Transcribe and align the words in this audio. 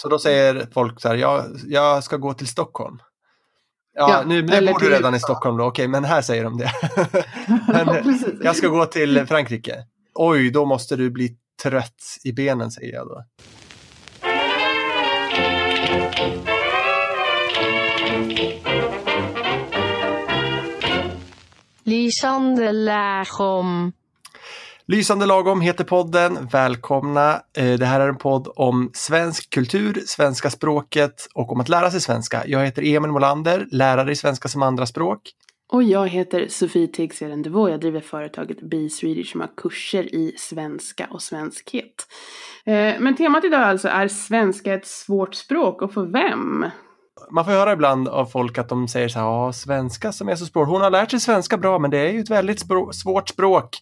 Så 0.00 0.08
då 0.08 0.18
säger 0.18 0.68
folk 0.74 1.00
så 1.00 1.08
här, 1.08 1.14
jag, 1.14 1.44
jag 1.66 2.04
ska 2.04 2.16
gå 2.16 2.34
till 2.34 2.46
Stockholm. 2.46 2.98
Ja, 3.94 4.10
Ja, 4.10 4.22
nu, 4.26 4.42
bor 4.42 4.56
du 4.56 4.74
till 4.74 4.88
redan 4.88 5.14
i. 5.14 5.20
Stockholm 5.20 5.56
då, 5.56 5.64
okej, 5.64 5.88
men 5.88 6.04
här 6.04 6.22
säger 6.22 6.44
de 6.44 6.58
det. 6.58 6.70
men, 7.66 7.86
Ja, 7.86 8.02
precis. 8.02 8.34
jag 8.42 8.56
ska 8.56 8.68
gå 8.68 8.86
till 8.86 9.26
Frankrike. 9.26 9.84
Oj, 10.14 10.50
då 10.50 10.64
måste 10.64 10.96
du 10.96 11.10
bli 11.10 11.36
trött 11.62 12.02
i 12.24 12.32
benen, 12.32 12.70
säger 12.70 12.94
jag 12.94 13.06
då. 13.06 13.24
Lysande 21.84 22.72
lagom. 22.72 23.92
Lysande 24.90 25.26
lagom 25.26 25.60
heter 25.60 25.84
podden. 25.84 26.48
Välkomna. 26.52 27.42
Eh, 27.56 27.72
Det 27.78 27.86
här 27.86 28.00
är 28.00 28.08
en 28.08 28.16
podd 28.16 28.48
om 28.56 28.90
svensk 28.94 29.50
kultur, 29.50 30.02
svenska 30.06 30.50
språket 30.50 31.26
och 31.34 31.52
om 31.52 31.60
att 31.60 31.68
lära 31.68 31.90
sig 31.90 32.00
svenska. 32.00 32.42
Jag 32.46 32.64
heter 32.64 32.82
Emil 32.96 33.10
Molander, 33.10 33.66
lärare 33.70 34.12
i 34.12 34.16
svenska 34.16 34.48
som 34.48 34.62
andraspråk. 34.62 35.20
Och 35.72 35.82
jag 35.82 36.08
heter 36.08 36.46
Sofie 36.48 36.86
Tegsen 36.86 37.42
Devå. 37.42 37.68
Jag 37.68 37.80
driver 37.80 38.00
företaget 38.00 38.60
Be 38.70 38.90
Swedish 38.90 39.32
som 39.32 39.40
har 39.40 39.50
kurser 39.56 40.14
i 40.14 40.34
svenska 40.38 41.08
och 41.10 41.22
svenskhet. 41.22 42.06
Eh, 42.66 43.00
Men 43.00 43.16
temat 43.16 43.44
idag 43.44 43.62
alltså 43.62 43.88
är 43.88 44.08
svenska 44.08 44.74
ett 44.74 44.86
svårt 44.86 45.34
språk 45.34 45.82
och 45.82 45.92
för 45.92 46.02
vem? 46.12 46.64
Man 47.30 47.44
får 47.44 47.52
höra 47.52 47.72
ibland 47.72 48.08
av 48.08 48.26
folk 48.26 48.58
att 48.58 48.68
de 48.68 48.88
säger 48.88 49.08
så 49.08 49.18
här, 49.18 49.26
ja, 49.26 49.52
svenska 49.52 50.12
som 50.12 50.28
är 50.28 50.36
så 50.36 50.46
svårt. 50.46 50.68
Hon 50.68 50.80
har 50.80 50.90
lärt 50.90 51.10
sig 51.10 51.20
svenska 51.20 51.56
bra, 51.58 51.78
men 51.78 51.90
det 51.90 51.98
är 51.98 52.12
ju 52.12 52.20
ett 52.20 52.30
väldigt 52.30 52.60
spro- 52.66 52.92
svårt 52.92 53.28
språk. 53.28 53.78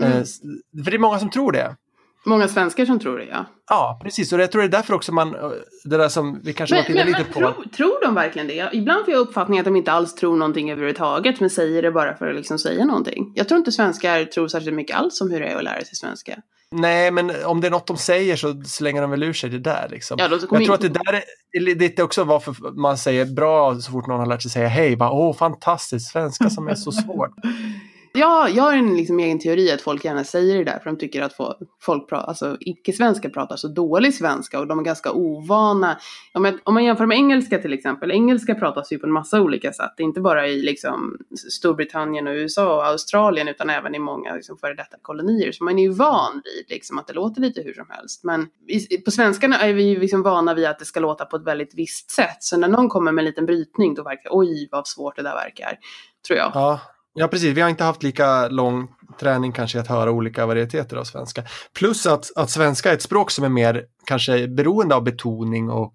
Mm. 0.00 0.12
Eh, 0.12 0.18
s- 0.18 0.40
För 0.84 0.90
det 0.90 0.96
är 0.96 0.98
många 0.98 1.18
som 1.18 1.30
tror 1.30 1.52
det. 1.52 1.76
Många 2.24 2.48
svenskar 2.48 2.86
som 2.86 2.98
tror 3.00 3.18
det 3.18 3.24
ja. 3.24 3.44
Ja, 3.70 4.00
precis. 4.02 4.32
Och 4.32 4.40
jag 4.40 4.52
tror 4.52 4.62
det 4.62 4.68
är 4.68 4.70
därför 4.70 4.94
också 4.94 5.12
man, 5.12 5.34
eh, 5.34 5.50
det 5.84 5.96
där 5.96 6.08
som 6.08 6.40
vi 6.44 6.52
kanske 6.52 6.76
Men, 6.76 6.82
var 6.84 6.90
inne 6.90 7.04
lite 7.04 7.18
men 7.18 7.32
på. 7.32 7.38
tror, 7.38 7.64
tror 7.76 8.04
de 8.04 8.14
verkligen 8.14 8.48
det? 8.48 8.70
Ibland 8.72 9.04
får 9.04 9.14
jag 9.14 9.20
uppfattningen 9.20 9.60
att 9.62 9.64
de 9.64 9.76
inte 9.76 9.92
alls 9.92 10.14
tror 10.14 10.36
någonting 10.36 10.70
överhuvudtaget 10.70 11.40
men 11.40 11.50
säger 11.50 11.82
det 11.82 11.90
bara 11.92 12.16
för 12.16 12.28
att 12.28 12.36
liksom 12.36 12.58
säga 12.58 12.84
någonting. 12.84 13.32
Jag 13.34 13.48
tror 13.48 13.58
inte 13.58 13.72
svenskar 13.72 14.24
tror 14.24 14.48
särskilt 14.48 14.76
mycket 14.76 14.96
alls 14.96 15.20
om 15.20 15.30
hur 15.30 15.40
det 15.40 15.46
är 15.46 15.56
att 15.56 15.64
lära 15.64 15.84
sig 15.84 15.96
svenska. 15.96 16.38
Nej, 16.74 17.10
men 17.10 17.32
om 17.44 17.60
det 17.60 17.66
är 17.66 17.70
något 17.70 17.86
de 17.86 17.96
säger 17.96 18.36
så 18.36 18.62
slänger 18.66 19.02
de 19.02 19.10
väl 19.10 19.22
ur 19.22 19.32
sig 19.32 19.50
det 19.50 19.58
där. 19.58 19.88
Liksom. 19.90 20.16
Ja, 20.20 20.28
då 20.28 20.34
Jag 20.50 20.64
tror 20.64 20.74
att 20.74 20.80
det 20.80 20.88
där 20.88 21.12
är 21.14 21.74
det 21.74 21.98
är 21.98 22.02
också 22.02 22.24
varför 22.24 22.54
man 22.80 22.98
säger 22.98 23.24
bra 23.24 23.74
så 23.80 23.92
fort 23.92 24.06
någon 24.06 24.18
har 24.18 24.26
lärt 24.26 24.42
sig 24.42 24.50
säga 24.50 24.68
hej. 24.68 24.96
Bara, 24.96 25.10
Åh, 25.10 25.36
fantastiskt, 25.36 26.10
svenska 26.12 26.50
som 26.50 26.68
är 26.68 26.74
så 26.74 26.92
svårt. 26.92 27.30
Ja, 28.14 28.48
jag 28.48 28.62
har 28.62 28.72
en 28.72 28.96
liksom 28.96 29.18
egen 29.18 29.38
teori 29.38 29.72
att 29.72 29.80
folk 29.82 30.04
gärna 30.04 30.24
säger 30.24 30.58
det 30.58 30.64
där 30.64 30.78
för 30.78 30.90
de 30.90 30.98
tycker 30.98 31.22
att 31.22 31.36
folk 31.80 32.08
pra, 32.08 32.20
alltså, 32.20 32.56
icke-svenskar 32.60 33.28
pratar 33.28 33.56
så 33.56 33.68
dålig 33.68 34.14
svenska 34.14 34.60
och 34.60 34.66
de 34.66 34.78
är 34.78 34.82
ganska 34.82 35.12
ovana. 35.12 35.98
Om, 36.34 36.44
jag, 36.44 36.58
om 36.64 36.74
man 36.74 36.84
jämför 36.84 37.06
med 37.06 37.16
engelska 37.16 37.58
till 37.58 37.72
exempel, 37.72 38.10
engelska 38.10 38.54
pratas 38.54 38.92
ju 38.92 38.98
på 38.98 39.06
en 39.06 39.12
massa 39.12 39.40
olika 39.40 39.72
sätt, 39.72 39.92
inte 39.98 40.20
bara 40.20 40.48
i 40.48 40.62
liksom, 40.62 41.18
Storbritannien 41.50 42.26
och 42.26 42.32
USA 42.32 42.76
och 42.76 42.86
Australien 42.86 43.48
utan 43.48 43.70
även 43.70 43.94
i 43.94 43.98
många 43.98 44.34
liksom, 44.34 44.58
före 44.58 44.74
detta 44.74 44.96
kolonier. 45.02 45.52
Så 45.52 45.64
man 45.64 45.78
är 45.78 45.82
ju 45.82 45.92
van 45.92 46.42
vid 46.44 46.64
liksom, 46.68 46.98
att 46.98 47.06
det 47.06 47.12
låter 47.12 47.40
lite 47.40 47.62
hur 47.62 47.74
som 47.74 47.86
helst. 47.88 48.24
Men 48.24 48.48
i, 48.68 48.96
på 48.96 49.10
svenskarna 49.10 49.56
är 49.56 49.72
vi 49.72 49.82
ju 49.82 50.00
liksom 50.00 50.22
vana 50.22 50.54
vid 50.54 50.66
att 50.66 50.78
det 50.78 50.84
ska 50.84 51.00
låta 51.00 51.24
på 51.24 51.36
ett 51.36 51.46
väldigt 51.46 51.74
visst 51.74 52.10
sätt. 52.10 52.36
Så 52.40 52.56
när 52.56 52.68
någon 52.68 52.88
kommer 52.88 53.12
med 53.12 53.22
en 53.22 53.26
liten 53.26 53.46
brytning 53.46 53.94
då 53.94 54.02
verkar 54.02 54.30
oj 54.32 54.68
vad 54.72 54.86
svårt 54.86 55.16
det 55.16 55.22
där 55.22 55.34
verkar, 55.34 55.78
tror 56.26 56.38
jag. 56.38 56.50
Ja, 56.54 56.80
ja, 57.14 57.28
precis. 57.28 57.56
Vi 57.56 57.60
har 57.60 57.68
inte 57.68 57.84
haft 57.84 58.02
lika 58.02 58.48
lång 58.48 58.88
träning 59.20 59.52
kanske 59.52 59.80
att 59.80 59.86
höra 59.88 60.10
olika 60.10 60.46
varieteter 60.46 60.96
av 60.96 61.04
svenska. 61.04 61.44
Plus 61.78 62.06
att, 62.06 62.30
att 62.36 62.50
svenska 62.50 62.90
är 62.90 62.94
ett 62.94 63.02
språk 63.02 63.30
som 63.30 63.44
är 63.44 63.48
mer 63.48 63.84
kanske 64.06 64.48
beroende 64.48 64.94
av 64.94 65.04
betoning 65.04 65.70
och, 65.70 65.94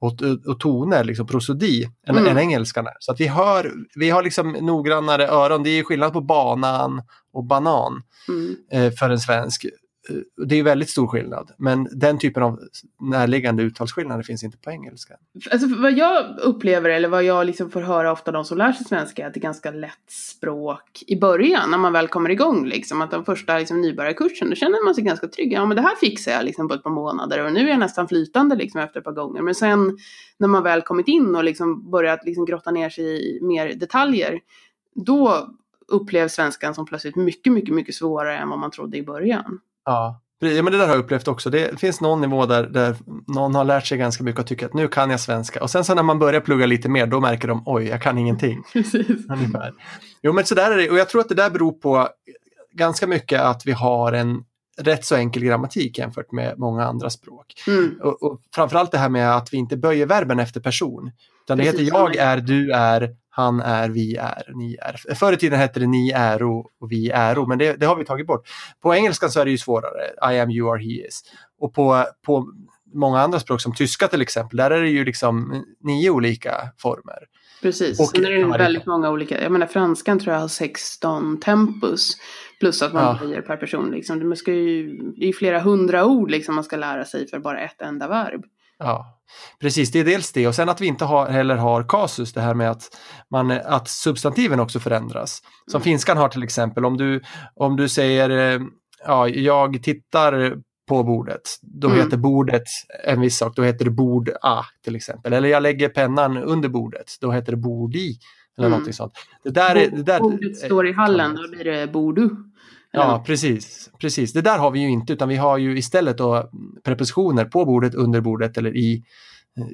och, 0.00 0.12
och 0.46 0.60
toner, 0.60 1.04
liksom 1.04 1.26
prosodi, 1.26 1.84
än, 2.08 2.16
Mm. 2.16 2.26
än 2.30 2.38
engelskan 2.38 2.86
är. 2.86 2.92
Så 3.00 3.12
att 3.12 3.20
vi 3.20 3.26
hör, 3.26 3.72
vi 3.94 4.10
har 4.10 4.22
liksom 4.22 4.52
noggrannare 4.52 5.28
öron. 5.28 5.62
Det 5.62 5.70
är 5.70 5.82
skillnad 5.82 6.12
på 6.12 6.20
banan 6.20 7.02
och 7.32 7.44
banan 7.44 8.02
Mm. 8.28 8.56
eh, 8.72 8.92
för 8.92 9.10
en 9.10 9.18
svensk. 9.20 9.66
Eh, 10.08 10.46
det 10.46 10.58
är 10.58 10.62
väldigt 10.62 10.90
stor 10.90 11.06
skillnad, 11.06 11.50
men 11.56 11.88
den 11.92 12.18
typen 12.18 12.42
av 12.42 12.60
närliggande 13.00 13.62
uttalsskillnader 13.62 14.22
finns 14.22 14.44
inte 14.44 14.58
på 14.58 14.70
engelska. 14.70 15.14
Alltså 15.50 15.66
vad 15.76 15.92
jag 15.92 16.38
upplever 16.38 16.90
eller 16.90 17.08
vad 17.08 17.24
jag 17.24 17.46
liksom 17.46 17.70
får 17.70 17.80
höra 17.80 18.12
ofta 18.12 18.32
de 18.32 18.44
som 18.44 18.58
lär 18.58 18.72
sig 18.72 18.86
svenska 18.86 19.22
är 19.22 19.26
att 19.26 19.34
det 19.34 19.40
är 19.40 19.42
ganska 19.42 19.70
lätt 19.70 20.10
språk 20.10 21.02
i 21.06 21.20
början 21.20 21.70
när 21.70 21.78
man 21.78 21.92
väl 21.92 22.08
kommer 22.08 22.30
igång 22.30 22.66
liksom. 22.66 23.02
Att 23.02 23.10
den 23.10 23.24
första 23.24 23.58
liksom, 23.58 23.80
nybörjarkursen 23.80 24.48
då 24.48 24.54
känner 24.54 24.84
man 24.84 24.94
sig 24.94 25.04
ganska 25.04 25.28
trygg. 25.28 25.52
Ja 25.52 25.66
men 25.66 25.76
det 25.76 25.82
här 25.82 25.96
fixar 25.96 26.32
jag 26.32 26.44
liksom 26.44 26.68
på 26.68 26.74
ett 26.74 26.82
par 26.82 26.90
månader 26.90 27.44
och 27.44 27.52
nu 27.52 27.60
är 27.60 27.68
jag 27.68 27.78
nästan 27.78 28.08
flytande 28.08 28.56
liksom 28.56 28.80
efter 28.80 29.00
ett 29.00 29.04
par 29.04 29.12
gånger. 29.12 29.42
Men 29.42 29.54
sen 29.54 29.98
när 30.38 30.48
man 30.48 30.62
väl 30.62 30.82
kommit 30.82 31.08
in 31.08 31.36
och 31.36 31.44
liksom 31.44 31.90
börjat 31.90 32.24
liksom 32.24 32.44
grotta 32.44 32.70
ner 32.70 32.90
sig 32.90 33.04
i 33.04 33.40
mer 33.42 33.74
detaljer 33.74 34.40
då 34.94 35.48
upplevs 35.88 36.32
svenskan 36.32 36.74
som 36.74 36.86
plötsligt 36.86 37.16
mycket, 37.16 37.52
mycket, 37.52 37.74
mycket 37.74 37.94
svårare 37.94 38.38
än 38.38 38.48
vad 38.48 38.58
man 38.58 38.70
trodde 38.70 38.96
i 38.96 39.02
början. 39.02 39.60
Ja. 39.86 40.22
Ja, 40.38 40.62
men 40.62 40.72
det 40.72 40.78
där 40.78 40.86
har 40.86 40.94
jag 40.94 41.04
upplevt 41.04 41.28
också. 41.28 41.50
Det 41.50 41.80
finns 41.80 42.00
någon 42.00 42.20
nivå 42.20 42.46
där, 42.46 42.62
där 42.62 42.96
någon 43.26 43.54
har 43.54 43.64
lärt 43.64 43.86
sig 43.86 43.98
ganska 43.98 44.24
mycket 44.24 44.40
och 44.40 44.46
tycker 44.46 44.66
att 44.66 44.74
nu 44.74 44.88
kan 44.88 45.10
jag 45.10 45.20
svenska. 45.20 45.62
Och 45.62 45.70
sen 45.70 45.84
så 45.84 45.94
när 45.94 46.02
man 46.02 46.18
börjar 46.18 46.40
plugga 46.40 46.66
lite 46.66 46.88
mer, 46.88 47.06
då 47.06 47.20
märker 47.20 47.48
de 47.48 47.62
oj, 47.66 47.84
jag 47.84 48.02
kan 48.02 48.18
ingenting. 48.18 48.62
Precis. 48.72 49.06
Ungefär. 49.28 49.72
Jo, 50.22 50.32
men 50.32 50.44
så 50.44 50.54
där 50.54 50.70
är 50.70 50.76
det. 50.76 50.90
Och 50.90 50.98
jag 50.98 51.08
tror 51.08 51.20
att 51.20 51.28
det 51.28 51.34
där 51.34 51.50
beror 51.50 51.72
på 51.72 52.08
ganska 52.72 53.06
mycket 53.06 53.40
att 53.40 53.66
vi 53.66 53.72
har 53.72 54.12
en 54.12 54.44
rätt 54.80 55.04
så 55.04 55.16
enkel 55.16 55.44
grammatik 55.44 55.98
jämfört 55.98 56.32
med 56.32 56.58
många 56.58 56.84
andra 56.84 57.10
språk. 57.10 57.46
Mm. 57.66 58.00
Och, 58.02 58.22
och 58.22 58.40
framförallt 58.54 58.92
det 58.92 58.98
här 58.98 59.08
med 59.08 59.36
att 59.36 59.52
vi 59.52 59.56
inte 59.56 59.76
böjer 59.76 60.06
verben 60.06 60.38
efter 60.38 60.60
person. 60.60 61.10
Utan 61.44 61.58
det 61.58 61.64
Precis, 61.64 61.80
heter 61.80 61.98
jag 61.98 62.16
är, 62.16 62.36
du 62.36 62.72
är, 62.72 63.10
han 63.36 63.60
är, 63.60 63.88
vi 63.88 64.16
är, 64.16 64.52
ni 64.54 64.74
är. 64.80 65.14
Förr 65.14 65.32
i 65.32 65.36
tiden 65.36 65.58
hette 65.58 65.80
det 65.80 65.86
ni 65.86 66.10
äro 66.10 66.70
och 66.80 66.92
vi 66.92 67.10
äro, 67.10 67.46
men 67.46 67.58
det, 67.58 67.72
det 67.80 67.86
har 67.86 67.96
vi 67.96 68.04
tagit 68.04 68.26
bort. 68.26 68.48
På 68.82 68.94
engelska 68.94 69.28
så 69.28 69.40
är 69.40 69.44
det 69.44 69.50
ju 69.50 69.58
svårare. 69.58 70.32
I 70.34 70.40
am, 70.40 70.50
you 70.50 70.72
are, 70.72 70.82
he 70.82 71.06
is. 71.06 71.22
Och 71.60 71.74
på, 71.74 72.04
på 72.26 72.46
många 72.94 73.20
andra 73.20 73.40
språk 73.40 73.60
som 73.60 73.74
tyska 73.74 74.08
till 74.08 74.22
exempel, 74.22 74.56
där 74.56 74.70
är 74.70 74.82
det 74.82 74.88
ju 74.88 75.04
liksom 75.04 75.64
nio 75.80 76.10
olika 76.10 76.54
former. 76.78 77.18
Precis, 77.62 78.00
Och- 78.00 78.06
sen 78.06 78.24
är 78.24 78.30
det 78.30 78.38
ja, 78.38 78.48
väldigt 78.48 78.86
många 78.86 79.10
olika, 79.10 79.42
jag 79.42 79.52
menar 79.52 79.66
franskan 79.66 80.18
tror 80.18 80.34
jag 80.34 80.40
har 80.40 80.48
16 80.48 81.40
tempus. 81.40 82.16
Plus 82.60 82.82
att 82.82 82.92
man 82.92 83.30
Ja. 83.32 83.40
per 83.46 83.56
person 83.56 83.90
liksom. 83.90 84.30
Det, 84.30 84.36
ska 84.36 84.52
ju, 84.52 84.96
det 85.16 85.22
är 85.24 85.26
ju 85.26 85.32
flera 85.32 85.60
hundra 85.60 86.04
ord 86.04 86.30
liksom 86.30 86.54
man 86.54 86.64
ska 86.64 86.76
lära 86.76 87.04
sig 87.04 87.28
för 87.28 87.38
bara 87.38 87.60
ett 87.60 87.82
enda 87.82 88.08
verb. 88.08 88.44
Ja, 88.78 89.20
precis. 89.60 89.90
Det 89.90 90.00
är 90.00 90.04
dels 90.04 90.32
det 90.32 90.48
och 90.48 90.54
sen 90.54 90.68
att 90.68 90.80
vi 90.80 90.86
inte 90.86 91.04
har, 91.04 91.26
heller 91.28 91.56
har 91.56 91.82
kasus, 91.88 92.32
det 92.32 92.40
här 92.40 92.54
med 92.54 92.70
att, 92.70 92.82
man, 93.30 93.50
att 93.50 93.88
substantiven 93.88 94.60
också 94.60 94.80
förändras. 94.80 95.42
Som 95.70 95.78
Mm. 95.78 95.84
finskan 95.84 96.16
har 96.16 96.28
till 96.28 96.42
exempel, 96.42 96.84
om 96.84 96.96
du, 96.96 97.22
om 97.54 97.76
du 97.76 97.88
säger 97.88 98.30
eh, 98.30 98.60
ja, 99.06 99.28
jag 99.28 99.82
tittar 99.82 100.54
på 100.88 101.02
bordet, 101.02 101.40
då 101.62 101.88
Mm. 101.88 102.00
heter 102.00 102.16
bordet 102.16 102.62
en 103.04 103.20
viss 103.20 103.36
sak, 103.38 103.56
då 103.56 103.62
heter 103.62 103.84
det 103.84 103.90
bord 103.90 104.30
a 104.42 104.64
till 104.84 104.96
exempel. 104.96 105.32
Eller 105.32 105.48
jag 105.48 105.62
lägger 105.62 105.88
pennan 105.88 106.36
under 106.36 106.68
bordet, 106.68 107.12
då 107.20 107.32
heter 107.32 107.52
det 107.52 107.58
bord 107.58 107.94
i. 107.96 108.18
Eller 108.58 108.68
Mm. 108.68 108.92
sånt. 108.92 109.12
Det 109.44 109.50
där 109.50 109.76
är, 109.76 109.90
det 109.90 110.02
där, 110.02 110.20
Bordet 110.20 110.56
står 110.56 110.86
i 110.86 110.92
hallen, 110.92 111.34
då 111.36 111.48
blir 111.48 111.64
det 111.64 111.86
bordu. 111.92 112.30
Ja, 113.00 113.22
precis, 113.26 113.90
precis. 114.00 114.32
Det 114.32 114.40
där 114.42 114.58
har 114.58 114.70
vi 114.70 114.80
ju 114.80 114.88
inte, 114.88 115.12
utan 115.12 115.28
vi 115.28 115.36
har 115.36 115.58
ju 115.58 115.78
istället 115.78 116.18
då 116.18 116.50
prepositioner 116.84 117.44
på 117.44 117.64
bordet, 117.64 117.94
under 117.94 118.20
bordet 118.20 118.58
eller 118.58 118.76
i, 118.76 119.02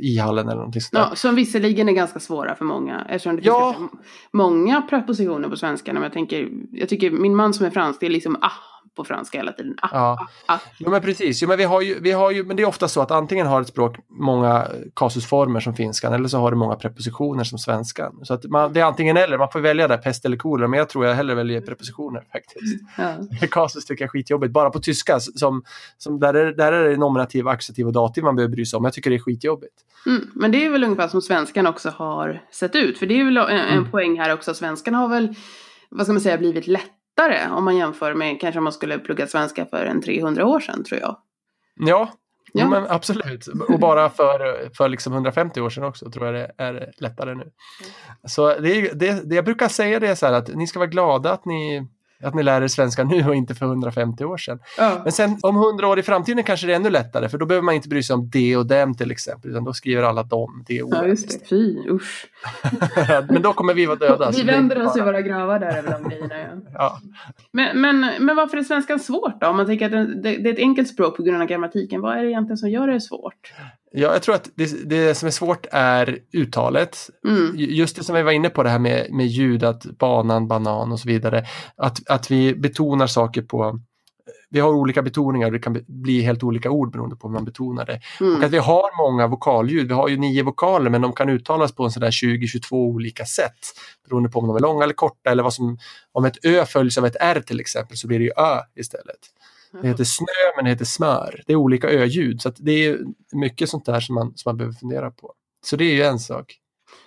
i 0.03 0.19
hallen 0.19 0.47
eller 0.49 0.57
någonting 0.57 0.81
sånt. 0.83 1.07
Ja, 1.11 1.17
som 1.17 1.35
visserligen 1.35 1.89
är 1.89 1.93
ganska 1.93 2.21
svåra 2.21 2.55
för 2.55 2.65
många. 2.65 3.07
Eftersom 3.09 3.37
det 3.37 3.43
finns 3.43 3.47
Ja. 3.55 3.75
ganska 3.79 3.97
många 4.33 4.83
prepositioner 4.83 5.49
på 5.49 5.57
svenska. 5.57 5.93
Men 5.93 6.03
jag, 6.03 6.13
tänker, 6.13 6.49
jag 6.73 6.89
tycker 6.89 7.11
min 7.11 7.37
man 7.37 7.55
som 7.55 7.67
är 7.67 7.71
fransk, 7.71 8.01
det 8.01 8.07
är 8.07 8.11
liksom 8.11 8.37
ah 8.41 8.72
på 8.97 9.05
franska 9.05 9.39
hela 9.39 9.53
tiden. 9.53 9.75
Ah, 9.83 9.89
Ja. 9.93 10.19
ah, 10.47 10.55
ah. 10.55 10.59
Jo 10.79 10.91
men 10.91 11.03
precis, 11.03 11.43
jo, 11.43 11.49
men, 11.49 11.59
vi 11.59 11.65
har 11.65 11.81
ju, 11.81 12.01
vi 12.01 12.13
har 12.13 12.31
ju, 12.31 12.45
men 12.45 12.57
det 12.57 12.63
är 12.63 12.67
ofta 12.67 12.89
så 12.89 13.01
att 13.01 13.11
antingen 13.11 13.47
har 13.47 13.61
ett 13.61 13.69
språk 13.69 13.97
många 14.09 14.67
kasusformer 14.97 15.61
som 15.61 15.75
finskan 15.75 16.13
eller 16.13 16.29
så 16.29 16.39
har 16.39 16.51
det 16.51 16.57
många 16.57 16.75
prepositioner 16.77 17.45
som 17.45 17.59
svenskan. 17.59 18.21
Så 18.23 18.35
att 18.35 18.45
man, 18.45 18.73
det 18.73 18.81
är 18.81 18.85
antingen 18.85 19.17
eller, 19.17 19.39
man 19.39 19.49
får 19.53 19.61
välja 19.61 19.89
där 19.89 19.97
pest 19.97 20.25
eller 20.25 20.37
kolera, 20.37 20.69
men 20.69 20.79
jag 20.79 20.89
tror 20.89 21.07
jag 21.07 21.15
hellre 21.15 21.35
väljer 21.35 21.61
prepositioner 21.61 22.23
faktiskt. 22.33 22.83
Ja. 22.99 23.47
Kasus 23.51 23.85
tycker 23.87 24.03
jag 24.03 24.07
är 24.07 24.11
skitjobbigt, 24.11 24.53
bara 24.53 24.71
på 24.71 24.79
tyska 24.81 25.21
som, 25.21 25.63
som 25.99 26.21
där, 26.21 26.35
är, 26.35 26.53
där 26.53 26.73
är 26.73 26.89
det 26.89 26.97
nominativ, 26.97 27.49
accusativ 27.49 27.87
och 27.87 27.93
dativ 27.93 28.25
man 28.25 28.37
behöver 28.37 28.55
bry 28.55 28.65
sig 28.67 28.77
om. 28.77 28.85
Jag 28.85 28.93
tycker 28.93 29.11
det 29.11 29.17
är 29.17 29.21
skitjobbigt. 29.21 29.75
Mm, 30.07 30.31
men 30.35 30.53
det 30.53 30.65
är 30.67 30.71
väl 30.71 30.85
ungefär 30.85 31.09
som 31.09 31.23
svenskan 31.23 31.67
också 31.67 31.91
har 31.91 32.43
sett 32.53 32.75
ut. 32.77 32.99
För 32.99 33.07
det 33.07 33.21
är 33.21 33.25
väl 33.25 33.37
en, 33.37 33.49
en 33.49 33.79
Mm. 33.79 33.91
poäng 33.91 34.19
här 34.19 34.33
också. 34.33 34.55
Svenskan 34.55 34.95
har 34.95 35.09
väl, 35.09 35.35
vad 35.91 36.07
ska 36.07 36.13
man 36.13 36.21
säga, 36.21 36.39
blivit 36.39 36.67
lättare 37.29 37.51
om 37.57 37.65
man 37.65 37.77
jämför 37.77 38.15
med 38.15 38.41
kanske 38.41 38.59
om 38.59 38.65
man 38.65 38.73
skulle 38.73 38.99
plugga 38.99 39.27
svenska 39.27 39.67
för 39.67 39.87
en 39.87 40.03
300 40.03 40.47
år 40.47 40.61
sedan 40.61 40.85
tror 40.85 41.01
jag. 41.01 41.17
Ja, 41.77 42.09
Ja. 42.55 42.69
Men 42.69 42.87
absolut. 42.89 43.47
Och 43.69 43.79
bara 43.81 44.11
för, 44.11 44.69
för 44.77 44.89
liksom 44.89 45.13
150 45.13 45.61
år 45.61 45.71
sedan 45.71 45.85
också 45.85 46.11
tror 46.11 46.27
jag 46.27 46.35
det 46.35 46.53
är 46.59 46.93
lättare 46.99 47.35
nu. 47.35 47.51
Så 48.25 48.49
det, 48.59 48.93
det, 48.93 49.29
det 49.29 49.35
jag 49.35 49.45
brukar 49.45 49.69
säga 49.69 50.01
det 50.01 50.09
är 50.09 50.15
så 50.15 50.27
här 50.27 50.33
att 50.33 50.49
ni 50.49 50.67
ska 50.67 50.79
vara 50.79 50.89
glada 50.89 51.33
att 51.33 51.45
ni 51.45 51.89
att 52.23 52.35
ni 52.35 52.43
lär 52.43 52.63
er 52.63 52.69
svenska 52.69 53.05
nu 53.05 53.29
och 53.29 53.35
inte 53.35 53.55
för 53.55 53.67
150 53.67 54.25
år 54.25 54.37
sedan. 54.37 54.59
Ja. 54.79 55.01
Men 55.03 55.13
sen 55.13 55.39
om 55.43 55.57
100 55.57 55.89
år 55.89 55.99
i 55.99 56.03
framtiden 56.03 56.45
kanske 56.45 56.67
det 56.67 56.73
är 56.73 56.77
ännu 56.77 56.91
lättare 56.91 57.29
för 57.29 57.39
då 57.39 57.47
behöver 57.47 57.65
man 57.65 57.75
inte 57.75 57.89
bry 57.89 58.03
sig 58.03 58.15
om 58.15 58.31
det 58.31 58.57
och 58.57 58.67
dem 58.67 58.95
till 58.95 59.11
exempel 59.11 59.51
utan 59.51 59.65
då 59.65 59.73
skriver 59.73 60.03
alla 60.03 60.23
dem, 60.23 60.65
det 60.69 60.83
och 60.83 60.91
ja, 60.93 61.07
just 61.07 61.41
det. 61.41 61.49
Fy, 61.49 61.89
usch. 61.91 62.27
Men 63.29 63.43
då 63.43 63.53
kommer 63.53 63.75
vi 63.75 63.87
vara 63.87 63.97
döda. 63.97 64.31
Vi 64.31 64.43
vänder 64.43 64.87
oss 64.87 64.97
i 64.97 65.01
våra 65.01 65.21
gravar 65.21 65.59
där 65.59 65.79
över 65.79 65.91
de 65.93 66.09
grejerna. 66.09 66.35
Ja. 66.35 66.59
Ja. 66.83 67.01
Men, 67.53 67.81
men, 67.81 68.11
men 68.21 68.37
varför 68.37 68.57
är 68.57 68.63
svenskan 68.63 69.01
svårt 69.01 69.41
då? 69.41 69.47
Om 69.47 69.57
man 69.57 69.67
tänker 69.67 69.87
att 69.87 69.93
det, 69.93 70.23
det, 70.23 70.37
det 70.37 70.49
är 70.49 70.53
ett 70.53 70.59
enkelt 70.59 70.89
språk 70.89 71.17
på 71.17 71.23
grund 71.23 71.43
av 71.43 71.49
grammatiken. 71.49 72.01
Vad 72.01 72.17
är 72.17 72.23
det 72.23 72.31
egentligen 72.31 72.57
som 72.57 72.71
gör 72.71 72.89
det 72.89 73.01
svårt? 73.01 73.53
Ja, 73.93 74.13
jag 74.13 74.23
tror 74.23 74.35
att 74.35 74.49
det, 74.55 74.91
det 74.91 75.15
som 75.15 75.27
är 75.27 75.31
svårt 75.31 75.67
är 75.71 76.19
uttalet. 76.33 77.11
Mm. 77.29 77.53
Just 77.57 77.97
det 77.97 78.05
som 78.05 78.15
vi 78.15 78.23
var 78.23 78.33
inne 78.33 78.49
på 78.49 78.63
det 78.63 78.71
här 78.71 78.79
med, 78.79 79.07
med 79.11 79.27
ljud, 79.27 79.65
att 79.65 79.83
banan, 79.85 80.49
banan 80.49 80.93
och 80.93 81.01
så 81.01 81.09
vidare. 81.09 81.47
Att, 81.77 82.11
att 82.11 82.31
vi 82.31 82.55
betonar 82.55 83.07
saker 83.07 83.43
på 83.43 83.81
vi 84.51 84.61
har 84.61 84.71
olika 84.71 85.03
betoningar 85.03 85.47
och 85.47 85.53
det 85.53 85.59
kan 85.59 85.85
bli 85.87 86.23
helt 86.23 86.43
olika 86.43 86.71
ord 86.71 86.93
beroende 86.93 87.17
på 87.17 87.29
hur 87.29 87.33
man 87.33 87.45
betonar 87.45 87.87
det. 87.87 88.01
Och 88.21 88.27
Mm. 88.27 88.45
att 88.45 88.51
vi 88.51 88.59
har 88.59 89.11
många 89.11 89.27
vokalljud. 89.27 89.89
Vi 89.89 89.95
har 89.95 90.09
ju 90.09 90.17
nio 90.17 90.43
vokaler 90.43 90.91
men 90.91 91.01
de 91.01 91.13
kan 91.13 91.29
uttalas 91.29 91.75
på 91.75 91.85
en 91.85 91.91
sådär 91.91 92.11
20-22 92.11 92.73
olika 92.73 93.25
sätt. 93.25 93.59
Beroende 94.09 94.29
på 94.29 94.39
om 94.39 94.47
de 94.47 94.57
är 94.57 94.61
långa 94.61 94.85
eller 94.85 94.95
korta 94.95 95.31
eller 95.31 95.43
vad 95.43 95.55
som, 95.55 95.79
om 96.13 96.25
ett 96.25 96.45
ö 96.45 96.65
följs 96.65 96.99
av 96.99 97.07
ett 97.07 97.17
r 97.21 97.43
till 97.47 97.61
exempel 97.61 97.97
så 97.97 98.07
blir 98.07 98.19
det 98.19 98.25
ju 98.25 98.33
ö 98.37 98.61
istället. 98.77 99.21
Det 99.81 99.89
heter 99.89 100.05
snö 100.05 100.27
men 100.57 100.65
det 100.65 100.71
heter 100.71 100.85
smör. 100.85 101.43
Det 101.47 101.53
är 101.53 101.57
olika 101.57 101.89
öljud 101.89 102.43
så 102.43 102.49
att 102.49 102.57
det 102.59 102.73
är 102.73 102.99
mycket 103.33 103.69
sånt 103.69 103.85
där 103.85 104.01
som 104.01 104.15
man, 104.15 104.33
som 104.37 104.51
man 104.51 104.57
behöver 104.57 104.75
fundera 104.75 105.11
på. 105.11 105.35
Så 105.65 105.77
det 105.77 105.85
är 105.85 105.95
ju 105.95 106.03
en 106.03 106.19
sak. 106.19 106.59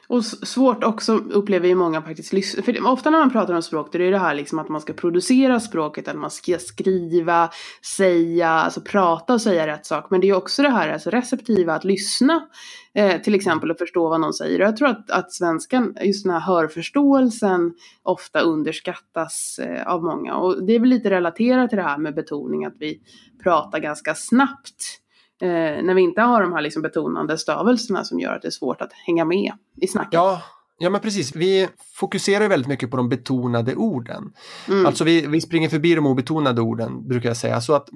Och 0.08 0.26
svårt 0.26 0.84
också 0.84 1.14
upplever 1.14 1.68
ju 1.68 1.76
många 1.76 2.02
faktiskt 2.02 2.66
För 2.66 2.88
ofta 2.88 3.10
när 3.10 3.20
man 3.20 3.32
pratar 3.32 3.54
om 3.54 3.62
språk 3.62 3.90
då 3.92 4.00
är 4.00 4.12
det 4.12 4.18
här 4.18 4.36
liksom 4.36 4.60
att 4.60 4.70
man 4.70 4.82
ska 4.82 4.94
producera 4.94 5.60
språket, 5.60 6.08
att 6.08 6.16
man 6.16 6.32
ska 6.32 6.58
skriva, 6.60 7.50
säga, 7.98 8.50
alltså 8.50 8.82
prata 8.82 9.34
och 9.34 9.42
säga 9.42 9.68
rätt 9.68 9.86
sak. 9.86 10.08
Men 10.10 10.22
det 10.22 10.26
är 10.26 10.30
ju 10.30 10.36
också 10.36 10.62
det 10.62 10.70
här 10.70 10.90
alltså 10.90 11.10
receptiva, 11.10 11.74
att 11.74 11.84
lyssna 11.84 12.48
eh, 12.94 13.22
till 13.22 13.36
exempel 13.36 13.72
och 13.72 13.78
förstå 13.78 14.10
vad 14.10 14.22
någon 14.22 14.34
säger. 14.34 14.62
Och 14.62 14.68
jag 14.68 14.78
tror 14.78 14.88
att, 14.88 15.12
att 15.12 15.34
svenskan, 15.34 15.96
just 16.02 16.24
den 16.24 16.34
här 16.34 16.40
hörförståelsen 16.40 17.74
ofta 18.04 18.40
underskattas 18.40 19.60
eh, 19.60 19.88
av 19.88 20.04
många. 20.04 20.36
Och 20.36 20.66
det 20.66 20.76
är 20.76 20.80
väl 20.80 20.90
lite 20.90 21.10
relaterat 21.10 21.70
till 21.70 21.78
det 21.78 21.84
här 21.84 21.98
med 21.98 22.16
betoning, 22.16 22.66
att 22.66 22.76
vi 22.80 23.02
pratar 23.44 23.80
ganska 23.80 24.16
snabbt. 24.16 25.02
Eh, 25.42 25.84
när 25.84 25.94
vi 25.94 26.02
inte 26.02 26.22
har 26.22 26.42
de 26.42 26.54
här 26.54 26.62
liksom 26.62 26.82
betonande 26.82 27.38
stavelserna 27.38 28.04
som 28.04 28.20
gör 28.20 28.34
att 28.34 28.42
det 28.42 28.48
är 28.48 28.52
svårt 28.52 28.82
att 28.82 28.94
hänga 28.94 29.26
med 29.26 29.52
i 29.82 29.88
snacket. 29.88 30.14
Ja, 30.14 30.42
ja 30.78 30.90
men 30.90 31.02
precis. 31.02 31.36
Vi 31.36 31.68
fokuserar 31.94 32.48
väldigt 32.48 32.68
mycket 32.68 32.92
på 32.92 32.98
de 32.98 33.10
betonade 33.10 33.76
orden. 33.76 34.34
Mm. 34.68 34.86
Alltså 34.86 35.04
vi, 35.04 35.28
vi 35.28 35.42
springer 35.42 35.70
förbi 35.70 35.96
de 35.96 36.08
obetonade 36.08 36.62
orden 36.62 37.08
brukar 37.08 37.30
jag 37.30 37.38
säga. 37.38 37.62
Så 37.62 37.74
att 37.74 37.90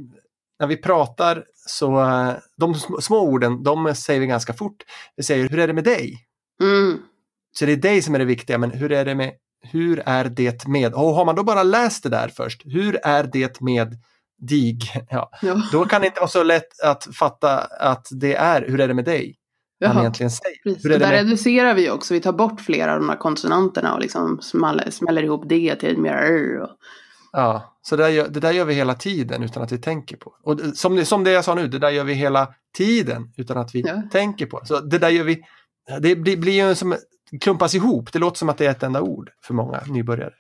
när 0.60 0.68
vi 0.68 0.78
pratar 0.78 1.44
så 1.56 2.02
eh, 2.02 2.34
de 2.58 2.74
sm- 2.74 3.00
små 3.00 3.20
orden, 3.20 3.64
de 3.64 3.96
säger 3.96 4.20
vi 4.20 4.28
ganska 4.28 4.54
fort. 4.54 4.84
Vi 5.16 5.24
säger 5.24 5.50
hur 5.50 5.60
är 5.60 5.68
det 5.68 5.74
med 5.74 5.84
dig? 5.84 6.26
Mm. 6.62 6.98
Så 7.52 7.66
det 7.66 7.72
är 7.72 7.78
dig 7.78 8.02
som 8.02 8.16
är 8.16 8.20
det 8.20 8.26
viktiga, 8.26 8.58
men 8.58 8.72
hur 8.72 8.92
är 8.92 9.06
det 9.06 9.16
med 9.16 9.32
hur 9.62 10.04
är 10.06 10.26
det 10.26 10.68
med? 10.68 10.94
Och 10.94 11.14
har 11.14 11.26
man 11.26 11.36
då 11.36 11.44
bara 11.44 11.64
läst 11.64 12.04
det 12.04 12.10
där 12.10 12.28
först, 12.28 12.62
hur 12.66 13.00
är 13.04 13.24
det 13.24 13.62
med 13.62 13.98
dig? 14.40 14.80
Ja, 15.10 15.30
Ja. 15.42 15.62
då 15.72 15.86
kan 15.86 16.02
det 16.02 16.08
inte 16.08 16.20
vara 16.20 16.30
så 16.30 16.44
lätt 16.44 16.80
att 16.84 17.08
fatta 17.16 17.58
att 17.64 18.08
det 18.12 18.36
är 18.36 18.66
hur 18.68 18.80
är 18.82 18.88
det 18.88 18.94
med 18.94 19.06
dig? 19.06 19.36
Han 19.86 19.92
Jaha. 19.92 20.02
egentligen 20.02 20.32
säger. 20.32 20.58
Hur 20.64 20.86
är 20.86 21.00
det 21.00 21.06
där 21.06 21.12
med 21.12 21.24
reducerar 21.24 21.74
vi 21.74 21.90
också. 21.90 22.14
Vi 22.14 22.20
tar 22.22 22.34
bort 22.34 22.62
flera 22.62 22.94
av 22.94 23.00
de 23.00 23.10
här 23.10 23.18
konsonanterna 23.18 23.94
och 23.94 24.00
liksom 24.00 24.40
smäller, 24.42 24.92
smäller 24.92 25.24
ihop 25.24 25.44
det 25.50 25.76
till 25.76 25.92
ett 25.92 25.98
mer 25.98 26.14
r. 26.14 26.62
Och, 26.62 26.70
Ja, 27.32 27.78
så 27.82 27.96
det 27.96 28.04
där, 28.04 28.10
gör, 28.10 28.28
det 28.28 28.40
där 28.40 28.52
gör 28.52 28.66
vi 28.66 28.74
hela 28.74 28.94
tiden 28.96 29.44
utan 29.44 29.64
att 29.64 29.72
vi 29.72 29.78
tänker 29.78 30.18
på. 30.18 30.34
Och 30.44 30.60
som, 30.74 30.96
det- 30.96 31.06
som 31.06 31.24
det 31.24 31.32
jag 31.32 31.46
sa 31.46 31.56
nu, 31.56 31.68
det 31.68 31.80
där 31.80 31.90
gör 31.90 32.04
vi 32.04 32.14
hela 32.14 32.48
tiden 32.78 33.34
utan 33.38 33.58
att 33.58 33.76
vi 33.76 33.82
Ja. 33.82 34.02
tänker 34.12 34.46
på. 34.46 34.62
Så 34.66 34.80
det 34.80 34.98
där 34.98 35.10
gör 35.10 35.24
vi, 35.24 35.42
det 36.02 36.16
blir, 36.16 36.38
blir 36.38 36.68
ju 36.68 36.76
som 36.76 36.96
klumpas 37.42 37.76
ihop. 37.76 38.14
Det 38.14 38.20
låter 38.20 38.38
som 38.38 38.50
att 38.50 38.58
det 38.58 38.66
är 38.66 38.72
ett 38.72 38.84
enda 38.84 39.02
ord 39.02 39.30
för 39.44 39.54
många 39.54 39.82
nybörjare. 39.88 40.34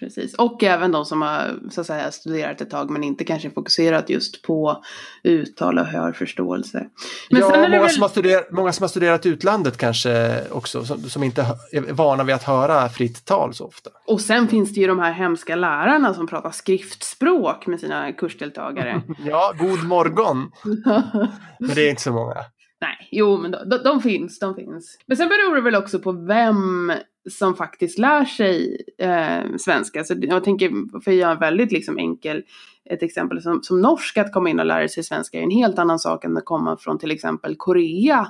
Precis. 0.00 0.34
Och 0.34 0.62
även 0.62 0.92
de 0.92 1.04
som 1.04 1.22
har 1.22 1.58
så 1.70 1.80
att 1.80 1.86
säga, 1.86 2.10
studerat 2.10 2.60
ett 2.60 2.70
tag 2.70 2.90
men 2.90 3.04
inte 3.04 3.24
kanske 3.24 3.50
fokuserat 3.50 4.10
just 4.10 4.42
på 4.42 4.84
uttal 5.22 5.78
och 5.78 5.86
hörförståelse. 5.86 6.86
Men 7.30 7.40
ja, 7.40 7.48
många, 7.48 7.68
väl... 7.68 7.90
som 7.90 8.02
har 8.02 8.08
studerat, 8.08 8.50
många 8.50 8.72
som 8.72 8.82
har 8.82 8.88
studerat 8.88 9.26
utlandet 9.26 9.76
kanske 9.76 10.44
också, 10.50 10.84
som, 10.84 11.02
som 11.02 11.22
inte 11.22 11.46
är 11.72 11.92
vana 11.92 12.24
vid 12.24 12.34
att 12.34 12.42
höra 12.42 12.88
fritt 12.88 13.24
tal 13.24 13.54
så 13.54 13.66
ofta. 13.66 13.90
Och 14.06 14.20
sen 14.20 14.48
finns 14.48 14.74
det 14.74 14.80
ju 14.80 14.86
de 14.86 14.98
här 14.98 15.12
hemska 15.12 15.56
lärarna 15.56 16.14
som 16.14 16.26
pratar 16.26 16.50
skriftspråk 16.50 17.66
med 17.66 17.80
sina 17.80 18.12
kursdeltagare. 18.12 19.02
Ja, 19.24 19.52
god 19.58 19.84
morgon, 19.84 20.50
men 21.58 21.74
det 21.74 21.86
är 21.86 21.90
inte 21.90 22.02
så 22.02 22.12
många. 22.12 22.44
Nej, 22.80 23.08
jo 23.10 23.36
men 23.36 23.50
de, 23.50 23.78
de, 23.84 24.00
finns, 24.00 24.38
de 24.38 24.54
finns. 24.54 24.98
Men 25.06 25.16
sen 25.16 25.28
beror 25.28 25.54
det 25.54 25.60
väl 25.60 25.74
också 25.74 25.98
på 25.98 26.12
vem 26.12 26.92
som 27.30 27.56
faktiskt 27.56 27.98
lär 27.98 28.24
sig 28.24 28.82
eh, 28.98 29.56
svenska. 29.58 30.04
Så 30.04 30.14
jag 30.20 30.44
tänker, 30.44 31.00
för 31.00 31.10
att 31.10 31.16
göra 31.16 31.32
en 31.32 31.38
väldigt 31.38 31.72
liksom 31.72 31.98
enkel, 31.98 32.42
ett 32.84 33.02
exempel 33.02 33.42
som, 33.42 33.62
som 33.62 33.80
norsk 33.80 34.16
att 34.16 34.32
komma 34.32 34.50
in 34.50 34.60
och 34.60 34.66
lära 34.66 34.88
sig 34.88 35.04
svenska 35.04 35.38
är 35.38 35.42
en 35.42 35.50
helt 35.50 35.78
annan 35.78 35.98
sak 35.98 36.24
än 36.24 36.36
att 36.36 36.44
komma 36.44 36.76
från 36.76 36.98
till 36.98 37.10
exempel 37.10 37.56
Korea 37.56 38.26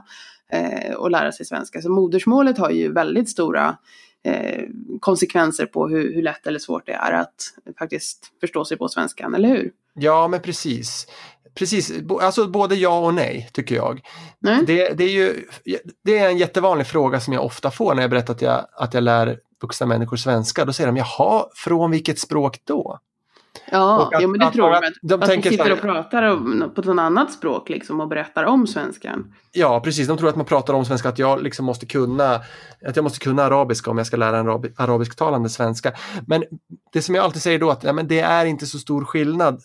eh, 0.52 0.94
och 0.94 1.10
lära 1.10 1.32
sig 1.32 1.46
svenska. 1.46 1.80
Så 1.80 1.90
modersmålet 1.90 2.58
har 2.58 2.70
ju 2.70 2.92
väldigt 2.92 3.28
stora 3.28 3.76
eh, 4.24 4.64
konsekvenser 5.00 5.66
på 5.66 5.88
hur, 5.88 6.14
hur 6.14 6.22
lätt 6.22 6.46
eller 6.46 6.58
svårt 6.58 6.86
det 6.86 6.92
är 6.92 7.12
att 7.12 7.54
faktiskt 7.78 8.32
förstå 8.40 8.64
sig 8.64 8.76
på 8.76 8.88
svenskan, 8.88 9.34
eller 9.34 9.48
hur? 9.48 9.70
Ja, 9.94 10.28
men 10.28 10.40
precis. 10.40 11.06
Precis, 11.54 11.92
alltså 12.20 12.46
både 12.48 12.74
ja 12.74 12.98
och 12.98 13.14
nej 13.14 13.50
tycker 13.52 13.74
jag. 13.74 14.00
Nej? 14.38 14.64
Det, 14.66 14.88
det, 14.98 15.04
är 15.04 15.08
ju, 15.08 15.44
det 16.04 16.18
är 16.18 16.28
en 16.28 16.38
jättevanlig 16.38 16.86
fråga 16.86 17.20
som 17.20 17.32
jag 17.32 17.44
ofta 17.44 17.70
får 17.70 17.94
när 17.94 18.02
jag 18.02 18.10
berättar 18.10 18.34
att 18.34 18.42
jag, 18.42 18.66
att 18.72 18.94
jag 18.94 19.02
lär 19.02 19.38
vuxna 19.62 19.86
människor 19.86 20.16
svenska. 20.16 20.64
Då 20.64 20.72
säger 20.72 20.92
de, 20.92 20.96
jaha, 20.96 21.44
från 21.54 21.90
vilket 21.90 22.18
språk 22.18 22.58
då? 22.64 22.98
Ja, 23.70 24.10
att- 24.14 24.22
jo, 24.22 24.28
men 24.28 24.40
det 24.40 24.46
att 24.46 24.52
tror 24.52 24.64
många- 24.64 24.80
de. 24.80 24.86
Att, 24.86 24.92
de 25.02 25.22
att 25.22 25.42
så 25.44 25.48
sitter 25.50 25.72
och 25.72 25.80
pratar 25.80 26.22
om, 26.22 26.72
på 26.74 26.80
ett 26.80 26.88
annat 26.88 27.32
språk 27.32 27.68
liksom 27.68 28.00
och 28.00 28.08
berättar 28.08 28.44
om 28.44 28.66
svenskan. 28.66 29.34
Ja, 29.52 29.80
precis. 29.80 30.08
De 30.08 30.18
tror 30.18 30.28
att 30.28 30.36
man 30.36 30.46
pratar 30.46 30.74
om 30.74 30.84
svenska, 30.84 31.08
att 31.08 31.18
jag 31.18 31.42
liksom 31.42 31.64
måste 31.64 31.86
kunna, 31.86 32.34
att 32.86 32.96
jag 32.96 33.02
måste 33.02 33.18
kunna 33.18 33.42
arabiska 33.42 33.90
om 33.90 33.98
jag 33.98 34.06
ska 34.06 34.16
lära 34.16 34.38
en 34.38 34.48
arabi, 34.48 34.72
arabisktalande 34.76 35.48
svenska. 35.48 35.92
Men 36.26 36.44
det 36.92 37.02
som 37.02 37.14
jag 37.14 37.24
alltid 37.24 37.42
säger 37.42 37.58
då 37.58 37.70
att 37.70 37.84
ja, 37.84 37.92
men 37.92 38.08
det 38.08 38.20
är 38.20 38.44
inte 38.46 38.66
så 38.66 38.78
stor 38.78 39.04
skillnad 39.04 39.62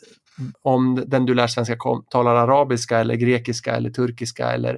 om 0.61 1.03
den 1.07 1.25
du 1.25 1.33
lär 1.33 1.47
svenska 1.47 1.75
kom, 1.77 2.05
talar 2.09 2.35
arabiska 2.35 2.99
eller 2.99 3.15
grekiska 3.15 3.75
eller 3.75 3.89
turkiska 3.89 4.51
eller, 4.51 4.77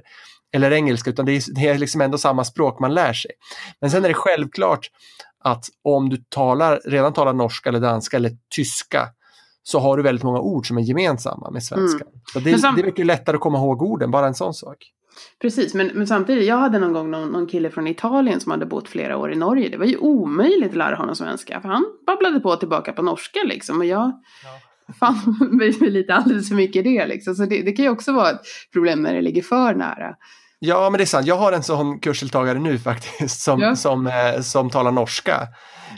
eller 0.52 0.70
engelska, 0.70 1.10
utan 1.10 1.26
det 1.26 1.32
är, 1.32 1.54
det 1.54 1.68
är 1.68 1.78
liksom 1.78 2.00
ändå 2.00 2.18
samma 2.18 2.44
språk 2.44 2.80
man 2.80 2.94
lär 2.94 3.12
sig. 3.12 3.30
Men 3.80 3.90
sen 3.90 4.04
är 4.04 4.08
det 4.08 4.14
självklart 4.14 4.90
att 5.44 5.64
om 5.84 6.08
du 6.08 6.16
talar, 6.28 6.80
redan 6.84 7.12
talar 7.12 7.32
norska 7.32 7.68
eller 7.68 7.80
danska 7.80 8.16
eller 8.16 8.30
tyska 8.56 9.08
så 9.62 9.78
har 9.78 9.96
du 9.96 10.02
väldigt 10.02 10.24
många 10.24 10.40
ord 10.40 10.68
som 10.68 10.78
är 10.78 10.82
gemensamma 10.82 11.50
med 11.50 11.64
svenska. 11.64 12.04
Så 12.32 12.40
det, 12.40 12.50
det 12.50 12.64
är 12.64 12.84
mycket 12.84 13.06
lättare 13.06 13.34
att 13.34 13.40
komma 13.40 13.58
ihåg 13.58 13.82
orden, 13.82 14.10
bara 14.10 14.26
en 14.26 14.34
sån 14.34 14.54
sak. 14.54 14.92
Precis, 15.40 15.74
men, 15.74 15.90
men 15.94 16.06
samtidigt, 16.06 16.48
jag 16.48 16.56
hade 16.56 16.78
någon 16.78 16.92
gång 16.92 17.10
någon, 17.10 17.28
någon 17.28 17.46
kille 17.46 17.70
från 17.70 17.86
Italien 17.86 18.40
som 18.40 18.52
hade 18.52 18.66
bott 18.66 18.88
flera 18.88 19.16
år 19.16 19.32
i 19.32 19.36
Norge. 19.36 19.68
Det 19.68 19.76
var 19.76 19.84
ju 19.84 19.96
omöjligt 19.96 20.70
att 20.70 20.76
lära 20.76 20.96
honom 20.96 21.16
svenska, 21.16 21.60
för 21.60 21.68
han 21.68 21.84
babblade 22.06 22.40
på 22.40 22.56
tillbaka 22.56 22.92
på 22.92 23.02
norska 23.02 23.40
liksom. 23.44 23.78
Och 23.78 23.84
jag 23.84 24.12
fann 25.00 25.48
mig 25.52 25.70
lite 25.80 26.14
alldeles 26.14 26.48
för 26.48 26.54
mycket 26.56 26.86
i 26.86 26.96
det 26.96 27.06
liksom. 27.06 27.34
Så 27.34 27.44
det, 27.44 27.62
det 27.62 27.72
kan 27.72 27.84
ju 27.84 27.90
också 27.90 28.12
vara 28.12 28.30
ett 28.30 28.40
problem 28.72 29.02
när 29.02 29.14
det 29.14 29.22
ligger 29.22 29.42
för 29.42 29.74
nära. 29.74 30.14
Ja, 30.58 30.90
men 30.90 30.98
det 30.98 31.04
är 31.04 31.06
sant. 31.06 31.26
Jag 31.26 31.36
har 31.36 31.52
en 31.52 31.62
sån 31.62 31.98
kursdeltagare 32.00 32.58
nu 32.58 32.78
faktiskt 32.90 33.40
som, 33.40 33.60
Ja. 33.60 33.76
som, 33.76 34.06
eh, 34.06 34.40
som 34.40 34.70
talar 34.70 34.92
norska. 34.92 35.48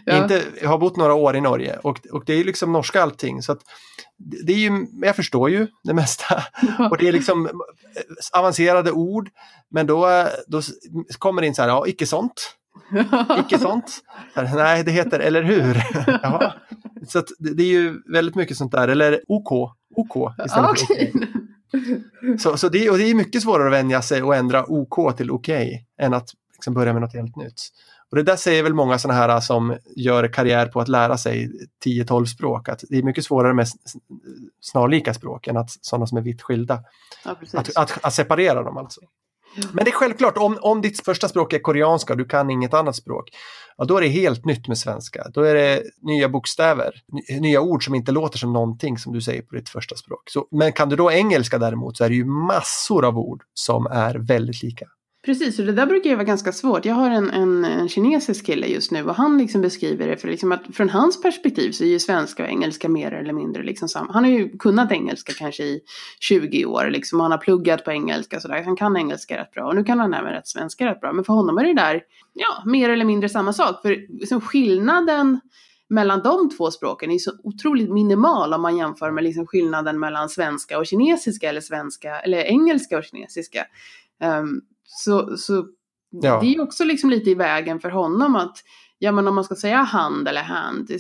Ja. 0.05 0.23
Inte, 0.23 0.43
jag 0.63 0.69
har 0.69 0.79
bott 0.79 0.97
några 0.97 1.15
år 1.15 1.37
i 1.37 1.41
Norge 1.41 1.77
och, 1.83 1.99
och 2.13 2.23
det 2.27 2.33
är 2.33 2.37
ju 2.37 2.45
liksom 2.45 2.73
norska 2.73 3.03
allting. 3.03 3.43
Så 3.43 3.53
att 3.53 3.61
det 4.47 4.53
är 4.53 4.57
ju, 4.57 4.87
jag 5.03 5.17
förstår 5.17 5.51
ju 5.51 5.67
det 5.85 5.95
mesta. 5.95 6.43
Och 6.91 6.99
det 6.99 7.09
är 7.09 7.13
liksom 7.13 7.47
eh, 7.47 7.53
avancerade 8.39 8.93
ord. 8.93 9.29
Men 9.71 9.87
då, 9.87 10.09
eh, 10.11 10.27
då 10.47 10.63
kommer 11.19 11.43
det 11.43 11.49
in 11.49 11.55
så 11.55 11.63
här, 11.63 11.69
ja, 11.69 11.87
icke 11.87 12.07
sånt. 12.07 12.57
Icke 13.39 13.59
sånt. 13.59 14.03
Nej, 14.55 14.85
det 14.85 14.91
heter 14.91 15.21
eller 15.21 15.43
hur. 15.43 15.83
Jaha. 16.23 16.53
Så 17.09 17.23
det, 17.39 17.63
är 17.63 17.67
ju 17.67 18.03
väldigt 18.13 18.35
mycket 18.35 18.57
sånt 18.57 18.73
där. 18.73 18.89
Eller 18.89 19.21
OK. 19.29 19.53
OK 19.97 20.33
istället 20.47 20.81
Ja, 20.81 20.87
för. 20.87 20.95
OK. 20.95 22.41
Så, 22.41 22.57
så 22.57 22.69
det, 22.69 22.91
och 22.91 22.99
det 22.99 23.05
är 23.05 23.15
mycket 23.15 23.43
svårare 23.43 23.67
att 23.67 23.73
vänja 23.73 24.03
sig 24.03 24.23
och 24.23 24.37
ändra 24.37 24.65
OK 24.71 25.17
till 25.17 25.31
OK 25.31 25.49
än 26.01 26.15
att 26.15 26.31
liksom 26.53 26.75
börja 26.75 26.93
med 26.93 27.03
något 27.03 27.15
helt 27.15 27.37
nytt. 27.37 27.63
Och 28.11 28.17
det 28.17 28.23
där 28.23 28.37
säger 28.37 28.63
väl 28.63 28.75
många 28.75 28.99
sådana 28.99 29.21
här 29.21 29.41
som 29.41 29.77
gör 29.97 30.29
karriär 30.33 30.67
på 30.67 30.81
att 30.81 30.89
lära 30.89 31.19
sig 31.19 31.51
10-12 31.85 32.25
språk, 32.25 32.69
att 32.69 32.85
det 32.89 32.99
är 32.99 33.03
mycket 33.03 33.25
svårare 33.25 33.55
med 33.55 33.67
snarlika 34.61 35.15
språk 35.15 35.47
än 35.47 35.57
att 35.57 35.71
sådana 35.81 36.07
som 36.07 36.19
är 36.19 36.23
vitt 36.23 36.43
skilda. 36.43 36.83
Ja. 37.25 37.37
Att, 37.53 37.77
att, 37.77 38.05
att 38.05 38.15
separera 38.15 38.63
dem 38.63 38.77
alltså. 38.77 39.01
Men 39.73 39.85
det 39.85 39.91
är 39.91 39.95
självklart, 39.95 40.37
om, 40.37 40.59
om 40.61 40.81
ditt 40.81 41.05
första 41.05 41.29
språk 41.29 41.53
är 41.53 41.59
koreanska 41.59 42.13
och 42.13 42.17
du 42.17 42.25
kan 42.25 42.51
inget 42.51 42.75
annat 42.75 42.97
språk, 42.97 43.31
ja, 43.77 43.85
då 43.85 43.97
är 43.97 44.01
det 44.01 44.09
helt 44.09 44.45
nytt 44.45 44.69
med 44.69 44.79
svenska. 44.79 45.27
Då 45.35 45.43
är 45.43 45.55
det 45.55 45.83
nya 46.03 46.29
bokstäver, 46.29 46.95
nya 47.41 47.61
ord 47.61 47.85
som 47.85 47.95
inte 47.95 48.13
låter 48.13 48.39
som 48.39 48.53
någonting 48.53 48.99
som 48.99 49.13
du 49.13 49.21
säger 49.21 49.43
på 49.43 49.55
ditt 49.55 49.69
första 49.69 49.97
språk. 49.97 50.31
Så, 50.31 50.47
men 50.51 50.73
kan 50.73 50.89
du 50.89 50.97
då 50.97 51.13
engelska 51.13 51.59
däremot 51.59 51.97
så 51.97 52.05
är 52.05 52.09
det 52.09 52.15
ju 52.15 52.25
massor 52.25 53.05
av 53.05 53.19
ord 53.19 53.43
som 53.55 53.87
är 53.87 54.15
väldigt 54.15 54.63
lika. 54.63 54.87
Precis, 55.23 55.59
och 55.59 55.67
det 55.67 55.73
där 55.73 55.87
brukar 55.87 56.11
ju 56.11 56.17
vara 56.17 56.25
ganska 56.25 56.53
svårt. 56.53 56.85
Jag 56.85 56.95
har 56.95 57.11
en, 57.11 57.31
en, 57.31 57.65
en 57.65 57.89
kinesisk 57.89 58.47
kille 58.47 58.67
just 58.67 58.91
nu 58.91 59.05
och 59.05 59.15
han 59.15 59.39
liksom 59.39 59.61
beskriver 59.61 60.09
det 60.09 60.17
för 60.17 60.29
liksom 60.29 60.53
att 60.53 60.63
från 60.73 60.89
hans 60.89 61.23
perspektiv 61.23 61.73
så 61.73 61.85
är 61.85 61.89
ju 61.89 61.99
svenska 61.99 62.43
och 62.43 62.49
engelska 62.49 62.89
mer 62.89 63.13
eller 63.13 63.33
mindre 63.33 63.63
liksom 63.63 63.89
samma. 63.89 64.13
Han 64.13 64.25
har 64.25 64.31
ju 64.31 64.59
kunnat 64.59 64.93
engelska 64.93 65.33
kanske 65.33 65.63
i 65.63 65.81
20 66.21 66.65
år 66.65 66.91
liksom 66.91 67.21
och 67.21 67.25
han 67.25 67.33
har 67.33 67.39
pluggat 67.39 67.85
på 67.85 67.93
engelska 67.93 68.41
sådär. 68.41 68.63
Han 68.63 68.77
kan 68.77 68.97
engelska 68.97 69.39
rätt 69.39 69.53
bra 69.53 69.67
och 69.67 69.75
nu 69.75 69.85
kan 69.85 70.01
han 70.01 70.15
även 70.15 70.33
rätt 70.33 70.49
svenska 70.49 70.87
rätt 70.87 71.01
bra. 71.01 71.13
Men 71.13 71.25
för 71.25 71.33
honom 71.33 71.59
är 71.59 71.65
det 71.65 71.75
där, 71.75 72.03
ja, 72.33 72.63
mer 72.67 72.89
eller 72.89 73.05
mindre 73.05 73.29
samma 73.29 73.53
sak. 73.53 73.83
För 73.83 74.21
liksom 74.21 74.41
skillnaden 74.41 75.41
mellan 75.89 76.23
de 76.23 76.51
två 76.51 76.71
språken 76.71 77.11
är 77.11 77.19
så 77.19 77.33
otroligt 77.43 77.91
minimal 77.91 78.55
om 78.55 78.63
man 78.63 78.77
jämför 78.77 79.11
med 79.11 79.25
liksom 79.25 79.47
skillnaden 79.47 79.99
mellan 79.99 80.29
svenska 80.29 80.79
och 80.79 80.87
kinesiska 80.87 81.49
eller 81.49 81.61
svenska 81.61 82.21
eller 82.21 82.39
engelska 82.39 82.99
och 82.99 83.05
kinesiska. 83.05 83.67
Um, 84.25 84.61
så 84.91 85.37
så 85.37 85.67
Ja. 86.13 86.41
det 86.41 86.55
är 86.55 86.61
också 86.63 86.85
liksom 86.85 87.11
lite 87.11 87.31
i 87.31 87.35
vägen 87.35 87.81
för 87.81 87.91
honom 87.91 88.37
att 88.37 88.57
ja 88.99 89.13
men 89.13 89.29
om 89.29 89.35
man 89.35 89.45
ska 89.45 89.55
säga 89.55 89.77
hand 89.83 90.29
eller 90.29 90.43
hand, 90.43 90.91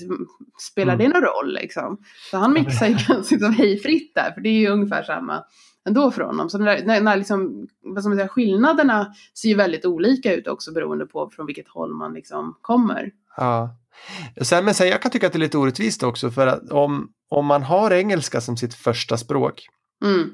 spelar 0.70 0.94
Mm. 0.94 1.06
det 1.06 1.14
någon 1.18 1.22
roll 1.28 1.54
liksom? 1.54 1.98
Så 2.30 2.36
han 2.36 2.52
mixar 2.52 2.86
ju 2.86 2.92
ganska 3.08 3.34
liksom 3.34 3.52
hejfritt 3.54 4.14
där, 4.14 4.32
för 4.32 4.40
det 4.40 4.48
är 4.48 4.60
ju 4.60 4.68
ungefär 4.68 5.02
samma 5.02 5.44
ändå 5.88 6.10
för 6.10 6.22
honom. 6.22 6.50
Så 6.50 6.58
när, 6.58 6.84
när, 6.84 7.00
när 7.00 7.16
liksom, 7.16 7.68
vad 7.84 8.02
ska 8.02 8.08
man 8.08 8.18
säga, 8.18 8.28
skillnaderna 8.28 9.14
ser 9.40 9.48
ju 9.48 9.54
väldigt 9.54 9.84
olika 9.86 10.34
ut 10.34 10.46
också 10.46 10.72
beroende 10.72 11.06
på 11.06 11.30
från 11.30 11.46
vilket 11.46 11.68
håll 11.68 11.94
man 11.94 12.12
liksom 12.14 12.56
kommer. 12.60 13.10
Ja. 13.36 13.76
Sen, 14.42 14.64
men 14.64 14.74
sen, 14.74 14.88
jag 14.88 15.02
kan 15.02 15.10
tycka 15.10 15.26
att 15.26 15.32
det 15.32 15.36
är 15.36 15.40
lite 15.40 15.58
orättvist 15.58 16.02
också 16.02 16.30
för 16.30 16.46
att 16.46 16.70
om, 16.70 17.08
om 17.30 17.46
man 17.46 17.62
har 17.62 17.90
engelska 17.90 18.40
som 18.40 18.56
sitt 18.56 18.74
första 18.74 19.16
språk 19.16 19.66
Mm. 20.04 20.30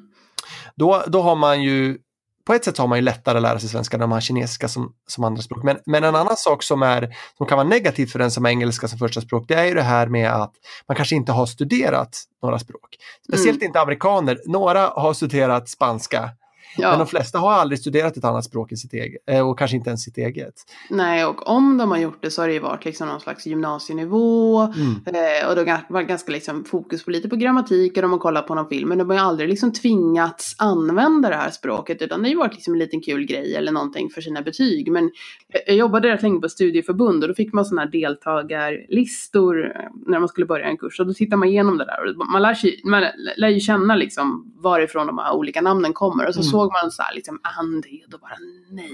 då, 0.75 1.05
då 1.07 1.23
har 1.23 1.37
man 1.37 1.63
ju 1.63 1.99
på 2.47 2.55
ett 2.55 2.65
sätt 2.65 2.79
har 2.79 2.87
man 2.87 2.99
ju 2.99 3.03
lättare 3.03 3.37
att 3.37 3.43
lära 3.43 3.59
sig 3.59 3.69
svenska 3.69 3.97
när 3.97 4.07
man 4.07 4.17
har 4.17 4.21
kinesiska 4.21 4.69
som, 4.69 4.93
som 5.07 5.25
andra 5.25 5.43
språk. 5.43 5.63
Men, 5.65 5.79
men 5.87 6.05
en 6.05 6.15
annan 6.15 6.37
sak 6.37 6.63
som, 6.63 6.83
är, 6.83 7.17
som 7.37 7.47
kan 7.47 7.59
vara 7.59 7.69
negativt 7.69 8.13
för 8.13 8.19
den 8.19 8.31
som 8.31 8.45
har 8.45 8.51
engelska 8.51 8.89
som 8.89 8.99
första 8.99 9.21
språk, 9.21 9.45
det 9.49 9.55
är 9.55 9.65
ju 9.65 9.75
det 9.75 9.83
här 9.83 10.07
med 10.07 10.33
att 10.33 10.53
man 10.89 10.97
kanske 10.97 11.17
inte 11.17 11.33
har 11.33 11.47
studerat 11.47 12.23
några 12.43 12.59
språk. 12.59 12.97
Speciellt 13.29 13.63
inte 13.63 13.81
amerikaner. 13.81 14.39
Några 14.47 14.89
har 14.89 15.15
studerat 15.15 15.69
spanska, 15.69 16.31
men 16.79 16.89
Ja, 16.91 16.97
de 16.97 17.07
flesta 17.07 17.39
har 17.39 17.53
aldrig 17.53 17.79
studerat 17.79 18.17
ett 18.17 18.25
annat 18.25 18.45
språk 18.45 18.71
än 18.73 18.77
sitt 18.79 18.93
eget, 18.93 19.23
eh, 19.27 19.49
och 19.49 19.59
kanske 19.59 19.77
inte 19.77 19.91
ens 19.91 20.03
sitt 20.03 20.19
eget. 20.19 20.55
nej 20.91 21.25
och 21.25 21.49
om 21.49 21.77
de 21.79 21.91
har 21.91 21.99
gjort 21.99 22.23
det 22.23 22.31
så 22.31 22.43
har 22.43 22.49
det 22.49 22.55
ju 22.55 22.61
varit 22.61 22.85
liksom 22.85 23.09
någon 23.09 23.21
slags 23.21 23.47
gymnasienivå 23.47 24.61
Mm. 24.61 24.95
Eh, 25.07 25.49
och 25.49 25.57
då 25.57 25.65
var 25.89 26.03
ganska 26.03 26.33
liksom 26.33 26.65
fokus 26.65 27.05
på 27.05 27.11
lite 27.11 27.29
på 27.29 27.37
grammatik 27.37 27.97
och 27.97 28.03
de 28.03 28.11
har 28.13 28.19
kollat 28.19 28.47
på 28.47 28.55
någon 28.55 28.69
film. 28.69 28.89
Men 28.89 28.99
de 28.99 29.11
har 29.11 29.17
ju 29.17 29.23
aldrig 29.23 29.49
liksom 29.49 29.73
tvingats 29.73 30.55
använda 30.59 31.29
det 31.29 31.37
här 31.37 31.51
språket 31.51 32.03
utan 32.03 32.23
det 32.23 32.29
har 32.29 32.31
ju 32.31 32.37
varit 32.39 32.55
liksom 32.55 32.73
en 32.75 32.79
liten 32.79 33.01
kul 33.03 33.27
grej 33.27 33.55
eller 33.57 33.73
någonting 33.73 34.11
för 34.11 34.21
sina 34.21 34.43
betyg. 34.43 34.93
Men 34.93 35.11
jag- 35.49 35.63
jag 35.67 35.77
jobbade 35.77 36.09
rätt 36.09 36.23
länge 36.23 36.41
på 36.41 36.49
studieförbund 36.49 37.23
och 37.23 37.29
då 37.29 37.35
fick 37.35 37.53
man 37.53 37.65
sådana 37.65 37.83
här 37.83 37.91
deltagarlistor 37.91 39.65
eh, 39.67 39.71
när 40.07 40.19
man 40.19 40.29
skulle 40.29 40.47
börja 40.47 40.67
en 40.67 40.77
kurs. 40.77 41.01
Och 41.01 41.07
då 41.07 41.15
tittar 41.15 41.37
man 41.37 41.49
igenom 41.49 41.79
det 41.79 41.85
där 41.85 41.99
och 42.21 42.27
man 42.27 42.43
lär, 42.43 42.55
sig, 42.55 42.81
man 42.85 43.05
lär 43.37 43.49
ju 43.49 43.61
känna 43.61 43.95
liksom 43.95 44.53
varifrån 44.63 45.07
de 45.07 45.19
här 45.19 45.33
olika 45.35 45.61
namnen 45.61 45.93
kommer. 45.93 46.27
Och 46.29 46.35
så 46.35 46.41
Mm. 46.41 46.51
såg 46.51 46.66
man 46.71 46.91
så 46.91 47.03
här 47.03 47.15
liksom 47.15 47.41
Andy 47.59 48.03
och 48.13 48.21
bara 48.21 48.37
nej. 48.71 48.93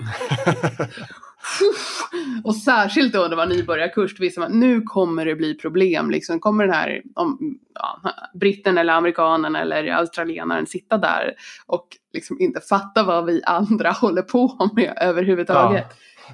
Och 2.44 2.56
särskilt 2.56 3.12
då 3.12 3.18
när 3.20 3.28
det 3.28 3.36
var 3.36 3.46
nybörjarkurs, 3.46 4.16
då 4.16 4.20
visste 4.20 4.40
man 4.40 4.60
nu 4.60 4.80
kommer 4.80 5.26
det 5.26 5.34
bli 5.34 5.54
problem. 5.54 6.10
Liksom, 6.10 6.40
kommer 6.40 6.64
den 6.64 6.74
här 6.74 7.02
om, 7.14 7.58
ja, 7.74 8.00
britten 8.34 8.78
eller 8.78 8.92
amerikanen 8.92 9.56
eller 9.56 9.86
australienaren 9.86 10.66
sitta 10.66 10.98
där 10.98 11.34
och 11.66 11.88
liksom 12.12 12.40
inte 12.40 12.60
fatta 12.60 13.02
vad 13.02 13.24
vi 13.26 13.42
andra 13.44 13.90
håller 14.00 14.22
på 14.22 14.70
med 14.76 14.98
överhuvudtaget. 15.00 15.86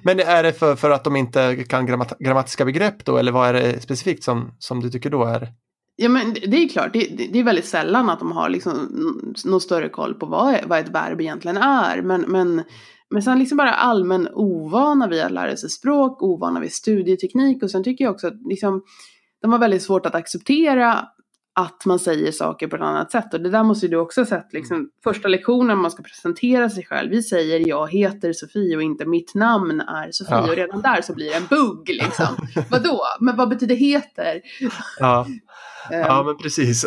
Men 0.03 0.21
är 0.21 0.43
det 0.43 0.53
för, 0.53 0.77
för 0.77 0.91
att 0.91 1.05
de 1.05 1.17
inte 1.17 1.65
kan 1.69 1.87
grammat, 1.87 2.19
grammatiska 2.19 2.65
begrepp 2.65 3.05
då, 3.05 3.17
eller 3.17 3.33
vad 3.33 3.49
är 3.49 3.53
det 3.53 3.81
specifikt 3.81 4.25
som, 4.25 4.55
som 4.59 4.81
du 4.81 4.91
tycker 4.91 5.11
då 5.11 5.25
är? 5.25 5.49
Ja 6.01 6.09
men 6.09 6.35
det- 6.35 6.57
är 6.57 6.69
klart, 6.69 6.93
det, 6.93 7.29
det 7.33 7.39
är 7.39 7.45
väldigt 7.45 7.65
sällan 7.65 8.11
att 8.11 8.19
de 8.19 8.33
har 8.33 8.49
liksom 8.49 8.75
någon 9.45 9.61
större 9.61 9.89
koll 9.89 10.15
på 10.15 10.27
vad, 10.27 10.55
vad 10.67 10.79
ett 10.79 10.89
verb 10.95 11.21
egentligen 11.21 11.57
är. 11.57 12.03
Men, 12.03 12.21
men, 12.21 12.63
men 13.11 13.23
sen 13.23 13.39
liksom 13.39 13.57
bara 13.59 13.75
allmän 13.75 14.29
ovana 14.33 15.09
vid 15.09 15.23
att 15.23 15.33
lära 15.33 15.57
sig 15.57 15.71
språk, 15.71 16.23
ovana 16.23 16.61
vid 16.61 16.73
studieteknik 16.73 17.63
och 17.63 17.71
sen 17.71 17.85
tycker 17.85 18.05
jag 18.05 18.15
också 18.15 18.27
att 18.27 18.47
liksom, 18.49 18.83
de 19.43 19.53
har 19.53 19.59
väldigt 19.59 19.83
svårt 19.83 20.07
att 20.07 20.15
acceptera 20.15 21.05
att 21.59 21.87
man 21.87 21.99
säger 21.99 22.33
saker 22.33 22.69
på 22.69 22.77
ett 22.77 22.83
annat 22.83 23.13
sätt. 23.13 23.35
Och 23.35 23.41
det 23.41 23.51
där 23.51 23.63
måste 23.63 23.87
ju 23.87 23.91
du 23.91 23.97
också 23.97 24.21
ha 24.21 24.27
sett. 24.27 24.53
Liksom, 24.53 24.89
första 25.05 25.29
lektionen 25.29 25.79
man 25.79 25.91
ska 25.91 26.03
presentera 26.03 26.71
sig 26.71 26.85
själv. 26.85 27.11
Vi 27.11 27.23
säger 27.23 27.69
jag 27.69 27.93
heter 27.93 28.33
Sofie 28.33 28.77
och 28.77 28.83
inte 28.83 29.07
mitt 29.07 29.35
namn 29.35 29.81
är 29.81 30.13
Sofie. 30.13 30.35
Ja. 30.35 30.51
Och 30.51 30.57
redan 30.57 30.83
där 30.83 31.03
så 31.03 31.15
blir 31.15 31.31
det 31.31 31.37
en 31.37 31.47
bugg 31.47 31.89
liksom. 31.89 32.27
Vadå? 32.71 33.01
Men 33.21 33.37
vad 33.37 33.49
betyder 33.49 33.75
heter? 33.75 34.41
Ja, 34.99 35.27
Ehm, 35.91 36.01
ja 36.01 36.23
men 36.23 36.37
precis. 36.37 36.87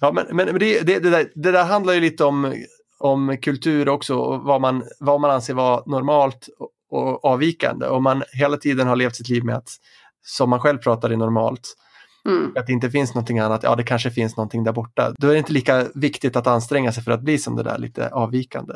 ja, 0.00 0.12
men, 0.12 0.36
men 0.36 0.58
det, 0.58 0.80
det, 0.80 0.98
det, 0.98 1.10
där, 1.10 1.32
det 1.34 1.52
där 1.52 1.64
handlar 1.64 1.94
ju 1.94 2.00
lite 2.00 2.24
om, 2.24 2.54
om 2.98 3.36
kultur 3.42 3.88
också 3.88 4.14
och 4.14 4.42
vad 4.42 4.60
man, 4.60 4.82
vad 5.00 5.20
man 5.20 5.30
anser 5.30 5.54
vara 5.54 5.82
normalt 5.86 6.48
och 6.90 7.24
avvikande. 7.24 7.86
Om 7.86 8.02
man 8.02 8.22
hela 8.32 8.56
tiden 8.56 8.86
har 8.86 8.96
levt 8.96 9.16
sitt 9.16 9.28
liv 9.28 9.44
med 9.44 9.56
att 9.56 9.68
som 10.26 10.50
man 10.50 10.60
själv 10.60 10.78
pratar 10.78 11.10
är 11.10 11.16
normalt, 11.16 11.76
mm. 12.26 12.52
att 12.56 12.66
det 12.66 12.72
inte 12.72 12.90
finns 12.90 13.14
någonting 13.14 13.38
annat, 13.38 13.62
ja 13.62 13.76
det 13.76 13.82
kanske 13.82 14.10
finns 14.10 14.36
någonting 14.36 14.64
där 14.64 14.72
borta. 14.72 15.12
Då 15.18 15.28
är 15.28 15.32
det 15.32 15.38
inte 15.38 15.52
lika 15.52 15.86
viktigt 15.94 16.36
att 16.36 16.46
anstränga 16.46 16.92
sig 16.92 17.02
för 17.02 17.12
att 17.12 17.22
bli 17.22 17.38
som 17.38 17.56
det 17.56 17.62
där 17.62 17.78
lite 17.78 18.08
avvikande. 18.08 18.74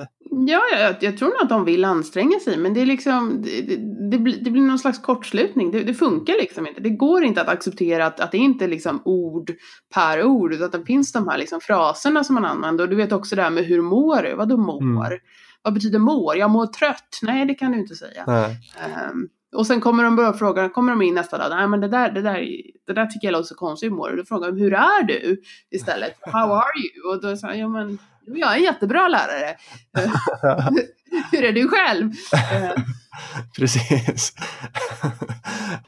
Ja, 0.49 0.63
jag, 0.73 0.95
jag 1.01 1.19
tror 1.19 1.29
nog 1.29 1.43
att 1.43 1.49
de 1.49 1.65
vill 1.65 1.85
anstränga 1.85 2.41
sig, 2.41 2.57
men 2.57 2.75
det 2.75 2.81
är 2.81 2.87
liksom, 2.87 3.43
det, 3.43 3.77
det, 4.11 4.19
det, 4.45 4.51
blir, 4.51 4.63
någon 4.63 4.79
slags 4.79 4.99
kortslutning. 4.99 5.71
Det, 5.71 5.83
det 5.83 5.95
funkar 5.95 6.33
liksom 6.33 6.67
inte. 6.67 6.81
Det 6.81 6.91
går 6.91 7.25
inte 7.25 7.41
att 7.41 7.49
acceptera 7.49 8.07
att, 8.07 8.21
att 8.21 8.33
det 8.33 8.39
inte 8.39 8.65
är 8.65 8.69
liksom 8.69 9.03
ord 9.05 9.53
per 9.95 10.25
ord, 10.25 10.53
utan 10.53 10.67
att 10.67 10.73
det 10.73 10.85
finns 10.85 11.13
de 11.13 11.29
här 11.29 11.39
liksom 11.39 11.61
fraserna 11.61 12.25
som 12.25 12.35
man 12.35 12.45
använder. 12.45 12.85
Och 12.85 12.91
du 12.91 12.97
vet 12.97 13.13
också 13.13 13.37
det 13.37 13.43
här 13.43 13.51
med 13.51 13.65
hur 13.65 13.83
mår 13.83 14.23
du? 14.23 14.35
Vadå 14.35 14.57
mår? 14.57 15.07
Mm. 15.07 15.19
Vad 15.63 15.75
betyder 15.75 15.99
mår? 15.99 16.37
Jag 16.37 16.51
mår 16.51 16.67
trött. 16.67 17.19
Nej, 17.23 17.47
det 17.47 17.55
kan 17.55 17.73
du 17.73 17.79
inte 17.79 17.95
säga. 17.95 18.25
Nej. 18.27 18.57
Och 19.53 19.67
sen 19.67 19.81
kommer 19.81 20.05
de 20.05 20.17
börja 20.17 20.33
fråga, 20.33 20.69
kommer 20.69 20.93
de 20.93 21.03
in 21.03 21.15
nästa 21.15 21.39
dag, 21.39 21.51
nej 21.51 21.69
men 21.69 21.81
det 21.81 21.89
där, 21.89 22.11
det 22.11 22.23
där, 22.23 22.47
det 22.87 22.93
där 22.93 23.07
tycker 23.07 23.27
jag 23.27 23.33
låter 23.33 23.47
så 23.47 23.55
konstigt, 23.55 23.91
hur 23.91 23.97
mår 23.97 24.11
du? 24.11 24.17
Då 24.17 24.25
frågar 24.25 24.53
de, 24.53 24.59
hur 24.59 24.73
är 24.73 25.03
du? 25.03 25.43
Istället, 25.71 26.19
how 26.21 26.53
are 26.53 26.73
you? 26.79 27.15
Och 27.15 27.23
då 27.23 27.37
säger 27.37 27.55
jag, 27.55 27.63
ja 27.63 27.69
men, 27.69 27.99
jag 28.27 28.53
är 28.53 28.57
en 28.57 28.63
jättebra 28.63 29.09
lärare. 29.09 29.57
hur 31.33 31.45
är 31.45 31.53
du 31.53 31.69
själv? 31.69 32.13
Precis. 33.57 34.33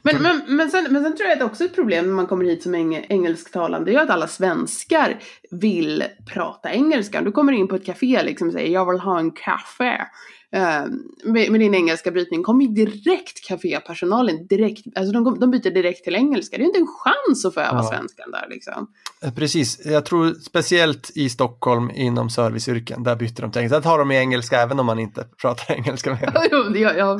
Men, 0.01 0.21
men, 0.21 0.41
men, 0.47 0.69
sen, 0.71 0.87
men 0.89 1.03
sen 1.03 1.17
tror 1.17 1.29
jag 1.29 1.37
att 1.37 1.43
också 1.51 1.63
ett 1.63 1.75
problem 1.75 2.05
när 2.05 2.13
man 2.13 2.27
kommer 2.27 2.45
hit 2.45 2.63
som 2.63 2.73
eng, 2.75 3.05
engelsktalande 3.09 3.91
är 3.93 3.99
att 3.99 4.09
alla 4.09 4.27
svenskar 4.27 5.19
vill 5.51 6.03
prata 6.33 6.71
engelska. 6.71 7.21
Du 7.21 7.31
kommer 7.31 7.53
in 7.53 7.67
på 7.67 7.75
ett 7.75 7.85
café 7.85 8.23
liksom 8.23 8.47
och 8.47 8.53
säger 8.53 8.73
jag 8.73 8.91
vill 8.91 8.99
ha 8.99 9.19
en 9.19 9.31
kaffe. 9.31 10.07
Eh, 10.51 10.83
med, 11.23 11.51
med 11.51 11.59
din 11.59 11.75
engelska 11.75 12.11
brytning 12.11 12.43
kommer 12.43 12.65
ju 12.65 12.71
direkt 12.71 13.47
kafépersonalen 13.47 14.47
direkt, 14.47 14.81
alltså 14.95 15.13
de, 15.13 15.39
de 15.39 15.51
byter 15.51 15.71
direkt 15.71 16.03
till 16.03 16.15
engelska. 16.15 16.57
Det 16.57 16.63
är 16.63 16.65
inte 16.65 16.79
en 16.79 16.87
chans 16.87 17.45
att 17.45 17.53
få 17.53 17.59
öva 17.59 17.77
Ja. 17.77 17.83
svenskan 17.83 18.31
där 18.31 18.47
liksom. 18.49 18.87
Eh, 19.23 19.33
Precis, 19.33 19.85
jag 19.85 20.05
tror 20.05 20.33
speciellt 20.33 21.11
i 21.15 21.29
Stockholm 21.29 21.91
inom 21.91 22.29
serviceyrken, 22.29 23.03
där 23.03 23.15
byter 23.15 23.41
de 23.41 23.51
till 23.51 23.59
engelska. 23.59 23.79
Där 23.79 23.83
tar 23.83 23.99
de 23.99 24.11
i 24.11 24.15
engelska 24.17 24.61
även 24.61 24.79
om 24.79 24.85
man 24.85 24.99
inte 24.99 25.25
pratar 25.41 25.73
engelska 25.77 26.09
med 26.09 26.33
dem. 26.51 26.75
Ja, 26.75 26.93
ja, 26.97 27.17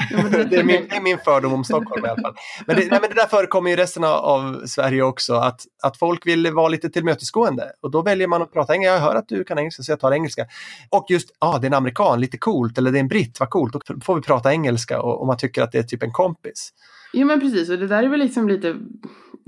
det, 0.49 0.55
är, 0.55 0.63
min, 0.63 0.87
det 0.89 0.95
är 0.95 1.01
min 1.01 1.17
fördom 1.17 1.53
om 1.53 1.63
Stockholm 1.63 2.05
i 2.05 2.07
alla 2.07 2.21
fall. 2.21 2.35
Men 2.67 2.75
det, 2.75 2.81
nej, 2.91 2.99
men 3.01 3.09
det 3.09 3.15
där 3.15 3.27
förekommer 3.27 3.71
i 3.71 3.75
resten 3.75 4.03
av, 4.03 4.11
av 4.11 4.65
Sverige 4.65 5.03
också, 5.03 5.33
att, 5.33 5.61
att 5.83 5.97
folk 5.97 6.27
vill 6.27 6.51
vara 6.51 6.67
lite 6.67 6.89
tillmötesgående. 6.89 7.71
Och 7.81 7.91
då 7.91 8.01
väljer 8.01 8.27
man 8.27 8.41
att 8.41 8.53
prata 8.53 8.73
engelska. 8.73 8.93
Jag 8.93 9.01
hör 9.01 9.15
att 9.15 9.27
du 9.27 9.43
kan 9.43 9.59
engelska 9.59 9.83
så 9.83 9.91
jag 9.91 9.99
tar 9.99 10.11
engelska. 10.11 10.45
Och 10.89 11.05
just, 11.09 11.29
ja 11.39 11.55
ah, 11.55 11.59
det 11.59 11.65
är 11.65 11.69
en 11.69 11.73
amerikan, 11.73 12.21
lite 12.21 12.37
coolt, 12.37 12.77
eller 12.77 12.91
det 12.91 12.97
är 12.97 12.99
en 12.99 13.07
britt, 13.07 13.39
vad 13.39 13.49
coolt. 13.49 13.73
Då 13.73 13.99
får 14.03 14.15
vi 14.15 14.21
prata 14.21 14.51
engelska 14.51 15.01
och, 15.01 15.21
och 15.21 15.27
man 15.27 15.37
tycker 15.37 15.61
att 15.61 15.71
det 15.71 15.77
är 15.77 15.83
typ 15.83 16.03
en 16.03 16.11
kompis. 16.11 16.73
Jo 17.13 17.27
men 17.27 17.39
precis, 17.39 17.69
och 17.69 17.77
det 17.77 17.87
där 17.87 18.03
är 18.03 18.07
väl 18.07 18.19
liksom 18.19 18.47
lite 18.47 18.75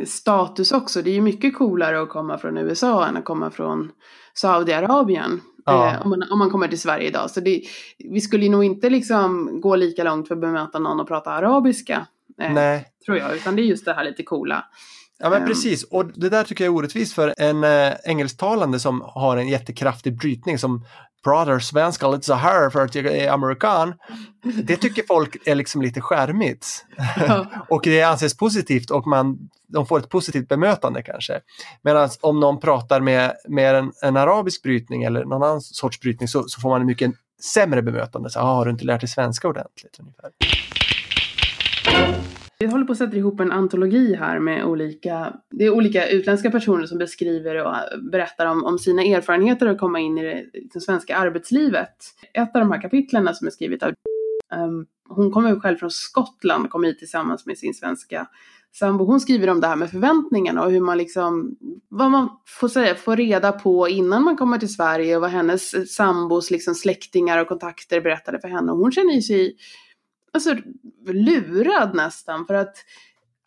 status 0.05 0.71
också. 0.71 1.01
Det 1.01 1.09
är 1.09 1.13
ju 1.13 1.21
mycket 1.21 1.57
coolare 1.57 2.01
att 2.01 2.09
komma 2.09 2.37
från 2.37 2.57
USA 2.57 3.07
än 3.07 3.17
att 3.17 3.25
komma 3.25 3.51
från 3.51 3.91
Saudiarabien. 4.33 5.41
Ja. 5.65 5.93
Eh, 5.93 6.01
om, 6.01 6.09
man, 6.09 6.23
om 6.31 6.39
man 6.39 6.49
kommer 6.49 6.67
till 6.67 6.79
Sverige 6.81 7.07
idag. 7.07 7.31
Så 7.31 7.39
det, 7.39 7.61
vi 7.97 8.21
skulle 8.21 8.49
nog 8.49 8.63
inte 8.63 8.89
liksom 8.89 9.61
gå 9.61 9.75
lika 9.75 10.03
långt 10.03 10.27
för 10.27 10.35
att 10.35 10.41
bemöta 10.41 10.79
någon 10.79 10.99
och 10.99 11.07
prata 11.07 11.31
arabiska. 11.31 12.07
Eh, 12.41 12.53
Nej, 12.53 12.85
Tror 13.05 13.17
jag, 13.17 13.35
utan 13.35 13.55
det 13.55 13.61
är 13.61 13.63
just 13.63 13.85
det 13.85 13.93
här 13.93 14.03
lite 14.03 14.23
coola. 14.23 14.65
Ja 15.19 15.29
men 15.29 15.41
Ehm. 15.41 15.47
precis, 15.47 15.83
och 15.83 16.05
det 16.05 16.29
där 16.29 16.43
tycker 16.43 16.63
jag 16.65 16.73
är 16.73 16.77
orättvist 16.77 17.13
för 17.13 17.33
en 17.37 17.63
eh, 17.63 17.93
engelsktalande 18.03 18.79
som 18.79 19.01
har 19.05 19.37
en 19.37 19.47
jättekraftig 19.47 20.17
brytning 20.17 20.59
som 20.59 20.85
pratar 21.25 21.59
svenska 21.59 22.07
lite 22.07 22.25
så 22.25 22.33
här 22.33 22.69
för 22.69 22.85
att 22.85 22.95
jag 22.95 23.05
är 23.05 23.31
amerikan. 23.31 23.93
Det 24.63 24.77
tycker 24.77 25.03
folk 25.07 25.37
är 25.45 25.55
liksom 25.55 25.81
lite 25.81 26.01
skärmigt. 26.01 26.85
Ja. 27.27 27.45
och 27.69 27.81
det 27.83 28.01
anses 28.01 28.37
positivt 28.37 28.91
och 28.91 29.07
man, 29.07 29.37
de 29.67 29.85
får 29.85 29.99
ett 29.99 30.09
positivt 30.09 30.47
bemötande 30.47 31.03
kanske. 31.03 31.39
Medan 31.81 32.09
om 32.21 32.39
någon 32.39 32.59
pratar 32.59 32.99
med, 32.99 33.33
med 33.47 33.75
en, 33.75 33.91
en 34.01 34.17
arabisk 34.17 34.63
brytning 34.63 35.03
eller 35.03 35.25
någon 35.25 35.43
annan 35.43 35.61
sorts 35.61 35.99
brytning 35.99 36.27
så, 36.27 36.43
så 36.47 36.61
får 36.61 36.69
man 36.69 36.81
en 36.81 36.87
mycket 36.87 37.11
sämre 37.53 37.81
bemötande. 37.81 38.29
Så, 38.29 38.39
ah, 38.39 38.55
har 38.55 38.65
du 38.65 38.71
inte 38.71 38.85
lärt 38.85 39.01
dig 39.01 39.09
svenska 39.09 39.47
ordentligt? 39.47 39.99
Ungefär. 39.99 40.31
Vi 42.59 42.65
håller 42.65 42.85
på 42.85 42.91
att 42.91 42.97
sätta 42.97 43.17
ihop 43.17 43.39
en 43.39 43.51
antologi 43.51 44.15
här 44.15 44.39
med 44.39 44.65
olika, 44.65 45.33
det 45.51 45.65
är 45.65 45.69
olika 45.69 46.09
utländska 46.09 46.51
personer 46.51 46.85
som 46.85 46.97
beskriver 46.97 47.55
och 47.55 47.75
berättar 48.11 48.45
om, 48.45 48.63
om 48.63 48.79
sina 48.79 49.03
erfarenheter 49.03 49.67
att 49.67 49.79
komma 49.79 49.99
in 49.99 50.17
i 50.17 50.23
det, 50.23 50.45
det 50.73 50.79
svenska 50.79 51.17
arbetslivet. 51.17 51.95
Ett 52.33 52.55
av 52.55 52.59
de 52.59 52.71
här 52.71 52.81
kapitlen 52.81 53.35
som 53.35 53.47
är 53.47 53.51
skrivet 53.51 53.83
av 53.83 53.93
um, 54.55 54.85
hon 55.09 55.31
kommer 55.31 55.49
ju 55.49 55.59
själv 55.59 55.77
från 55.77 55.91
Skottland 55.91 56.65
och 56.65 56.71
kom 56.71 56.83
hit 56.83 56.99
tillsammans 56.99 57.45
med 57.45 57.57
sin 57.57 57.73
svenska 57.73 58.27
sambo. 58.73 59.05
Hon 59.05 59.19
skriver 59.19 59.49
om 59.49 59.61
det 59.61 59.67
här 59.67 59.75
med 59.75 59.91
förväntningarna 59.91 60.63
och 60.63 60.71
hur 60.71 60.81
man 60.81 60.97
liksom, 60.97 61.55
vad 61.89 62.11
man 62.11 62.29
får 62.59 62.67
säga, 62.67 62.95
får 62.95 63.15
reda 63.15 63.51
på 63.51 63.89
innan 63.89 64.23
man 64.23 64.37
kommer 64.37 64.57
till 64.57 64.73
Sverige 64.73 65.15
och 65.15 65.21
vad 65.21 65.31
hennes 65.31 65.95
sambos 65.95 66.51
liksom 66.51 66.75
släktingar 66.75 67.41
och 67.41 67.47
kontakter 67.47 68.01
berättade 68.01 68.39
för 68.39 68.47
henne. 68.47 68.71
Och 68.71 68.77
hon 68.77 68.91
känner 68.91 69.13
ju 69.13 69.21
sig 69.21 69.55
alltså, 70.35 70.55
lurad 71.07 71.95
nästan 71.95 72.45
för 72.45 72.53
att 72.53 72.75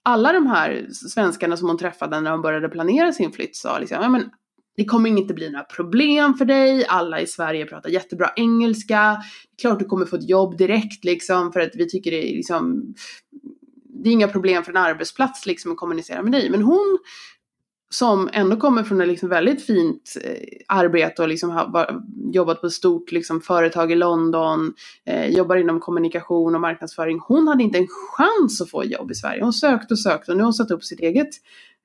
alla 0.02 0.32
de 0.32 0.46
här 0.46 0.86
svenskarna 0.90 1.56
som 1.56 1.68
hon 1.68 1.78
träffade 1.78 2.20
när 2.20 2.30
hon 2.30 2.42
började 2.42 2.68
planera 2.68 3.12
sin 3.12 3.32
flytt 3.32 3.56
sa 3.56 3.78
liksom, 3.78 4.02
ja 4.02 4.08
men 4.08 4.30
det 4.76 4.84
kommer 4.84 5.10
inte 5.10 5.34
bli 5.34 5.50
några 5.50 5.64
problem 5.64 6.34
för 6.34 6.44
dig, 6.44 6.86
alla 6.86 7.20
i 7.20 7.26
Sverige 7.26 7.66
pratar 7.66 7.90
jättebra 7.90 8.32
engelska, 8.36 9.22
klart 9.60 9.78
du 9.78 9.84
kommer 9.84 10.06
få 10.06 10.16
ett 10.16 10.28
jobb 10.28 10.58
direkt 10.58 11.04
liksom 11.04 11.52
för 11.52 11.60
att 11.60 11.70
vi 11.74 11.88
tycker 11.88 12.10
det 12.10 12.32
är 12.32 12.36
liksom, 12.36 12.94
det 14.02 14.08
är 14.08 14.12
inga 14.12 14.28
problem 14.28 14.64
för 14.64 14.72
en 14.72 14.76
arbetsplats 14.76 15.46
liksom 15.46 15.72
att 15.72 15.78
kommunicera 15.78 16.22
med 16.22 16.32
dig. 16.32 16.50
Men 16.50 16.62
hon 16.62 16.98
som 17.90 18.28
ändå 18.32 18.56
kommer 18.56 18.82
från 18.82 19.00
ett 19.00 19.08
liksom 19.08 19.28
väldigt 19.28 19.66
fint 19.66 20.14
eh, 20.24 20.58
arbete 20.66 21.22
och 21.22 21.28
liksom 21.28 21.50
har 21.50 22.00
jobbat 22.32 22.60
på 22.60 22.66
ett 22.66 22.72
stort 22.72 23.12
liksom, 23.12 23.40
företag 23.40 23.92
i 23.92 23.94
London, 23.94 24.74
eh, 25.06 25.26
jobbar 25.26 25.56
inom 25.56 25.80
kommunikation 25.80 26.54
och 26.54 26.60
marknadsföring. 26.60 27.20
Hon 27.28 27.48
hade 27.48 27.62
inte 27.62 27.78
en 27.78 27.88
chans 27.88 28.60
att 28.60 28.70
få 28.70 28.84
jobb 28.84 29.10
i 29.10 29.14
Sverige. 29.14 29.42
Hon 29.42 29.52
sökte 29.52 29.94
och 29.94 29.98
sökte 29.98 30.30
och 30.30 30.36
nu 30.36 30.42
har 30.42 30.46
hon 30.46 30.54
satt 30.54 30.70
upp 30.70 30.84
sitt 30.84 31.00
eget 31.00 31.30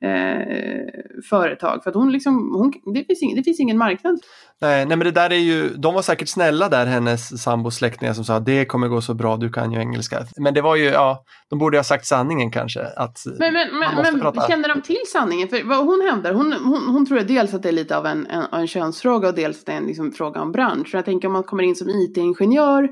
eh, 0.03 0.83
företag. 1.29 1.83
För 1.83 1.89
att 1.89 1.95
hon 1.95 2.11
liksom, 2.11 2.55
hon, 2.55 2.93
det, 2.93 3.03
finns 3.03 3.21
ingen, 3.21 3.37
det 3.37 3.43
finns 3.43 3.59
ingen 3.59 3.77
marknad. 3.77 4.19
Nej, 4.61 4.85
nej, 4.85 4.97
men 4.97 5.05
det 5.05 5.11
där 5.11 5.29
är 5.29 5.35
ju, 5.35 5.69
de 5.69 5.93
var 5.93 6.01
säkert 6.01 6.29
snälla 6.29 6.69
där, 6.69 6.85
hennes 6.85 7.43
sambos 7.43 7.75
släktingar 7.75 8.13
som 8.13 8.23
sa 8.23 8.39
det 8.39 8.65
kommer 8.65 8.87
gå 8.87 9.01
så 9.01 9.13
bra, 9.13 9.37
du 9.37 9.49
kan 9.49 9.71
ju 9.71 9.79
engelska. 9.79 10.25
Men 10.37 10.53
det 10.53 10.61
var 10.61 10.75
ju, 10.75 10.85
ja, 10.85 11.23
de 11.49 11.59
borde 11.59 11.77
ha 11.77 11.83
sagt 11.83 12.05
sanningen 12.05 12.51
kanske. 12.51 12.81
Att 12.97 13.17
Men, 13.39 13.53
men, 13.53 13.79
man 13.79 13.95
måste 13.95 14.11
men 14.11 14.21
prata. 14.21 14.47
kände 14.47 14.67
de 14.67 14.81
till 14.81 15.01
sanningen? 15.13 15.47
För 15.47 15.63
vad 15.63 15.85
hon 15.85 16.09
hävdar, 16.11 16.33
hon, 16.33 16.53
hon, 16.53 16.87
hon 16.87 17.05
tror 17.05 17.19
dels 17.19 17.53
att 17.53 17.63
det 17.63 17.69
är 17.69 17.73
lite 17.73 17.97
av 17.97 18.05
en, 18.05 18.27
en, 18.27 18.43
en 18.51 18.67
könsfråga 18.67 19.27
och 19.27 19.35
dels 19.35 19.59
att 19.59 19.65
det 19.65 19.71
är 19.71 19.77
en 19.77 19.85
liksom, 19.85 20.11
fråga 20.11 20.41
om 20.41 20.51
bransch. 20.51 20.87
Så 20.91 20.97
jag 20.97 21.05
tänker 21.05 21.27
om 21.27 21.33
man 21.33 21.43
kommer 21.43 21.63
in 21.63 21.75
som 21.75 21.89
IT-ingenjör, 21.89 22.89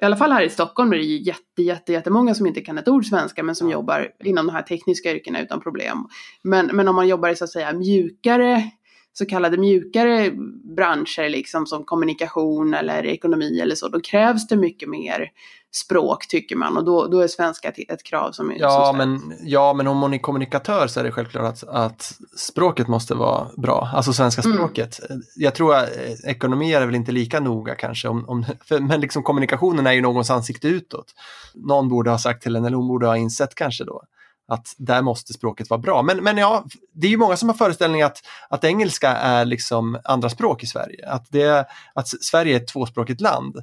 i 0.00 0.04
alla 0.04 0.16
fall 0.16 0.32
här 0.32 0.42
i 0.42 0.50
Stockholm 0.50 0.92
är 0.92 0.96
det 0.96 1.02
ju 1.04 1.22
jätte, 1.22 1.62
jätte, 1.62 1.92
jättemånga 1.92 2.34
som 2.34 2.46
inte 2.46 2.60
kan 2.60 2.78
ett 2.78 2.88
ord 2.88 3.04
svenska 3.06 3.42
men 3.42 3.54
som 3.54 3.68
Ja. 3.68 3.72
jobbar 3.72 4.08
inom 4.24 4.46
de 4.46 4.52
här 4.52 4.62
tekniska 4.62 5.12
yrkena 5.12 5.40
utan 5.42 5.60
problem. 5.60 5.98
Men, 6.42 6.66
men 6.66 6.88
om 6.88 6.96
man 6.96 7.08
jobbar 7.08 7.28
i 7.28 7.36
så 7.36 7.44
att 7.44 7.50
säga 7.50 7.72
mjukare, 7.72 8.70
så 9.12 9.26
kallade 9.26 9.56
mjukare 9.58 10.30
branscher 10.76 11.28
liksom 11.28 11.66
som 11.66 11.84
kommunikation 11.84 12.74
eller 12.74 13.06
ekonomi 13.06 13.60
eller 13.60 13.74
så, 13.74 13.88
då 13.88 14.00
krävs 14.00 14.46
det 14.48 14.56
mycket 14.56 14.88
mer 14.88 15.30
språk 15.72 16.28
tycker 16.28 16.56
man 16.56 16.76
och 16.76 16.84
då, 16.84 17.06
då 17.06 17.20
är 17.20 17.28
svenska 17.28 17.68
ett, 17.68 18.02
krav 18.02 18.32
som 18.32 18.50
är 18.50 18.56
Ja 18.58 18.86
som 18.86 18.96
men, 18.96 19.34
ja, 19.42 19.72
men 19.72 19.86
om 19.86 19.96
man 19.96 20.14
är 20.14 20.18
kommunikatör 20.18 20.86
så 20.86 21.00
är 21.00 21.04
det 21.04 21.12
självklart 21.12 21.44
att, 21.44 21.68
att 21.68 22.12
språket 22.36 22.88
måste 22.88 23.14
vara 23.14 23.46
bra, 23.56 23.90
alltså 23.94 24.12
svenska 24.12 24.42
Mm. 24.42 24.56
språket. 24.56 25.00
Jag 25.36 25.54
tror 25.54 25.74
att 25.74 25.96
eh, 25.96 26.30
ekonomi 26.30 26.72
är 26.72 26.86
väl 26.86 26.94
inte 26.94 27.12
lika 27.12 27.40
noga 27.40 27.74
kanske, 27.74 28.08
om, 28.08 28.28
om, 28.28 28.44
för, 28.64 28.80
men 28.80 29.00
liksom 29.00 29.22
kommunikationen 29.22 29.86
är 29.86 29.92
ju 29.92 30.00
någons 30.00 30.30
ansikte 30.30 30.68
utåt. 30.68 31.14
Någon 31.54 31.88
borde 31.88 32.10
ha 32.10 32.18
sagt 32.18 32.42
till 32.42 32.56
en, 32.56 32.64
eller 32.64 32.76
hon 32.76 32.88
borde 32.88 33.06
ha 33.06 33.16
insett 33.16 33.54
kanske 33.54 33.84
då, 33.84 34.02
att 34.50 34.74
där 34.76 35.02
måste 35.02 35.32
språket 35.32 35.70
vara 35.70 35.80
bra. 35.80 36.02
Men, 36.02 36.16
men 36.16 36.36
ja, 36.36 36.64
det 36.92 37.06
är 37.06 37.10
ju 37.10 37.16
många 37.16 37.36
som 37.36 37.48
har 37.48 37.56
föreställning 37.56 38.02
att, 38.02 38.18
att 38.48 38.64
engelska 38.64 39.10
är 39.10 39.44
liksom 39.44 39.98
andra 40.04 40.28
språk 40.28 40.62
i 40.62 40.66
Sverige. 40.66 41.08
Att, 41.08 41.26
det, 41.28 41.68
att 41.94 42.08
Sverige 42.08 42.56
är 42.56 42.60
ett 42.60 42.68
tvåspråkigt 42.68 43.20
land. 43.20 43.56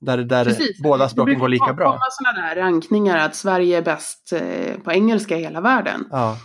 Där, 0.00 0.18
där 0.18 0.44
Precis. 0.44 0.82
båda 0.82 1.08
språken 1.08 1.38
går 1.38 1.48
lika 1.48 1.64
bra. 1.64 1.72
Det 1.72 1.76
brukar 1.76 1.90
komma 1.90 2.10
sådana 2.10 2.48
där 2.48 2.56
rankningar 2.56 3.18
att 3.18 3.36
Sverige 3.36 3.78
är 3.78 3.82
bäst 3.82 4.32
eh, 4.32 4.78
på 4.84 4.92
engelska 4.92 5.36
i 5.36 5.42
hela 5.42 5.60
världen. 5.60 6.08
Ja. 6.10 6.38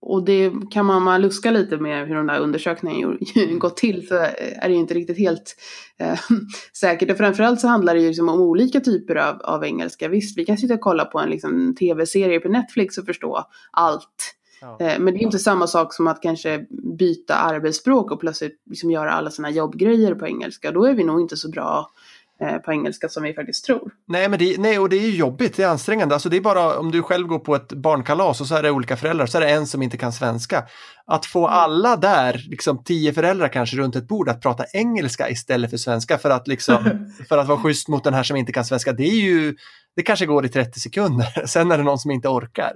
Och 0.00 0.24
det 0.24 0.52
kan 0.70 0.86
man, 0.86 1.22
luska 1.22 1.50
lite 1.50 1.76
med 1.76 2.08
hur 2.08 2.14
de 2.14 2.26
där 2.26 2.38
undersökningarna 2.40 3.16
ju- 3.34 3.58
gått 3.58 3.76
till 3.76 4.08
så 4.08 4.14
är 4.14 4.68
det 4.68 4.74
ju 4.74 4.80
inte 4.80 4.94
riktigt 4.94 5.18
helt 5.18 5.56
eh, 5.98 6.18
säkert. 6.80 7.10
Och 7.10 7.16
framförallt 7.16 7.60
så 7.60 7.68
handlar 7.68 7.94
det 7.94 8.00
ju 8.00 8.08
liksom 8.08 8.28
om 8.28 8.40
olika 8.40 8.80
typer 8.80 9.14
av, 9.14 9.40
av 9.42 9.64
engelska. 9.64 10.08
Visst, 10.08 10.38
vi 10.38 10.44
kan 10.44 10.56
sitta 10.56 10.74
och 10.74 10.80
kolla 10.80 11.04
på 11.04 11.18
en 11.18 11.30
liksom, 11.30 11.74
tv-serie 11.78 12.40
på 12.40 12.48
Netflix 12.48 12.98
och 12.98 13.06
förstå 13.06 13.44
allt. 13.70 14.34
Ja. 14.60 14.76
Eh, 14.80 14.98
men 14.98 15.14
det 15.14 15.20
är 15.20 15.22
inte 15.22 15.38
samma 15.38 15.66
sak 15.66 15.94
som 15.94 16.06
att 16.06 16.22
kanske 16.22 16.66
byta 16.98 17.34
arbetsspråk 17.34 18.10
och 18.10 18.20
plötsligt 18.20 18.62
liksom 18.70 18.90
göra 18.90 19.12
alla 19.12 19.30
sina 19.30 19.50
jobbgrejer 19.50 20.14
på 20.14 20.26
engelska. 20.26 20.70
Då 20.70 20.84
är 20.84 20.94
vi 20.94 21.04
nog 21.04 21.20
inte 21.20 21.36
så 21.36 21.48
bra 21.50 21.90
på 22.64 22.72
engelska 22.72 23.08
som 23.08 23.22
vi 23.22 23.34
faktiskt 23.34 23.64
tror. 23.64 23.92
Nej, 24.08 24.28
men 24.28 24.38
det, 24.38 24.60
nej, 24.60 24.78
och 24.78 24.88
det 24.88 24.96
är 24.96 25.06
ju 25.06 25.16
jobbigt, 25.16 25.56
det 25.56 25.62
är 25.62 25.68
ansträngande. 25.68 26.14
Alltså 26.14 26.28
det 26.28 26.36
är 26.36 26.40
bara 26.40 26.78
om 26.78 26.90
du 26.90 27.02
själv 27.02 27.26
går 27.26 27.38
på 27.38 27.54
ett 27.54 27.72
barnkalas 27.72 28.40
och 28.40 28.46
så 28.46 28.54
är 28.54 28.62
det 28.62 28.70
olika 28.70 28.96
föräldrar, 28.96 29.26
så 29.26 29.38
är 29.38 29.42
det 29.42 29.50
en 29.50 29.66
som 29.66 29.82
inte 29.82 29.96
kan 29.96 30.12
svenska. 30.12 30.64
Att 31.06 31.26
få 31.26 31.46
Mm. 31.46 31.58
alla 31.58 31.96
där, 31.96 32.44
liksom 32.48 32.84
tio 32.84 33.12
föräldrar 33.12 33.48
kanske 33.48 33.76
runt 33.76 33.96
ett 33.96 34.08
bord, 34.08 34.28
att 34.28 34.40
prata 34.42 34.64
engelska 34.72 35.30
istället 35.30 35.70
för 35.70 35.76
svenska 35.76 36.18
för 36.18 36.30
att, 36.30 36.48
liksom, 36.48 37.06
för 37.28 37.38
att 37.38 37.48
vara 37.48 37.58
schysst 37.58 37.88
mot 37.88 38.04
den 38.04 38.14
här 38.14 38.22
som 38.22 38.36
inte 38.36 38.52
kan 38.52 38.64
svenska, 38.64 38.92
det 38.92 39.04
är 39.04 39.20
ju, 39.20 39.56
det 39.96 40.02
kanske 40.02 40.26
går 40.26 40.46
i 40.46 40.48
30 40.48 40.80
sekunder. 40.80 41.26
Sen 41.46 41.72
är 41.72 41.78
det 41.78 41.84
någon 41.84 41.98
som 41.98 42.10
inte 42.10 42.28
orkar. 42.28 42.72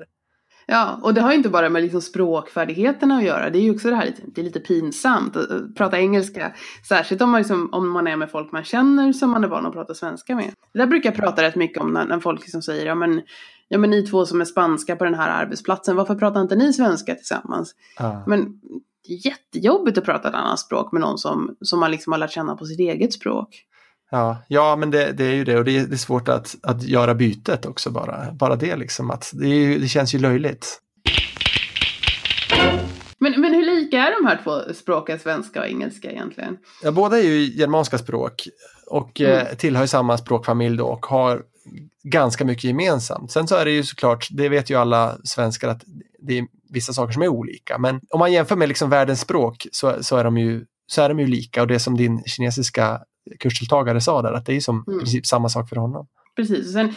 Ja, 0.66 0.98
och 1.02 1.14
det 1.14 1.20
har 1.20 1.30
ju 1.30 1.36
inte 1.36 1.48
bara 1.48 1.68
med 1.68 1.82
liksom 1.82 2.00
språkfärdigheterna 2.02 3.16
att 3.16 3.24
göra. 3.24 3.50
Det 3.50 3.58
är 3.58 3.62
ju 3.62 3.70
också 3.74 3.90
det 3.90 3.96
här, 3.96 4.06
lite- 4.06 4.22
det 4.26 4.40
är 4.40 4.44
lite 4.44 4.60
pinsamt 4.60 5.36
att 5.36 5.74
prata 5.74 5.98
engelska. 5.98 6.52
Särskilt 6.88 7.22
om 7.22 7.30
man, 7.30 7.40
liksom, 7.40 7.68
om 7.72 7.90
man 7.90 8.06
är 8.06 8.16
med 8.16 8.30
folk 8.30 8.52
man 8.52 8.64
känner 8.64 9.12
som 9.12 9.30
man 9.30 9.44
är 9.44 9.48
van 9.48 9.66
att 9.66 9.72
prata 9.72 9.94
svenska 9.94 10.36
med. 10.36 10.50
Det 10.72 10.78
där 10.78 10.86
brukar 10.86 11.10
jag 11.10 11.16
prata 11.16 11.42
rätt 11.42 11.56
mycket 11.56 11.82
om 11.82 11.92
när, 11.92 12.04
när 12.06 12.20
folk 12.20 12.40
liksom 12.40 12.62
säger 12.62 12.86
ja 12.86 12.94
men, 12.94 13.22
ja 13.68 13.78
men 13.78 13.90
ni 13.90 14.02
två 14.06 14.26
som 14.26 14.40
är 14.40 14.44
spanska 14.44 14.96
på 14.96 15.04
den 15.04 15.14
här 15.14 15.42
arbetsplatsen, 15.42 15.96
varför 15.96 16.14
pratar 16.14 16.40
inte 16.40 16.56
ni 16.56 16.72
svenska 16.72 17.14
tillsammans? 17.14 17.74
Ja. 17.98 18.24
Men 18.26 18.60
det 19.08 19.14
är 19.14 19.26
jättejobbigt 19.26 19.98
att 19.98 20.04
prata 20.04 20.28
ett 20.28 20.34
annat 20.34 20.58
språk 20.58 20.92
med 20.92 21.00
någon 21.00 21.18
som, 21.18 21.56
som 21.60 21.80
man 21.80 21.90
liksom 21.90 22.12
har 22.12 22.18
lärt 22.18 22.30
känna 22.32 22.56
på 22.56 22.64
sitt 22.64 22.80
eget 22.80 23.12
språk. 23.12 23.64
Ja, 24.12 24.36
ja 24.48 24.76
men 24.76 24.90
det, 24.90 25.12
det 25.12 25.24
är 25.24 25.34
ju 25.34 25.44
det 25.44 25.58
och 25.58 25.64
det 25.64 25.78
är, 25.78 25.86
det 25.86 25.94
är 25.94 25.96
svårt 25.96 26.28
att, 26.28 26.54
att 26.62 26.82
göra 26.82 27.14
bytet 27.14 27.66
också 27.66 27.90
bara. 27.90 28.32
Bara 28.32 28.56
det 28.56 28.76
liksom, 28.76 29.10
att 29.10 29.30
det, 29.34 29.48
ju, 29.48 29.78
det 29.78 29.88
känns 29.88 30.14
ju 30.14 30.18
löjligt. 30.18 30.80
Men, 33.18 33.40
men 33.40 33.54
hur 33.54 33.64
lika 33.64 33.98
är 33.98 34.22
de 34.22 34.28
här 34.28 34.40
två 34.44 34.74
språken, 34.74 35.18
svenska 35.18 35.60
och 35.60 35.66
engelska 35.66 36.10
egentligen? 36.10 36.56
Ja, 36.82 36.90
båda 36.90 37.18
är 37.18 37.22
ju 37.22 37.58
germanska 37.58 37.98
språk 37.98 38.48
och 38.86 39.20
eh, 39.20 39.54
tillhör 39.54 39.86
samma 39.86 40.18
språkfamilj 40.18 40.76
då 40.76 40.86
och 40.86 41.06
har 41.06 41.42
ganska 42.02 42.44
mycket 42.44 42.64
gemensamt. 42.64 43.30
Sen 43.30 43.48
så 43.48 43.56
är 43.56 43.64
det 43.64 43.70
ju 43.70 43.82
såklart, 43.82 44.28
det 44.30 44.48
vet 44.48 44.70
ju 44.70 44.76
alla 44.76 45.16
svenskar 45.24 45.68
att 45.68 45.82
det 46.18 46.38
är 46.38 46.46
vissa 46.70 46.92
saker 46.92 47.12
som 47.12 47.22
är 47.22 47.28
olika. 47.28 47.78
Men 47.78 48.00
om 48.10 48.18
man 48.18 48.32
jämför 48.32 48.56
med 48.56 48.68
liksom 48.68 48.90
världens 48.90 49.20
språk 49.20 49.66
så, 49.72 49.96
så, 50.00 50.16
är 50.16 50.24
de 50.24 50.38
ju, 50.38 50.64
så 50.86 51.02
är 51.02 51.08
de 51.08 51.20
ju 51.20 51.26
lika 51.26 51.62
och 51.62 51.68
det 51.68 51.78
som 51.78 51.96
din 51.96 52.22
kinesiska 52.24 53.00
kursdeltagare 53.38 54.00
sa 54.00 54.22
där, 54.22 54.32
att 54.32 54.46
det 54.46 54.56
är 54.56 54.60
som 54.60 54.84
Mm. 54.86 54.96
i 54.96 54.98
princip 54.98 55.26
samma 55.26 55.48
sak 55.48 55.68
för 55.68 55.76
honom. 55.76 56.06
Precis, 56.36 56.72
sen, 56.72 56.92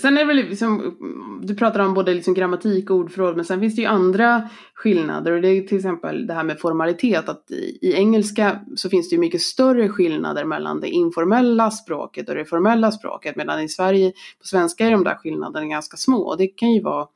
sen 0.00 0.16
är 0.16 0.20
det 0.20 0.24
väl 0.24 0.36
liksom, 0.36 0.96
du 1.42 1.54
pratar 1.54 1.80
om 1.80 1.94
både 1.94 2.14
liksom 2.14 2.34
grammatik 2.34 2.90
och 2.90 2.96
ordförråd, 2.96 3.36
men 3.36 3.44
sen 3.44 3.60
finns 3.60 3.76
det 3.76 3.82
ju 3.82 3.88
andra 3.88 4.48
skillnader 4.74 5.32
och 5.32 5.42
det 5.42 5.48
är 5.48 5.62
till 5.62 5.76
exempel 5.76 6.26
det 6.26 6.34
här 6.34 6.44
med 6.44 6.60
formalitet, 6.60 7.28
att 7.28 7.50
i, 7.50 7.78
i 7.82 7.92
engelska 7.94 8.60
så 8.76 8.90
finns 8.90 9.08
det 9.08 9.14
ju 9.14 9.20
mycket 9.20 9.42
större 9.42 9.88
skillnader 9.88 10.44
mellan 10.44 10.80
det 10.80 10.88
informella 10.88 11.70
språket 11.70 12.28
och 12.28 12.34
det 12.34 12.44
formella 12.44 12.92
språket, 12.92 13.36
medan 13.36 13.60
i 13.60 13.68
Sverige, 13.68 14.12
på 14.40 14.46
svenska 14.46 14.86
är 14.86 14.90
de 14.90 15.04
där 15.04 15.14
skillnaderna 15.14 15.66
ganska 15.66 15.96
små 15.96 16.18
och 16.18 16.38
det 16.38 16.46
kan 16.46 16.72
ju 16.72 16.82
vara 16.82 17.06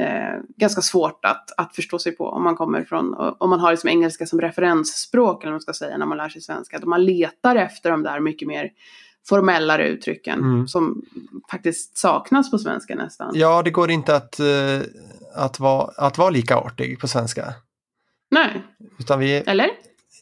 eh, 0.00 0.40
ganska 0.56 0.80
svårt 0.80 1.24
att, 1.24 1.52
att 1.56 1.74
förstå 1.74 1.98
sig 1.98 2.12
på 2.12 2.28
om 2.28 2.44
man 2.44 2.56
kommer 2.56 2.84
från, 2.84 3.14
om 3.38 3.50
man 3.50 3.60
har 3.60 3.70
liksom 3.70 3.88
engelska 3.88 4.26
som 4.26 4.40
referensspråk 4.40 5.42
eller 5.42 5.50
vad 5.50 5.54
man 5.54 5.60
ska 5.60 5.72
säga 5.72 5.96
när 5.98 6.06
man 6.06 6.18
lär 6.18 6.28
sig 6.28 6.42
svenska, 6.42 6.76
att 6.76 6.84
man 6.84 7.04
letar 7.04 7.56
efter 7.56 7.90
de 7.90 8.02
där 8.02 8.20
mycket 8.20 8.48
mer 8.48 8.70
formellare 9.28 9.88
uttrycken 9.88 10.38
Mm. 10.38 10.68
som 10.68 11.02
faktiskt 11.50 11.98
saknas 11.98 12.50
på 12.50 12.58
svenska 12.58 12.94
nästan. 12.94 13.30
Ja, 13.34 13.62
det 13.62 13.70
går 13.70 13.90
inte 13.90 14.16
att, 14.16 14.40
eh, 14.40 14.80
att, 15.34 15.60
vara, 15.60 15.90
att 15.96 16.18
vara 16.18 16.30
lika 16.30 16.56
artig 16.56 17.00
på 17.00 17.08
svenska. 17.08 17.54
Nej, 18.30 18.62
Utan 18.98 19.18
vi, 19.18 19.32
eller? 19.32 19.70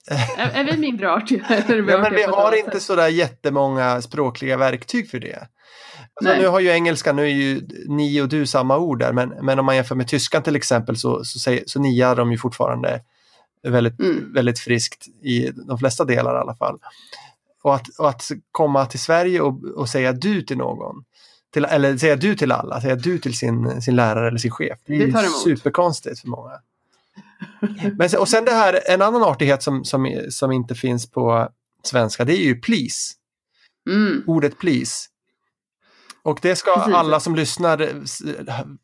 Är, 0.39 0.51
är 0.61 0.65
vi 0.65 0.79
mindre 0.79 1.13
artiga? 1.13 1.45
Ja, 1.69 1.99
men 1.99 2.15
vi 2.15 2.23
har 2.23 2.59
inte 2.59 2.81
sådär 2.81 3.09
jättemånga 3.09 4.03
språkliga 4.03 4.57
verktyg 4.57 5.11
för 5.11 5.19
det. 5.21 5.49
Alltså, 6.21 6.37
nu 6.37 6.47
har 6.47 6.61
ju 6.61 6.69
engelska, 6.69 7.13
nu 7.13 7.23
är 7.23 7.27
ju 7.27 7.69
ni 7.89 8.21
och 8.21 8.29
du 8.29 8.47
samma 8.47 8.79
ord 8.79 8.99
där, 8.99 9.13
men, 9.13 9.29
men 9.29 9.59
om 9.59 9.67
man 9.67 9.77
jämför 9.77 9.95
med 9.95 10.09
tyskan 10.09 10.43
till 10.43 10.57
exempel 10.57 10.97
så, 10.97 11.25
så, 11.25 11.39
säger, 11.39 11.65
så 11.67 11.81
niar 11.81 12.17
de 12.17 12.33
ju 12.33 12.39
fortfarande 12.39 13.01
väldigt, 13.63 14.01
Mm. 14.01 14.33
väldigt 14.33 14.59
friskt 14.59 15.07
i 15.23 15.51
de 15.51 15.79
flesta 15.79 16.05
delar 16.05 16.35
i 16.35 16.39
alla 16.39 16.55
fall. 16.55 16.79
Och 17.63 17.75
att, 17.75 17.89
och 17.99 18.09
att 18.09 18.31
komma 18.53 18.87
till 18.87 19.01
Sverige 19.01 19.41
och, 19.41 19.65
och 19.65 19.89
säga 19.89 20.13
du 20.13 20.43
till 20.43 20.57
någon, 20.59 21.05
till, 21.53 21.65
eller 21.65 21.97
säga 21.97 22.17
du 22.17 22.35
till 22.35 22.53
alla, 22.53 22.81
säga 22.81 22.97
du 22.97 23.19
till 23.19 23.35
sin, 23.39 23.83
sin 23.83 23.97
lärare 23.97 24.29
eller 24.29 24.39
sin 24.39 24.51
chef, 24.51 24.79
det 24.87 24.95
är 24.95 25.07
Det 25.07 25.29
superkonstigt 25.45 26.21
för 26.21 26.29
många. 26.29 26.53
Men, 27.97 28.09
och 28.19 28.29
sen 28.29 28.45
det 28.45 28.53
här, 28.53 28.81
en 28.87 29.03
annan 29.03 29.23
artighet 29.23 29.63
som, 29.63 29.85
som, 29.85 30.21
som 30.31 30.53
inte 30.53 30.75
finns 30.75 31.11
på 31.11 31.49
svenska, 31.83 32.25
det 32.25 32.33
är 32.33 32.45
ju 32.45 32.61
please 32.61 33.15
Mm. 33.91 34.23
ordet 34.27 34.59
please. 34.59 35.07
Och 36.23 36.39
det 36.43 36.57
ska 36.57 36.75
Precis. 36.75 36.95
alla 36.95 37.21
som 37.21 37.35
lyssnar 37.35 37.81
eh, 37.81 37.89
s- 38.05 38.19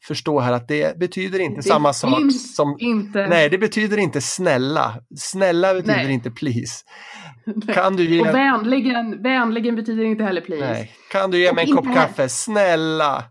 förstå 0.06 0.40
här 0.40 0.52
att 0.52 0.68
det 0.68 0.98
betyder 0.98 1.38
inte 1.38 1.58
Det 1.58 1.62
samma 1.62 1.92
sak 1.92 2.20
som... 2.56 2.76
Inte. 2.78 3.26
Nej, 3.26 3.50
det 3.50 3.58
betyder 3.58 3.96
inte 3.98 4.20
snälla. 4.20 4.94
Snälla 5.18 5.74
betyder 5.74 5.96
Nej. 6.04 6.12
inte 6.12 6.30
please. 6.30 6.84
Kan 7.74 7.96
du 7.96 8.04
ge, 8.04 8.20
Och 8.20 8.26
vänligen, 8.26 9.22
vänligen 9.22 9.76
betyder 9.76 10.04
inte 10.04 10.24
heller 10.24 10.40
please. 10.40 10.64
nej. 10.72 10.92
kan 11.12 11.30
du 11.30 11.38
ge 11.38 11.48
Och 11.48 11.54
mig 11.54 11.64
en 11.70 11.76
kopp 11.76 11.86
här- 11.86 11.94
kaffe? 11.94 12.28
Snälla! 12.28 13.24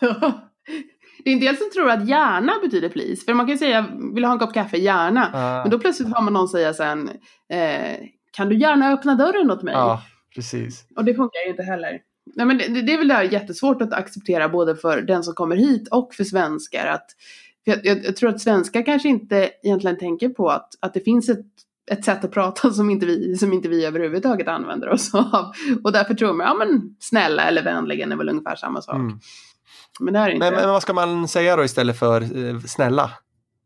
det 1.24 1.30
är 1.30 1.34
en 1.34 1.40
del 1.40 1.56
som 1.56 1.70
tror 1.74 1.90
att 1.90 2.08
gärna 2.08 2.52
betyder 2.62 2.88
please. 2.88 3.24
För 3.24 3.34
man 3.34 3.46
kan 3.46 3.52
ju 3.52 3.58
säga, 3.58 3.86
vill 4.14 4.22
du 4.22 4.26
ha 4.28 4.32
en 4.32 4.38
kopp 4.38 4.54
kaffe? 4.54 4.76
Gärna. 4.76 5.30
Ah, 5.34 5.62
Men 5.62 5.70
då 5.70 5.78
plötsligt 5.78 6.08
hör 6.14 6.22
man 6.22 6.32
någon 6.32 6.48
säga 6.48 6.74
sen, 6.74 7.08
eh, 7.52 7.96
kan 8.36 8.48
du 8.48 8.58
gärna 8.58 8.92
öppna 8.92 9.14
dörren 9.14 9.50
åt 9.50 9.62
mig? 9.62 9.74
ja, 9.74 10.02
precis. 10.34 10.86
Och 10.96 11.04
det 11.04 11.14
funkar 11.14 11.40
ju 11.44 11.50
inte 11.50 11.62
heller. 11.62 11.98
Nej, 12.36 12.46
men 12.46 12.58
det, 12.58 12.82
det 12.82 12.94
är 12.94 12.98
väl 12.98 13.08
där 13.08 13.22
jättesvårt 13.22 13.82
att 13.82 13.92
acceptera 13.92 14.48
både 14.48 14.76
för 14.76 15.02
den 15.02 15.24
som 15.24 15.34
kommer 15.34 15.56
hit 15.56 15.88
och 15.88 16.14
för 16.14 16.24
svenskar. 16.24 16.86
Att, 16.86 17.06
för 17.64 17.70
jag, 17.70 17.86
jag, 17.86 18.04
jag 18.04 18.16
tror 18.16 18.30
att 18.30 18.40
svenskar 18.40 18.82
kanske 18.82 19.08
inte 19.08 19.50
egentligen 19.62 19.98
tänker 19.98 20.28
på 20.28 20.48
att, 20.48 20.68
att 20.80 20.94
det 20.94 21.00
finns 21.00 21.28
ett, 21.28 21.46
ett 21.90 22.04
sätt 22.04 22.24
att 22.24 22.30
prata 22.30 22.70
som 22.70 22.90
inte, 22.90 23.06
vi, 23.06 23.36
som 23.36 23.52
inte 23.52 23.68
vi 23.68 23.84
överhuvudtaget 23.84 24.48
använder 24.48 24.88
oss 24.88 25.14
av. 25.14 25.52
Och 25.84 25.92
därför 25.92 26.14
tror 26.14 26.32
man, 26.32 26.46
ja 26.46 26.54
men 26.54 26.96
snälla 27.00 27.42
eller 27.42 27.64
vänligen 27.64 28.12
är 28.12 28.16
väl 28.16 28.28
ungefär 28.28 28.56
samma 28.56 28.82
sak. 28.82 28.96
Mm. 28.96 29.18
Men 30.00 30.14
det 30.14 30.20
är 30.20 30.26
det 30.26 30.34
inte. 30.34 30.50
Men, 30.50 30.60
men 30.60 30.68
vad 30.68 30.82
ska 30.82 30.92
man 30.92 31.28
säga 31.28 31.56
då 31.56 31.64
istället 31.64 31.98
för 31.98 32.22
eh, 32.22 32.60
snälla? 32.60 33.10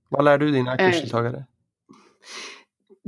Vad 0.08 0.24
lär 0.24 0.38
du 0.38 0.50
dina 0.50 0.76
Eh, 0.76 0.90
kursdeltagare? 0.90 1.44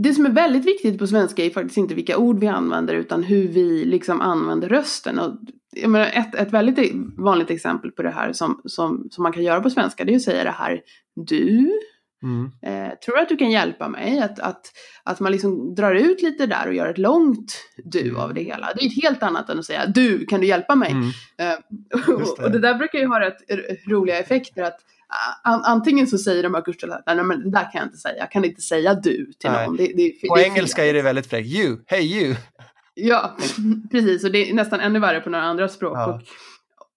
Det 0.02 0.14
som 0.14 0.26
är 0.26 0.30
väldigt 0.30 0.66
viktigt 0.66 0.98
på 0.98 1.06
svenska 1.06 1.44
är 1.44 1.50
faktiskt 1.50 1.76
inte 1.76 1.94
vilka 1.94 2.18
ord 2.18 2.38
vi 2.38 2.46
använder 2.46 2.94
utan 2.94 3.22
hur 3.22 3.48
vi 3.48 3.84
liksom 3.84 4.20
använder 4.20 4.68
rösten. 4.68 5.18
Och 5.18 5.34
jag 5.76 5.90
menar, 5.90 6.06
ett, 6.06 6.34
ett 6.34 6.52
väldigt 6.52 6.92
vanligt 7.18 7.50
exempel 7.50 7.90
på 7.90 8.02
det 8.02 8.10
här 8.10 8.32
som, 8.32 8.60
som, 8.64 9.08
som 9.10 9.22
man 9.22 9.32
kan 9.32 9.42
göra 9.42 9.60
på 9.60 9.70
svenska 9.70 10.04
det 10.04 10.12
är 10.12 10.16
att 10.16 10.22
säga 10.22 10.44
det 10.44 10.50
här 10.50 10.80
du. 11.26 11.70
Mm. 12.22 12.50
Eh, 12.62 12.94
tror 12.98 13.16
du 13.16 13.22
att 13.22 13.28
du 13.28 13.36
kan 13.36 13.50
hjälpa 13.50 13.88
mig? 13.88 14.20
Att, 14.20 14.38
att, 14.38 14.62
att 15.04 15.20
man 15.20 15.32
liksom 15.32 15.74
drar 15.74 15.94
ut 15.94 16.22
lite 16.22 16.46
där 16.46 16.66
och 16.68 16.74
gör 16.74 16.88
ett 16.88 16.98
långt 16.98 17.52
du 17.84 18.16
av 18.16 18.34
det 18.34 18.42
hela. 18.42 18.72
Det 18.74 18.84
är 18.84 18.86
ett 18.86 19.02
helt 19.02 19.22
annat 19.22 19.50
än 19.50 19.58
att 19.58 19.64
säga 19.64 19.86
du, 19.86 20.26
kan 20.26 20.40
du 20.40 20.46
hjälpa 20.46 20.74
mig? 20.74 20.90
Mm. 20.90 21.08
Eh, 21.38 21.58
Just 22.18 22.36
det. 22.36 22.44
och 22.44 22.50
det 22.50 22.58
där 22.58 22.74
brukar 22.74 22.98
ju 22.98 23.06
ha 23.06 23.20
rätt 23.20 23.38
roliga 23.88 24.18
effekter. 24.18 24.62
Att, 24.62 24.80
an, 25.42 25.62
antingen 25.64 26.06
så 26.06 26.18
säger 26.18 26.42
de 26.42 26.54
här 26.54 26.62
kursdeltagarna, 26.62 27.14
nej 27.14 27.24
men 27.24 27.42
det 27.42 27.50
där 27.50 27.62
kan 27.72 27.78
jag 27.78 27.84
inte 27.84 27.98
säga, 27.98 28.16
jag 28.18 28.30
kan 28.30 28.44
inte 28.44 28.60
säga 28.60 28.94
du 28.94 29.32
till 29.32 29.50
någon. 29.50 29.76
Det, 29.76 29.92
det, 29.96 30.28
På 30.28 30.36
det 30.36 30.44
engelska 30.44 30.84
är 30.84 30.94
det 30.94 31.02
väldigt 31.02 31.26
fräckt. 31.26 31.48
You, 31.48 31.78
hey 31.86 32.02
you. 32.02 32.36
Ja, 32.94 33.36
precis. 33.90 34.24
Och 34.24 34.32
det 34.32 34.50
är 34.50 34.54
nästan 34.54 34.80
ännu 34.80 34.98
värre 34.98 35.20
på 35.20 35.30
några 35.30 35.44
andra 35.44 35.68
språk. 35.68 35.96
Ja. 35.96 36.14
Och, 36.14 36.22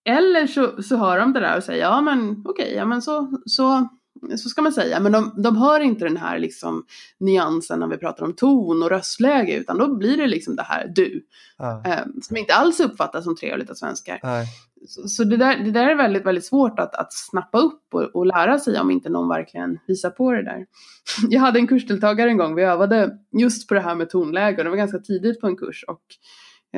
eller 0.06 0.48
så, 0.48 0.84
så 0.84 0.98
hör 0.98 1.20
de 1.20 1.34
det 1.34 1.40
där 1.40 1.58
och 1.58 1.64
säger, 1.64 1.82
ja 1.82 2.02
men 2.02 2.44
okej, 2.46 2.74
ja 2.76 2.86
men 2.86 3.02
så, 3.02 3.40
så, 3.46 3.90
så 4.38 4.50
ska 4.50 4.62
man 4.62 4.74
säga. 4.74 5.00
Men 5.00 5.12
de, 5.12 5.42
de 5.44 5.58
hör 5.58 5.80
inte 5.80 6.06
den 6.06 6.18
här 6.18 6.40
liksom 6.40 6.86
nyansen 7.20 7.80
när 7.80 7.88
vi 7.88 7.98
pratar 7.98 8.26
om 8.26 8.34
ton 8.34 8.84
och 8.84 8.90
röstläge, 8.90 9.56
utan 9.58 9.78
då 9.78 9.96
blir 9.96 10.18
det 10.18 10.28
liksom 10.28 10.56
det 10.56 10.64
här 10.64 10.92
du. 10.96 11.26
Ja, 11.58 11.84
Eh, 11.86 12.06
som 12.22 12.38
inte 12.38 12.54
alls 12.54 12.80
uppfattas 12.80 13.24
som 13.24 13.36
trevligt 13.36 13.70
av 13.70 13.74
svenskar. 13.74 14.20
nej. 14.24 14.48
Så, 14.88 15.08
så 15.08 15.24
det, 15.24 15.38
där, 15.38 15.58
det 15.58 15.72
där 15.72 15.88
är 15.88 15.96
väldigt, 15.96 16.26
väldigt 16.26 16.46
svårt 16.46 16.80
att, 16.80 16.96
att 16.96 17.14
snappa 17.14 17.58
upp 17.58 17.94
och, 17.94 18.16
och 18.16 18.26
lära 18.26 18.60
sig 18.60 18.80
om 18.80 18.92
inte 18.92 19.10
någon 19.10 19.30
verkligen 19.30 19.80
visar 19.88 20.10
på 20.10 20.32
det 20.32 20.44
där. 20.44 20.66
Jag 21.30 21.42
hade 21.42 21.60
en 21.60 21.68
kursdeltagare 21.68 22.30
en 22.30 22.38
gång, 22.38 22.56
vi 22.56 22.64
övade 22.64 23.18
just 23.40 23.68
på 23.68 23.74
det 23.74 23.80
här 23.80 23.96
med 23.96 24.10
tonläge 24.10 24.58
och 24.58 24.64
det 24.64 24.70
var 24.70 24.78
ganska 24.78 25.00
tidigt 25.00 25.42
på 25.42 25.48
en 25.48 25.56
kurs. 25.56 25.86
Och 25.88 26.02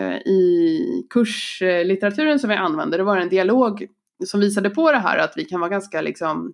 eh, 0.02 0.16
i 0.16 1.08
kurslitteraturen 1.10 2.40
som 2.40 2.50
vi 2.50 2.56
använde, 2.56 2.98
det 2.98 3.04
var 3.04 3.18
en 3.18 3.30
dialog 3.30 3.88
som 4.26 4.40
visade 4.40 4.70
på 4.70 4.92
det 4.92 4.98
här 4.98 5.18
att 5.18 5.34
vi 5.36 5.46
kan 5.46 5.60
vara 5.60 5.70
ganska 5.70 6.02
liksom, 6.02 6.54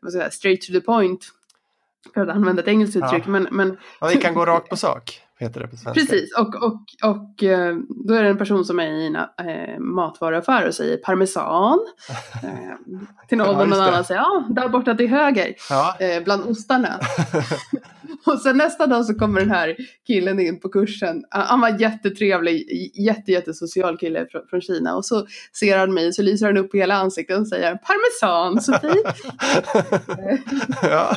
vad 0.00 0.12
ska 0.12 0.18
jag 0.18 0.22
säga, 0.22 0.30
straight 0.30 0.62
to 0.62 0.72
the 0.72 0.80
point. 0.80 1.24
För 2.14 2.20
att 2.20 2.28
använda 2.28 2.62
ett 2.62 2.68
engelskt 2.68 2.96
Ja. 2.96 3.06
uttryck. 3.06 3.26
Men, 3.26 3.48
men 3.50 3.76
Ja, 4.00 4.06
vi 4.06 4.16
kan 4.16 4.34
gå 4.34 4.46
rakt 4.46 4.68
på 4.68 4.76
sak, 4.76 5.20
heter 5.38 5.60
det 5.60 5.68
på 5.68 5.76
svenska. 5.76 6.00
Precis, 6.00 6.36
och, 6.38 6.54
och, 6.54 7.10
och 7.10 7.42
eh, 7.42 7.76
då 8.06 8.14
är 8.14 8.22
det 8.22 8.28
en 8.28 8.38
person 8.38 8.64
som 8.64 8.80
är 8.80 8.86
i 8.86 9.06
en 9.06 9.16
eh, 9.16 9.78
matvaruaffär 9.78 10.68
och 10.68 10.74
säger 10.74 10.96
parmesan. 10.96 11.78
Eh, 12.42 12.98
till 13.28 13.38
någon 13.38 13.58
Ja, 13.58 13.64
någon 13.64 13.80
annan 13.80 14.04
säger 14.04 14.20
ja, 14.20 14.44
där 14.50 14.68
borta 14.68 14.94
till 14.94 15.08
höger, 15.08 15.54
Ja, 15.70 15.96
eh, 16.00 16.24
bland 16.24 16.44
ostarna. 16.44 17.00
och 18.26 18.38
sen 18.38 18.56
nästa 18.56 18.86
dag 18.86 19.06
så 19.06 19.14
kommer 19.14 19.40
den 19.40 19.50
här 19.50 19.76
killen 20.06 20.40
in 20.40 20.60
på 20.60 20.68
kursen. 20.68 21.24
Han 21.30 21.62
han 21.62 21.72
var 21.72 21.80
jättetrevlig, 21.80 22.90
jätte, 22.94 23.32
jättesocial 23.32 23.98
kille 23.98 24.26
från, 24.30 24.42
från 24.50 24.60
Kina. 24.60 24.96
Och 24.96 25.04
så 25.04 25.26
ser 25.52 25.78
han 25.78 25.94
mig 25.94 26.12
så 26.12 26.22
lyser 26.22 26.46
han 26.46 26.56
upp 26.56 26.74
i 26.74 26.78
hela 26.78 26.94
ansiktet 26.94 27.38
och 27.38 27.48
säger 27.48 27.76
parmesan 27.76 28.62
Sofie. 28.62 29.02
ja. 30.82 31.16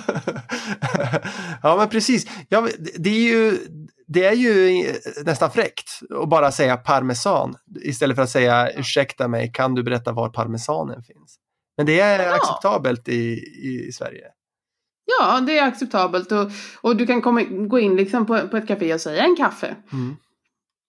ja, 1.64 1.76
men 1.78 1.90
precis. 1.90 2.28
Ja, 2.50 2.68
det, 2.96 3.10
är 3.10 3.34
ju, 3.34 3.58
det 4.08 4.26
är 4.26 4.34
ju 4.34 4.86
nästan 5.26 5.52
fräckt 5.52 5.90
att 6.22 6.30
bara 6.30 6.52
säga 6.52 6.78
parmesan 6.78 7.56
istället 7.84 8.16
för 8.16 8.24
att 8.24 8.30
säga 8.30 8.70
ursäkta 8.72 9.28
mig, 9.28 9.52
kan 9.54 9.76
du 9.76 9.84
berätta 9.84 10.12
var 10.12 10.30
parmesanen 10.30 11.04
finns? 11.04 11.38
Men 11.78 11.86
det 11.86 12.00
är 12.00 12.24
Ja. 12.26 12.36
acceptabelt 12.36 13.08
i, 13.08 13.40
i 13.64 13.92
Sverige. 13.92 14.26
Ja, 15.20 15.40
det 15.40 15.58
är 15.58 15.68
acceptabelt 15.68 16.32
och, 16.32 16.52
och 16.82 16.96
du 16.96 17.06
kan 17.08 17.22
komma, 17.22 17.42
gå 17.44 17.80
in 17.80 17.96
liksom 17.96 18.26
på, 18.26 18.48
på 18.48 18.58
ett 18.58 18.68
café 18.68 18.94
och 18.94 19.02
säga 19.02 19.24
en 19.24 19.36
kaffe. 19.36 19.76
Mm. 19.94 20.16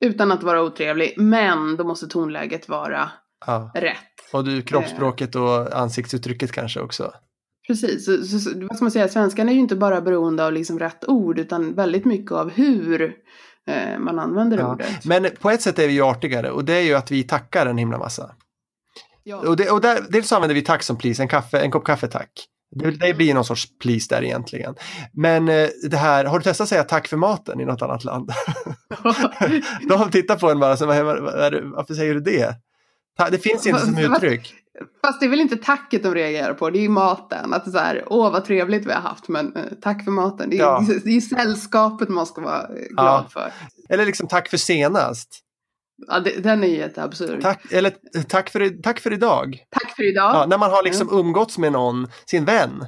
Utan 0.04 0.32
att 0.32 0.42
vara 0.42 0.62
otrevlig, 0.62 1.14
men 1.16 1.76
då 1.76 1.84
måste 1.84 2.06
tonläget 2.06 2.68
vara 2.68 3.10
Ja. 3.46 3.70
rätt. 3.74 4.32
Och 4.32 4.44
du, 4.44 4.62
kroppsspråket 4.62 5.34
och 5.34 5.76
ansiktsuttrycket 5.78 6.52
kanske 6.52 6.80
också. 6.80 7.12
Precis, 7.66 8.04
så, 8.04 8.38
så, 8.38 8.50
vad 8.54 8.76
ska 8.76 8.84
man 8.84 8.90
säga, 8.90 9.08
svenskan 9.08 9.48
är 9.48 9.52
ju 9.52 9.58
inte 9.58 9.76
bara 9.76 10.00
beroende 10.00 10.46
av 10.46 10.52
liksom 10.52 10.78
rätt 10.78 11.08
ord 11.08 11.38
utan 11.38 11.74
väldigt 11.74 12.04
mycket 12.04 12.32
av 12.32 12.50
hur 12.50 13.02
eh, 13.66 13.98
man 13.98 14.18
använder 14.18 14.58
Ja. 14.58 14.72
ordet. 14.72 15.04
Men 15.04 15.28
på 15.40 15.50
ett 15.50 15.62
sätt 15.62 15.78
är 15.78 15.86
vi 15.86 15.92
ju 15.92 16.02
artigare 16.02 16.50
och 16.50 16.64
det 16.64 16.72
är 16.74 16.82
ju 16.82 16.94
att 16.94 17.10
vi 17.10 17.22
tackar 17.22 17.66
en 17.66 17.78
himla 17.78 17.98
massa. 17.98 18.30
Ja. 19.24 19.36
Och, 19.36 19.56
det, 19.56 19.70
och 19.70 19.80
där, 19.80 19.98
dels 20.08 20.32
använder 20.32 20.54
vi 20.54 20.62
tack 20.62 20.82
som 20.82 20.96
please, 20.98 21.22
en, 21.22 21.28
kaffe, 21.28 21.60
en 21.60 21.70
kopp 21.70 21.84
kaffe 21.84 22.06
tack. 22.06 22.30
Det, 22.70 22.90
det 22.90 23.14
blir 23.14 23.34
någon 23.34 23.44
sorts 23.44 23.78
please 23.78 24.14
där 24.14 24.24
egentligen. 24.24 24.74
Men 25.12 25.48
eh, 25.48 25.68
det 25.90 25.96
här, 25.96 26.24
har 26.24 26.38
du 26.38 26.42
testat 26.42 26.64
att 26.64 26.68
säga 26.68 26.84
tack 26.84 27.08
för 27.08 27.16
maten 27.16 27.60
i 27.60 27.64
något 27.64 27.82
annat 27.82 28.04
land? 28.04 28.30
De 29.88 30.10
tittar 30.10 30.36
på 30.36 30.50
en 30.50 30.60
bara, 30.60 30.76
så, 30.76 30.86
varför 30.86 31.94
säger 31.94 32.14
du 32.14 32.20
det? 32.20 32.54
Det 33.30 33.38
finns 33.38 33.66
inte 33.66 33.80
som 33.80 33.98
uttryck. 33.98 34.54
Fast 35.04 35.20
det 35.20 35.26
är 35.26 35.30
väl 35.30 35.40
inte 35.40 35.56
tacket 35.56 36.02
de 36.02 36.14
reagerar 36.14 36.54
på, 36.54 36.70
det 36.70 36.78
är 36.78 36.82
ju 36.82 36.88
maten. 36.88 37.52
Att 37.54 37.70
så 37.72 37.78
här, 37.78 38.04
åh 38.06 38.32
vad 38.32 38.44
trevligt 38.44 38.86
vi 38.86 38.92
har 38.92 39.00
haft, 39.00 39.28
men 39.28 39.56
eh, 39.56 39.62
tack 39.82 40.04
för 40.04 40.10
maten. 40.10 40.50
Det 40.50 40.56
är, 40.56 40.60
Ja. 40.60 40.84
det 41.04 41.10
är 41.16 41.20
sällskapet 41.20 42.08
man 42.08 42.26
ska 42.26 42.40
vara 42.40 42.62
eh, 42.62 42.68
glad 42.90 43.24
Ja. 43.24 43.26
för. 43.30 43.52
Eller 43.88 44.06
liksom 44.06 44.28
tack 44.28 44.48
för 44.50 44.56
senast. 44.56 45.42
Ja, 46.08 46.20
det, 46.20 46.30
den 46.42 46.64
är 46.64 46.68
ju 46.68 46.76
jätteabsurd. 46.76 47.42
Tack. 47.42 47.62
Tack, 47.62 47.72
eller 47.72 47.92
eh, 48.16 48.22
tack 48.22 48.50
för, 48.50 48.82
tack 48.82 49.00
för 49.00 49.12
idag. 49.12 49.58
för 49.96 50.02
idag. 50.10 50.34
Ja, 50.34 50.46
när 50.46 50.58
man 50.58 50.70
har 50.70 50.82
liksom 50.82 51.08
umgåtts 51.12 51.58
med 51.58 51.72
någon, 51.72 52.08
sin 52.26 52.44
vän. 52.44 52.84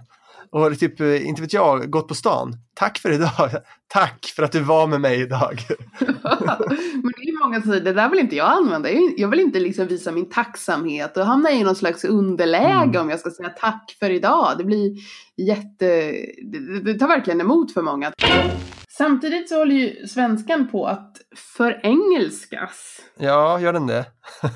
Och 0.51 0.79
typ, 0.79 1.01
eh, 1.01 1.27
inte 1.27 1.43
vet 1.43 1.53
jag, 1.53 1.91
gått 1.91 2.09
på 2.09 2.15
stan. 2.15 2.53
Tack 2.75 2.99
för 2.99 3.13
idag. 3.13 3.51
Tack 3.89 4.33
för 4.37 4.43
att 4.43 4.53
du 4.53 4.61
var 4.61 4.87
med 4.87 5.01
mig 5.01 5.21
idag. 5.21 5.61
Men 6.01 7.13
det 7.17 7.29
är 7.29 7.45
många 7.45 7.63
som 7.63 7.71
säger, 7.71 7.85
det 7.85 7.93
där 7.93 8.09
vill 8.11 8.19
inte 8.19 8.37
jag 8.37 8.53
använda. 8.53 8.89
Jag 9.17 9.29
vill 9.29 9.41
inte 9.41 9.61
liksom 9.61 9.87
visa 9.87 10.13
min 10.13 10.31
tacksamhet 10.31 11.17
och 11.17 11.27
hamna 11.27 11.51
i 11.51 11.65
någon 11.65 11.77
slags 11.77 12.05
underläge 12.05 12.69
Mm. 12.89 13.01
om 13.01 13.11
jag 13.11 13.21
ska 13.21 13.31
säga 13.31 13.49
tack 13.49 13.97
för 13.99 14.11
idag. 14.11 14.55
Det 14.59 14.65
blir 14.65 14.97
jätte, 15.37 15.87
det, 16.53 16.81
det 16.85 16.95
tar 16.99 17.09
verkligen 17.09 17.41
emot 17.41 17.75
för 17.75 17.83
många. 17.83 18.13
Samtidigt 18.89 19.49
så 19.49 19.59
håller 19.59 19.75
ju 19.75 20.07
svenskan 20.07 20.69
på 20.69 20.87
att 20.87 21.17
förengelskas. 21.37 23.01
Ja, 23.19 23.61
gör 23.61 23.73
den 23.73 23.87
det? 23.87 24.07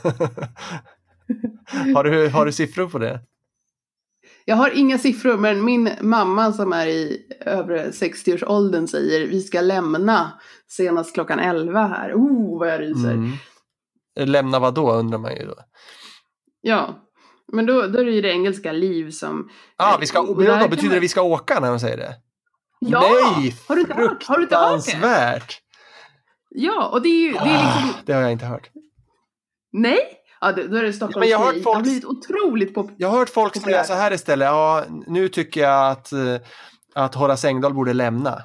har, 1.95 2.05
du, 2.05 2.29
har 2.29 2.47
du 2.47 2.53
siffror 2.53 2.89
på 2.89 2.99
det? 2.99 3.21
Jag 4.45 4.57
har 4.57 4.71
inga 4.71 4.99
siffror 4.99 5.37
men 5.37 5.65
min 5.65 5.91
mamma 6.01 6.53
som 6.53 6.73
är 6.73 6.87
i 6.87 7.27
övre 7.41 7.91
60-årsåldern 7.91 8.87
säger 8.87 9.27
vi 9.27 9.41
ska 9.41 9.61
lämna 9.61 10.33
senast 10.69 11.15
klockan 11.15 11.39
11 11.39 11.87
här. 11.87 12.15
Oh 12.15 12.59
vad 12.59 12.69
jag 12.69 12.81
ryser. 12.81 13.13
Mm. 13.13 13.31
Lämna 14.21 14.59
vad 14.59 14.75
då 14.75 14.93
undrar 14.93 15.19
man 15.19 15.37
ju 15.37 15.47
då. 15.47 15.55
Ja, 16.61 16.95
men 17.53 17.67
då, 17.67 17.87
då 17.87 17.99
är 17.99 18.05
det 18.05 18.11
ju 18.11 18.21
det 18.21 18.31
engelska 18.31 18.73
liv 18.73 19.11
som... 19.11 19.51
Ah, 19.77 19.97
vi 20.01 20.07
ska, 20.07 20.23
men 20.23 20.61
då 20.61 20.69
betyder 20.69 20.95
det 20.95 21.01
vi 21.01 21.09
ska 21.09 21.23
åka 21.23 21.61
när 21.61 21.71
de 21.71 21.81
säger 21.81 21.97
det? 21.97 22.15
Ja! 22.81 23.01
Nej, 23.01 23.55
har, 23.69 23.75
du 23.75 23.81
inte 23.81 23.95
hört? 23.95 24.25
har 24.29 24.37
du 24.37 24.43
inte 24.43 24.57
hört 24.57 24.87
det? 24.87 25.55
Ja, 26.55 26.89
och 26.89 27.03
det 27.03 27.09
är 27.09 27.23
ju 27.23 27.33
det 27.33 27.39
är 27.39 27.65
liksom... 27.65 27.91
Ah, 27.91 28.03
det 28.05 28.13
har 28.13 28.21
jag 28.21 28.33
inte 28.33 28.47
hört. 28.47 28.71
Nej? 29.73 29.99
Ja, 30.43 30.53
då 30.53 30.77
är 30.77 30.83
det 30.83 30.93
Stockholms 30.93 31.17
men 31.21 31.29
jag 31.29 31.39
har 31.39 31.45
hört 31.47 31.63
folk- 31.63 31.77
har 31.77 31.83
blivit 31.83 32.05
otroligt 32.05 32.75
populärt. 32.75 32.97
Jag 33.01 33.09
har 33.09 33.19
hört 33.19 33.29
folk 33.29 33.57
säga 33.57 33.85
så 33.85 33.93
här 33.95 34.13
istället. 34.13 34.47
Ja, 34.47 34.85
nu 35.07 35.29
tycker 35.29 35.61
jag 35.61 35.91
att, 35.91 36.13
eh, 36.13 36.37
att 36.95 37.15
Horace 37.15 37.49
Engdahl 37.49 37.75
borde 37.75 37.93
lämna. 37.93 38.43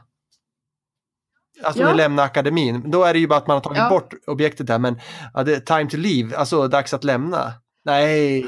Alltså 1.64 1.82
Ja. 1.82 1.94
lämna 1.94 2.24
akademin. 2.24 2.92
Då 2.92 3.04
är 3.04 3.14
det 3.14 3.20
ju 3.20 3.28
bara 3.28 3.38
att 3.40 3.48
man 3.48 3.56
har 3.56 3.62
tagit 3.62 3.78
Ja. 3.78 3.90
bort 3.90 4.14
objektet 4.28 4.68
där. 4.68 4.80
Men 4.80 5.00
ja, 5.34 5.44
det 5.44 5.60
time 5.60 5.90
to 5.90 5.98
leave, 5.98 6.38
alltså 6.38 6.68
dags 6.68 6.94
att 6.94 7.04
lämna. 7.04 7.52
Nej. 7.86 8.46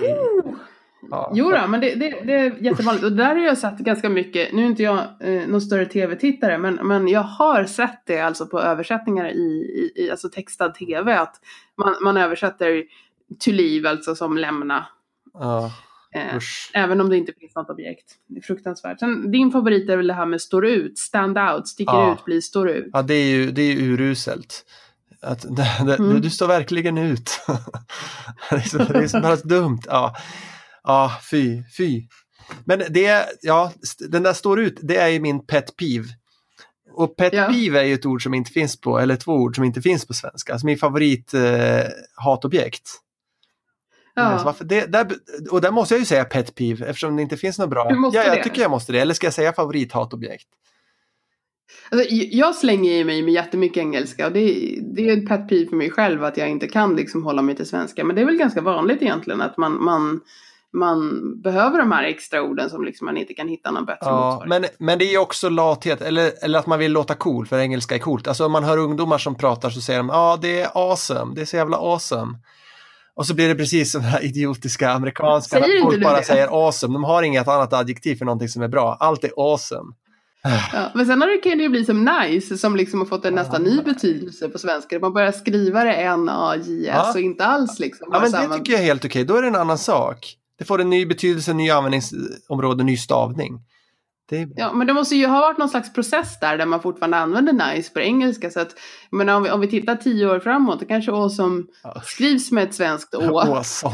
Ja. 1.12 1.32
Jo 1.36 1.52
då, 1.52 1.68
men 1.68 1.82
det, 1.82 1.96
det, 1.96 2.10
det 2.26 2.34
är 2.34 2.64
jättevanligt. 2.64 3.06
Och 3.06 3.12
där 3.12 3.36
har 3.36 3.44
jag 3.46 3.58
sett 3.58 3.78
ganska 3.78 4.10
mycket. 4.10 4.54
Nu 4.54 4.62
är 4.62 4.66
inte 4.66 4.84
jag 4.84 5.00
eh, 5.20 5.48
någon 5.48 5.62
större 5.62 5.86
tv-tittare, 5.86 6.58
men, 6.58 6.76
men 6.76 7.08
jag 7.08 7.22
har 7.22 7.64
sett 7.66 8.04
det 8.06 8.20
alltså 8.20 8.46
på 8.48 8.60
översättningar 8.62 9.30
i, 9.30 9.40
i, 9.96 10.04
i 10.06 10.12
alltså 10.12 10.30
textad 10.30 10.70
tv. 10.70 11.18
Att 11.20 11.36
man, 11.78 11.96
man 12.04 12.18
översätter 12.18 12.84
to 13.40 13.52
leave, 13.52 13.90
alltså 13.90 14.16
som 14.16 14.38
lämna. 14.38 14.88
Ja, 15.34 15.72
Eh, 16.16 16.40
även 16.74 17.02
om 17.02 17.10
det 17.10 17.18
inte 17.18 17.34
finns 17.40 17.56
något 17.56 17.70
objekt. 17.70 18.06
Det 18.28 18.38
är 18.40 18.42
fruktansvärt. 18.42 19.00
Sen, 19.00 19.32
din 19.32 19.52
favorit 19.52 19.90
är 19.90 19.98
väl 19.98 20.08
det 20.08 20.14
här 20.14 20.26
med 20.26 20.42
står 20.42 20.66
ut, 20.66 20.98
stand 21.00 21.38
out, 21.38 21.68
sticker 21.68 21.94
Ja. 21.94 22.14
ut, 22.14 22.26
blir 22.26 22.42
står 22.42 22.70
ut. 22.70 22.90
Ja, 22.94 23.02
det 23.02 23.14
är 23.14 23.26
ju, 23.26 23.52
det 23.52 23.62
är 23.62 23.76
uruselt. 23.78 24.66
Att, 25.22 25.42
det, 25.42 25.68
det, 25.86 25.96
Mm. 25.96 26.22
du, 26.22 26.30
står 26.30 26.48
verkligen 26.48 26.98
ut. 26.98 27.32
det, 28.50 28.56
är 28.56 28.60
så, 28.62 28.78
det 28.78 29.00
är 29.00 29.08
så 29.08 29.20
bara 29.22 29.36
dumt. 29.36 29.80
Ja, 29.88 30.16
ja 30.84 31.12
fy, 31.32 31.64
fy. 31.78 32.08
Men 32.66 32.82
det, 32.90 33.26
ja, 33.42 33.72
den 34.10 34.24
där 34.24 34.34
står 34.34 34.60
ut, 34.60 34.78
det 34.82 34.98
är 34.98 35.08
ju 35.08 35.20
min 35.20 35.46
pet 35.46 35.76
peeve. 35.78 36.08
Och 36.94 37.16
pet 37.18 37.34
Ja. 37.34 37.48
peeve 37.52 37.80
är 37.80 37.84
ju 37.86 37.94
ett 37.94 38.06
ord 38.06 38.24
som 38.24 38.34
inte 38.34 38.52
finns 38.52 38.82
på, 38.82 39.00
eller 39.00 39.16
två 39.16 39.34
ord 39.34 39.56
som 39.56 39.64
inte 39.64 39.82
finns 39.82 40.08
på 40.08 40.14
svenska. 40.14 40.54
Alltså 40.54 40.66
min 40.66 40.78
favorit 40.78 41.34
eh, 41.34 41.84
hatobjekt. 42.16 42.90
Ja. 44.14 44.42
Varför 44.46 44.66
det, 44.66 44.86
där, 44.92 45.08
och 45.52 45.62
där 45.62 45.72
måste 45.72 45.94
jag 45.94 46.00
ju 46.00 46.06
säga 46.06 46.26
pet 46.26 46.56
peeve 46.56 46.86
eftersom 46.86 47.16
det 47.16 47.22
inte 47.22 47.38
finns 47.38 47.60
något 47.60 47.70
bra. 47.70 47.88
Ja, 48.14 48.24
jag 48.26 48.38
det. 48.38 48.44
tycker 48.44 48.62
jag 48.62 48.72
måste 48.72 48.92
det. 48.92 49.00
Eller 49.00 49.14
ska 49.14 49.28
jag 49.28 49.34
säga 49.34 49.54
favorithatobjekt? 49.54 50.48
Alltså, 51.92 52.08
jag 52.12 52.56
slänger 52.56 52.92
i 52.92 53.04
mig 53.04 53.22
med 53.24 53.34
jättemycket 53.34 53.78
engelska 53.82 54.26
och 54.28 54.34
det, 54.34 54.40
är- 54.40 54.82
det 54.96 55.10
är 55.10 55.18
ett 55.18 55.28
pet 55.28 55.50
peeve 55.50 55.70
för 55.70 55.76
mig 55.76 55.92
själv 55.92 56.24
att 56.24 56.38
jag 56.38 56.50
inte 56.50 56.68
kan 56.68 56.96
liksom 56.96 57.24
hålla 57.24 57.42
mig 57.42 57.56
till 57.56 57.66
svenska. 57.66 58.04
Men 58.04 58.16
det 58.16 58.22
är 58.22 58.26
väl 58.26 58.38
ganska 58.38 58.62
vanligt 58.62 59.02
egentligen 59.02 59.42
att 59.42 59.58
man, 59.58 59.84
man, 59.84 60.22
man 60.74 61.22
behöver 61.42 61.78
de 61.80 61.92
här 61.92 62.04
extra 62.04 62.42
orden 62.44 62.70
som 62.70 62.86
liksom 62.86 63.06
man 63.06 63.18
inte 63.18 63.34
kan 63.34 63.48
hitta 63.48 63.72
någon 63.72 63.86
bättre 63.86 63.98
Ja, 64.02 64.32
motsvarighet. 64.32 64.76
men, 64.80 64.88
men 64.88 65.00
det 65.00 65.06
är 65.06 65.12
ju 65.12 65.18
också 65.18 65.50
lathet, 65.50 66.02
eller, 66.02 66.32
eller 66.44 66.60
att 66.60 66.68
man 66.68 66.80
vill 66.80 66.92
låta 66.92 67.16
cool, 67.16 67.48
för 67.48 67.60
engelska 67.60 67.96
är 67.96 68.00
coolt. 68.00 68.28
Alltså 68.28 68.46
om 68.46 68.52
man 68.52 68.64
hör 68.64 68.78
ungdomar 68.78 69.18
som 69.18 69.36
pratar 69.36 69.70
så 69.70 69.82
säger 69.82 70.00
de 70.00 70.10
ja 70.10 70.38
det 70.42 70.62
är 70.62 70.70
awesome, 70.74 71.36
det 71.36 71.42
är 71.42 71.46
så 71.46 71.56
jävla 71.56 71.78
awesome. 71.78 72.38
Och 73.20 73.26
så 73.26 73.34
blir 73.34 73.48
det 73.48 73.56
precis 73.56 73.92
som 73.92 74.02
här 74.02 74.24
idiotiska 74.24 74.92
amerikanska, 74.92 75.58
inte 75.58 75.82
folk 75.82 76.04
bara 76.04 76.18
det? 76.18 76.24
säger 76.24 76.48
awesome, 76.66 76.94
de 76.94 77.04
har 77.04 77.24
inget 77.24 77.48
annat 77.48 77.74
adjektiv 77.74 78.16
för 78.16 78.26
någonting 78.26 78.50
som 78.50 78.62
är 78.62 78.68
bra, 78.68 78.98
allt 79.00 79.24
är 79.24 79.32
awesome. 79.38 79.94
Ja, 80.74 80.92
men 80.96 81.06
sen 81.06 81.22
har 81.22 81.28
det, 81.28 81.38
kan 81.38 81.58
det 81.58 81.64
ju 81.64 81.70
bli 81.70 81.86
som 81.86 82.06
nice 82.22 82.58
som 82.58 82.76
liksom 82.76 83.00
har 83.00 83.06
fått 83.06 83.26
en 83.26 83.34
nästan 83.36 83.64
ny 83.64 83.82
betydelse 83.82 84.50
på 84.50 84.58
svenska. 84.58 85.00
Man 85.00 85.14
börjar 85.14 85.32
skriva 85.32 85.84
det 85.84 85.94
N-A-J-S 85.94 86.96
Ja. 86.96 87.12
och 87.14 87.20
inte 87.20 87.46
alls 87.46 87.80
liksom. 87.80 88.08
Ja 88.12 88.20
men 88.20 88.32
det 88.32 88.38
samma- 88.38 88.58
tycker 88.58 88.72
jag 88.74 88.82
är 88.82 88.86
helt 88.86 89.06
okej, 89.06 89.24
då 89.24 89.36
är 89.36 89.42
det 89.42 89.48
en 89.48 89.56
annan 89.56 89.78
sak. 89.78 90.36
Det 90.60 90.66
får 90.66 90.82
en 90.82 90.90
ny 90.90 91.06
betydelse, 91.06 91.54
ny 91.54 91.70
användningsområde, 91.70 92.84
ny 92.84 92.98
stavning. 92.98 93.60
Ja, 94.56 94.74
men 94.74 94.88
det 94.88 94.94
måste 94.94 95.16
ju 95.16 95.28
ha 95.28 95.42
varit 95.42 95.58
någon 95.58 95.70
slags 95.70 95.94
process 95.94 96.40
där, 96.40 96.58
där 96.58 96.66
man 96.66 96.82
fortfarande 96.82 97.18
använder 97.18 97.54
nice 97.76 97.94
på 97.94 98.00
engelska. 98.00 98.50
Så 98.50 98.60
att, 98.60 98.76
menar, 99.12 99.36
om, 99.36 99.44
vi, 99.44 99.50
om 99.52 99.62
vi 99.62 99.68
tittar 99.68 99.96
tio 99.96 100.30
år 100.30 100.40
framåt, 100.40 100.80
det 100.80 100.86
kanske 100.86 101.12
awesome 101.12 101.64
Ja. 101.84 102.02
skrivs 102.06 102.52
med 102.52 102.64
ett 102.64 102.74
svenskt 102.74 103.16
å. 103.16 103.62
Så, 103.64 103.88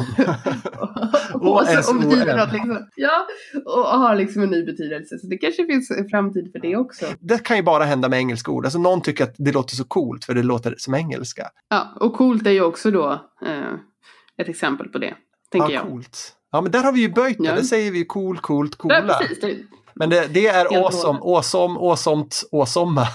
och 1.33 1.65
betyder 2.01 2.37
något 2.37 2.53
liksom. 2.53 2.87
Ja, 2.95 3.27
och 3.65 3.83
har 3.99 4.15
liksom 4.15 4.43
en 4.43 4.49
ny 4.49 4.65
betydelse. 4.65 5.19
Så 5.19 5.27
det 5.27 5.37
kanske 5.37 5.65
finns 5.65 5.91
en 5.91 6.09
framtid 6.09 6.51
för 6.51 6.59
det 6.59 6.75
också. 6.75 7.05
det 7.19 7.43
kan 7.43 7.57
ju 7.57 7.63
bara 7.63 7.83
hända 7.83 8.09
med 8.09 8.19
engelska 8.19 8.51
ord. 8.51 8.65
Alltså 8.65 8.79
någon 8.79 9.01
tycker 9.01 9.23
att 9.23 9.35
det 9.37 9.51
låter 9.51 9.75
så 9.75 9.83
coolt 9.83 10.25
för 10.25 10.33
det 10.33 10.43
låter 10.43 10.75
som 10.77 10.93
engelska. 10.95 11.47
Ja, 11.69 11.93
och 11.99 12.13
coolt 12.13 12.47
är 12.47 12.51
ju 12.51 12.61
också 12.61 12.91
då 12.91 13.11
eh, 13.45 13.73
ett 14.37 14.49
exempel 14.49 14.87
på 14.89 14.97
det, 14.97 15.13
tänker 15.51 15.69
ja, 15.69 15.73
jag. 15.73 15.87
coolt. 15.89 16.31
Ja, 16.51 16.61
men 16.61 16.71
där 16.71 16.83
har 16.83 16.91
vi 16.91 17.01
ju 17.01 17.09
böjt 17.13 17.37
det. 17.37 17.43
Ja. 17.45 17.55
Det 17.55 17.63
säger 17.63 17.91
vi 17.91 18.05
cool, 18.05 18.37
coolt, 18.37 18.75
Ja, 18.83 19.01
coola. 19.01 19.13
precis. 19.13 19.39
Det, 19.39 19.55
Men 19.95 20.09
det, 20.09 20.27
det 20.27 20.47
är 20.47 20.53
Helt 20.53 20.85
awesome, 20.85 21.19
awesome, 21.19 21.79
awesomt, 21.79 22.43
awesomma. 22.51 23.07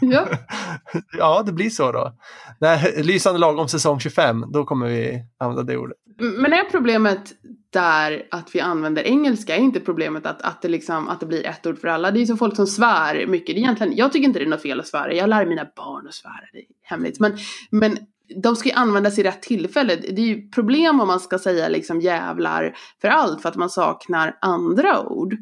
ja. 0.00 0.26
ja, 1.18 1.42
det 1.46 1.52
blir 1.52 1.70
så 1.70 1.92
då. 1.92 2.12
När 2.60 3.02
Lysande 3.02 3.40
lagom 3.40 3.68
säsong 3.68 4.00
25, 4.00 4.44
då 4.52 4.64
kommer 4.64 4.88
vi 4.88 5.24
använda 5.38 5.62
det 5.62 5.76
ordet. 5.76 5.96
Men 6.20 6.52
är 6.52 6.70
problemet 6.70 7.32
där 7.70 8.26
att 8.30 8.54
vi 8.54 8.60
använder 8.60 9.02
engelska? 9.02 9.56
Är 9.56 9.60
inte 9.60 9.80
problemet 9.80 10.26
att, 10.26 10.42
att, 10.42 10.62
det 10.62 10.68
liksom, 10.68 11.08
att 11.08 11.20
det 11.20 11.26
blir 11.26 11.46
ett 11.46 11.66
ord 11.66 11.78
för 11.78 11.88
alla? 11.88 12.10
Det 12.10 12.18
är 12.18 12.20
ju 12.20 12.26
som 12.26 12.38
folk 12.38 12.56
som 12.56 12.66
svär 12.66 13.26
mycket. 13.26 13.54
Det 13.54 13.58
är 13.58 13.62
egentligen, 13.62 13.96
jag 13.96 14.12
tycker 14.12 14.24
inte 14.24 14.38
det 14.38 14.44
är 14.44 14.48
något 14.48 14.62
fel 14.62 14.80
att 14.80 14.86
svära. 14.86 15.12
Jag 15.12 15.28
lär 15.28 15.46
mina 15.46 15.66
barn 15.76 16.08
att 16.08 16.14
svära. 16.14 16.44
Det 16.52 16.58
är 16.58 16.64
hemligt. 16.82 17.20
Men, 17.20 17.36
men 17.70 17.98
de 18.36 18.56
ska 18.56 18.68
ju 18.68 18.74
användas 18.74 19.18
i 19.18 19.22
rätt 19.22 19.42
tillfälle. 19.42 19.96
Det 19.96 20.22
är 20.22 20.26
ju 20.26 20.48
problem 20.48 21.00
om 21.00 21.08
man 21.08 21.20
ska 21.20 21.38
säga 21.38 21.68
liksom 21.68 22.00
jävlar 22.00 22.76
för 23.00 23.08
allt 23.08 23.42
för 23.42 23.48
att 23.48 23.56
man 23.56 23.70
saknar 23.70 24.38
andra 24.40 25.02
ord. 25.06 25.36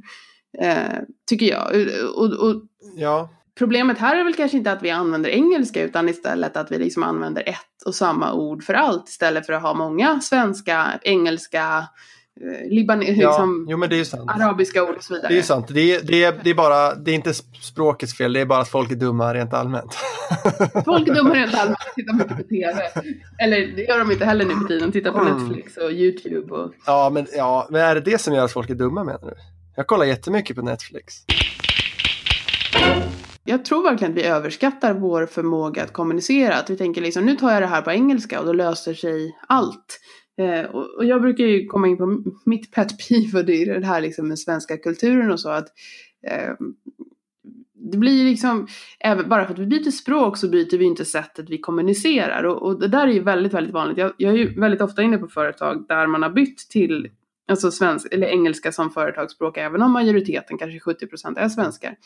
Eh, 0.61 0.99
tycker 1.29 1.47
jag. 1.47 1.67
Och, 2.17 2.25
och, 2.49 2.63
Ja, 2.97 3.29
Problemet 3.59 3.99
här 3.99 4.17
är 4.17 4.25
väl 4.25 4.35
kanske 4.35 4.57
inte 4.57 4.73
att 4.73 4.83
vi 4.83 4.91
använder 4.91 5.31
engelska 5.31 5.83
utan 5.83 6.09
istället 6.09 6.57
att 6.57 6.73
vi 6.73 6.79
liksom 6.79 7.03
använder 7.03 7.49
ett 7.49 7.87
och 7.87 7.95
samma 7.95 8.33
ord 8.33 8.63
för 8.65 8.75
allt 8.75 9.09
istället 9.09 9.47
för 9.47 9.53
att 9.53 9.63
ha 9.63 9.75
många 9.75 10.21
svenska, 10.21 11.01
engelska, 11.03 11.89
eh, 12.41 12.69
liban- 12.71 13.03
ja. 13.07 13.13
liksom, 13.29 13.67
jo 13.71 13.77
men 13.79 13.91
det 13.91 14.01
är 14.01 14.05
sant. 14.05 14.31
arabiska 14.31 14.83
ord 14.83 14.97
och 14.97 15.03
så 15.05 15.15
vidare. 15.15 15.33
Det 15.33 15.39
är 15.39 15.43
sant. 15.43 15.67
Det 15.69 15.95
är, 15.95 16.01
det, 16.03 16.25
är, 16.25 16.41
det 16.45 16.51
är 16.51 16.55
bara, 16.55 16.95
det 16.95 17.11
är 17.11 17.15
inte 17.15 17.35
språkets 17.61 18.17
fel, 18.17 18.33
det 18.33 18.41
är 18.41 18.47
bara 18.47 18.61
att 18.61 18.69
folk 18.69 18.91
är 18.91 18.97
dumma 18.97 19.35
rent 19.35 19.55
allmänt. 19.55 19.95
Folk 20.85 21.09
är 21.09 21.15
dumma 21.15 21.35
rent 21.35 21.55
allmänt 21.55 21.79
tittar 21.95 22.15
mycket 22.15 22.37
på 22.37 22.43
TV. 22.49 22.83
Eller 23.39 23.77
det 23.77 23.83
gör 23.83 23.99
de 23.99 24.11
inte 24.13 24.25
heller 24.25 24.45
nu 24.45 24.55
för 24.55 24.69
tiden. 24.69 24.91
De 24.91 24.93
tittar 24.93 25.13
på 25.13 25.19
Mm. 25.19 25.39
Netflix 25.39 25.77
och 25.77 25.91
YouTube. 25.93 26.55
Och... 26.55 26.73
ja, 26.87 27.11
men, 27.13 27.27
ja, 27.37 27.69
men 27.71 27.81
är 27.81 27.95
det 27.95 28.01
det 28.01 28.19
som 28.21 28.35
gör 28.35 28.45
att 28.45 28.53
folk 28.53 28.71
är 28.71 28.75
dumma 28.75 29.05
menar 29.05 29.21
du? 29.23 29.35
Jag 29.79 29.87
kollar 29.87 30.05
jättemycket 30.07 30.57
på 30.57 30.63
Netflix. 30.63 31.15
Jag 33.45 33.65
tror 33.65 33.83
verkligen 33.83 34.13
att 34.13 34.19
vi 34.19 34.25
överskattar 34.25 34.95
vår 34.95 35.27
förmåga 35.27 35.83
att 35.83 35.93
kommunicera. 35.93 36.55
Att 36.55 36.71
vi 36.71 36.77
tänker 36.77 37.01
liksom, 37.01 37.27
nu 37.27 37.37
tar 37.37 37.53
jag 37.53 37.63
det 37.63 37.67
här 37.67 37.83
på 37.83 37.91
engelska 37.91 38.41
och 38.41 38.47
då 38.47 38.53
löser 38.53 38.95
sig 38.95 39.39
allt. 39.49 40.01
Eh, 40.39 40.71
och, 40.71 40.97
och 40.97 41.05
jag 41.05 41.23
brukar 41.23 41.45
ju 41.45 41.67
komma 41.67 41.89
in 41.89 41.97
på 41.97 42.23
mitt 42.47 42.73
pet 42.73 43.09
peeve 43.09 43.39
och 43.39 43.45
det 43.45 43.63
är 43.63 43.81
det 43.81 43.87
här 43.87 44.01
liksom 44.01 44.29
med 44.29 44.39
svenska 44.39 44.77
kulturen 44.77 45.31
och 45.31 45.41
så. 45.41 45.49
att 45.49 45.69
eh, 46.27 46.55
Det 47.75 47.99
blir 47.99 48.25
liksom, 48.25 48.67
även, 49.01 49.29
bara 49.29 49.45
för 49.45 49.53
att 49.53 49.59
vi 49.59 49.67
byter 49.67 49.91
språk 49.91 50.37
så 50.37 50.49
byter 50.49 50.79
vi 50.79 50.85
inte 50.85 51.05
sättet 51.05 51.51
vi 51.51 51.59
kommunicerar. 51.59 52.45
Och, 52.45 52.63
och 52.63 52.81
det 52.81 52.89
där 52.89 53.07
är 53.07 53.13
ju 53.13 53.23
väldigt, 53.23 53.55
väldigt 53.55 53.75
vanligt. 53.75 53.99
Jag, 53.99 54.13
jag 54.17 54.33
är 54.33 54.39
ju 54.39 54.61
väldigt 54.61 54.81
ofta 54.81 55.03
inne 55.03 55.19
på 55.19 55.29
företag 55.29 55.85
där 55.89 56.07
man 56.07 56.23
har 56.23 56.31
bytt 56.31 56.59
till 56.71 57.09
alltså 57.49 57.71
svensk, 57.71 58.13
eller 58.13 58.27
engelska 58.27 58.73
som 58.73 58.91
företagsspråk, 58.91 59.57
även 59.57 59.83
om 59.83 59.93
majoriteten, 59.93 60.59
kanske 60.59 60.79
70% 60.79 61.39
är 61.39 61.49
svenskar. 61.49 61.97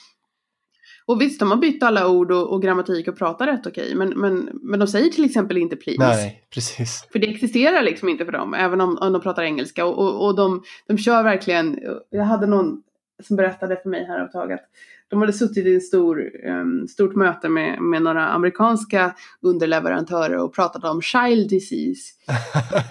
Och 1.07 1.21
visst, 1.21 1.41
de 1.41 1.51
har 1.51 1.59
bytt 1.59 1.83
alla 1.83 2.09
ord 2.09 2.33
och, 2.33 2.53
och 2.53 2.63
grammatik 2.63 3.09
och 3.09 3.19
pratar 3.19 3.47
rätt 3.47 3.67
okej, 3.67 3.95
men, 3.95 4.09
men, 4.09 4.51
men 4.63 4.81
de 4.81 4.89
säger 4.89 5.11
till 5.11 5.25
exempel 5.25 5.57
inte 5.57 5.77
please. 5.77 6.03
Nej, 6.03 6.45
precis. 6.51 7.09
För 7.13 7.19
det 7.19 7.31
existerar 7.31 7.83
liksom 7.83 8.09
inte 8.09 8.25
för 8.25 8.33
dem, 8.33 8.55
även 8.55 8.81
om, 8.81 8.99
om 9.01 9.13
de 9.13 9.23
pratar 9.23 9.43
engelska. 9.43 9.85
Och, 9.85 9.99
och, 9.99 10.27
och 10.27 10.37
de, 10.37 10.63
de 10.87 10.99
kör 10.99 11.23
verkligen, 11.23 11.79
jag 12.11 12.25
hade 12.25 12.47
någon 12.47 12.83
som 13.23 13.37
berättade 13.37 13.77
för 13.77 13.91
mig 13.91 14.05
här 14.05 14.25
ett 14.25 14.33
tag 14.33 14.53
att 14.53 14.65
de 15.09 15.21
hade 15.21 15.33
suttit 15.33 15.67
i 15.67 15.75
ett 15.75 15.85
stor, 15.85 16.31
um, 16.47 16.89
stort 16.89 17.15
möte 17.15 17.49
med, 17.49 17.83
med 17.83 18.03
några 18.03 18.29
amerikanska 18.29 19.15
underleverantörer 19.41 20.37
och 20.37 20.55
pratat 20.55 20.85
om 20.85 21.03
child 21.03 21.51
disease. 21.51 22.03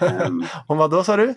Ehm, 0.00 0.44
Om 0.66 0.78
vad 0.78 0.90
då 0.90 1.04
sa 1.04 1.16
du? 1.16 1.34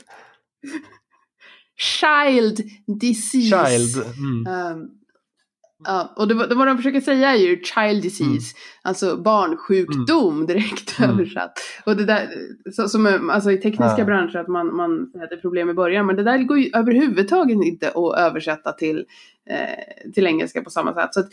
Child 1.77 2.61
disease. 2.99 3.67
Child. 3.67 4.05
Mm. 4.17 4.47
Ehm, 4.47 4.87
Ja, 5.87 6.13
och 6.17 6.27
det, 6.27 6.47
det 6.47 6.55
vad 6.55 6.67
de 6.67 6.77
försöker 6.77 7.01
säga 7.01 7.29
är 7.31 7.35
ju 7.37 7.61
child 7.63 8.01
disease, 8.03 8.55
alltså 8.81 9.17
barnsjukdom 9.17 10.45
direkt 10.47 10.99
Mm. 10.99 11.11
översatt. 11.11 11.51
Och 11.85 11.95
det 11.97 12.05
där, 12.05 12.29
så, 12.71 12.89
som 12.89 13.29
alltså 13.29 13.51
i 13.51 13.57
tekniska 13.57 13.95
Ja. 13.97 14.05
branscher 14.05 14.35
att 14.37 14.47
man, 14.47 14.75
man 14.75 14.91
är 15.15 15.41
problem 15.41 15.69
i 15.69 15.73
början, 15.73 16.05
men 16.05 16.15
det 16.15 16.23
där 16.23 16.37
går 16.43 16.59
ju 16.59 16.69
överhuvudtaget 16.73 17.57
inte 17.65 17.87
att 17.89 18.17
översätta 18.19 18.71
till, 18.71 19.05
eh, 19.49 20.11
till 20.13 20.27
engelska 20.27 20.61
på 20.61 20.69
samma 20.69 20.93
sätt. 20.93 21.13
Så 21.13 21.19
att, 21.19 21.29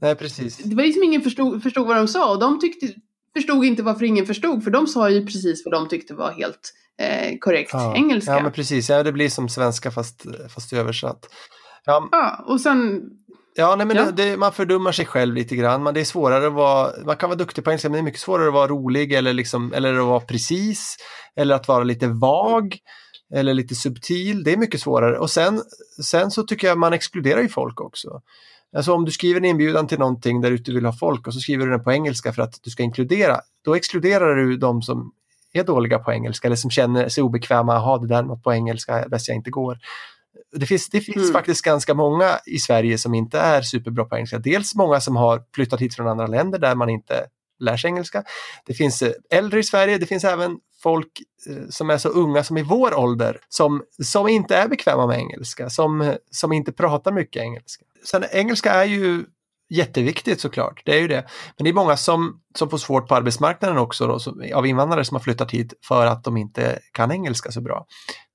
Nej, 0.00 0.14
precis. 0.14 0.56
det 0.56 0.76
var 0.76 0.84
ju 0.84 0.92
som 0.92 1.02
ingen 1.02 1.22
förstod, 1.22 1.62
förstod 1.62 1.86
vad 1.86 1.96
de 1.96 2.08
sa 2.08 2.34
och 2.34 2.40
de 2.40 2.60
tyckte, 2.60 2.86
förstod 3.36 3.64
inte 3.64 3.82
varför 3.82 4.04
ingen 4.04 4.26
förstod, 4.26 4.64
för 4.64 4.70
de 4.70 4.86
sa 4.86 5.10
ju 5.10 5.26
precis 5.26 5.62
vad 5.64 5.74
de 5.74 5.88
tyckte 5.88 6.14
var 6.14 6.30
helt 6.32 6.72
eh, 7.00 7.38
korrekt 7.40 7.70
Ja. 7.72 7.94
engelska. 7.96 8.32
Ja, 8.32 8.42
men 8.42 8.52
precis. 8.52 8.88
Ja, 8.90 9.02
det 9.02 9.12
blir 9.12 9.28
som 9.28 9.48
svenska 9.48 9.90
fast, 9.90 10.26
fast 10.54 10.72
översatt. 10.72 11.28
Ja, 11.84 12.08
Ja, 12.12 12.44
och 12.46 12.60
sen 12.60 13.02
Ja, 13.58 13.76
nej, 13.76 13.86
men 13.86 13.96
Ja. 13.96 14.04
Det, 14.04 14.30
det, 14.30 14.36
man 14.36 14.52
fördummar 14.52 14.92
sig 14.92 15.06
själv 15.06 15.34
lite 15.34 15.56
grann. 15.56 15.82
Man, 15.82 15.94
det 15.94 16.00
är 16.00 16.04
svårare 16.04 16.46
att 16.46 16.52
vara, 16.52 16.92
man 17.06 17.16
kan 17.16 17.28
vara 17.28 17.38
duktig 17.38 17.64
på 17.64 17.70
engelska, 17.70 17.88
men 17.88 17.92
det 17.92 18.00
är 18.00 18.02
mycket 18.04 18.20
svårare 18.20 18.48
att 18.48 18.54
vara 18.54 18.66
rolig 18.68 19.12
eller, 19.12 19.32
liksom, 19.32 19.72
eller 19.72 19.94
att 19.94 20.06
vara 20.06 20.20
precis. 20.20 20.96
Eller 21.36 21.54
att 21.54 21.68
vara 21.68 21.84
lite 21.84 22.06
vag. 22.06 22.78
Eller 23.34 23.54
lite 23.54 23.74
subtil. 23.74 24.44
Det 24.44 24.52
är 24.52 24.56
mycket 24.56 24.80
svårare. 24.80 25.18
Och 25.18 25.30
sen, 25.30 25.60
sen 26.04 26.30
så 26.30 26.42
tycker 26.42 26.68
jag 26.68 26.78
man 26.78 26.92
exkluderar 26.92 27.40
ju 27.40 27.48
folk 27.48 27.80
också. 27.80 28.08
Alltså 28.76 28.92
om 28.92 29.04
du 29.04 29.10
skriver 29.10 29.40
en 29.40 29.44
inbjudan 29.44 29.86
till 29.86 29.98
någonting 29.98 30.40
där 30.40 30.50
du 30.50 30.74
vill 30.74 30.84
ha 30.84 30.92
folk 30.92 31.26
och 31.26 31.34
så 31.34 31.40
skriver 31.40 31.64
du 31.66 31.70
den 31.70 31.84
på 31.84 31.92
engelska 31.92 32.32
för 32.32 32.42
att 32.42 32.60
du 32.62 32.70
ska 32.70 32.82
inkludera. 32.82 33.40
Då 33.64 33.74
exkluderar 33.74 34.36
du 34.36 34.56
de 34.56 34.82
som 34.82 35.12
är 35.52 35.64
dåliga 35.64 35.98
på 35.98 36.12
engelska 36.12 36.48
eller 36.48 36.56
som 36.56 36.70
känner 36.70 37.08
sig 37.08 37.22
obekväma. 37.22 37.74
Jaha, 37.74 37.98
det 37.98 38.06
där 38.06 38.18
är 38.18 38.22
något 38.22 38.42
på 38.42 38.52
engelska, 38.54 39.08
bäst 39.08 39.28
jag 39.28 39.36
inte 39.36 39.50
går. 39.50 39.78
Det 40.52 40.66
finns, 40.66 40.88
det 40.88 41.00
finns 41.00 41.16
Mm. 41.16 41.32
faktiskt 41.32 41.64
ganska 41.64 41.94
många 41.94 42.38
i 42.46 42.58
Sverige 42.58 42.98
som 42.98 43.14
inte 43.14 43.38
är 43.38 43.62
superbra 43.62 44.04
på 44.04 44.16
engelska. 44.16 44.38
Dels 44.38 44.74
många 44.74 45.00
som 45.00 45.16
har 45.16 45.42
flyttat 45.54 45.80
hit 45.80 45.94
från 45.94 46.08
andra 46.08 46.26
länder 46.26 46.58
där 46.58 46.74
man 46.74 46.88
inte 46.88 47.26
lär 47.58 47.76
sig 47.76 47.88
engelska. 47.88 48.24
Det 48.66 48.74
finns 48.74 49.02
eh, 49.02 49.12
äldre 49.30 49.60
i 49.60 49.62
Sverige, 49.62 49.98
det 49.98 50.06
finns 50.06 50.24
även 50.24 50.58
folk 50.82 51.22
eh, 51.50 51.68
som 51.70 51.90
är 51.90 51.98
så 51.98 52.08
unga 52.08 52.44
som 52.44 52.56
i 52.56 52.62
vår 52.62 52.94
ålder 52.94 53.38
som, 53.48 53.82
som 54.02 54.28
inte 54.28 54.56
är 54.56 54.68
bekväma 54.68 55.06
med 55.06 55.18
engelska, 55.18 55.70
som, 55.70 56.14
som 56.30 56.52
inte 56.52 56.72
pratar 56.72 57.12
mycket 57.12 57.42
engelska. 57.42 57.84
Sen 58.06 58.24
engelska 58.30 58.72
är 58.72 58.84
ju 58.84 59.24
jätteviktigt 59.70 60.40
såklart, 60.40 60.82
det 60.84 60.96
är 60.96 61.00
ju 61.00 61.08
det. 61.08 61.24
Men 61.56 61.64
det 61.64 61.70
är 61.70 61.74
många 61.74 61.96
som, 61.96 62.40
som 62.58 62.70
får 62.70 62.78
svårt 62.78 63.08
på 63.08 63.14
arbetsmarknaden 63.14 63.78
också 63.78 64.06
då, 64.06 64.18
som, 64.18 64.44
av 64.54 64.66
invandrare 64.66 65.04
som 65.04 65.14
har 65.14 65.22
flyttat 65.22 65.50
hit 65.50 65.74
för 65.88 66.06
att 66.06 66.24
de 66.24 66.36
inte 66.36 66.78
kan 66.92 67.12
engelska 67.12 67.50
så 67.50 67.60
bra. 67.60 67.86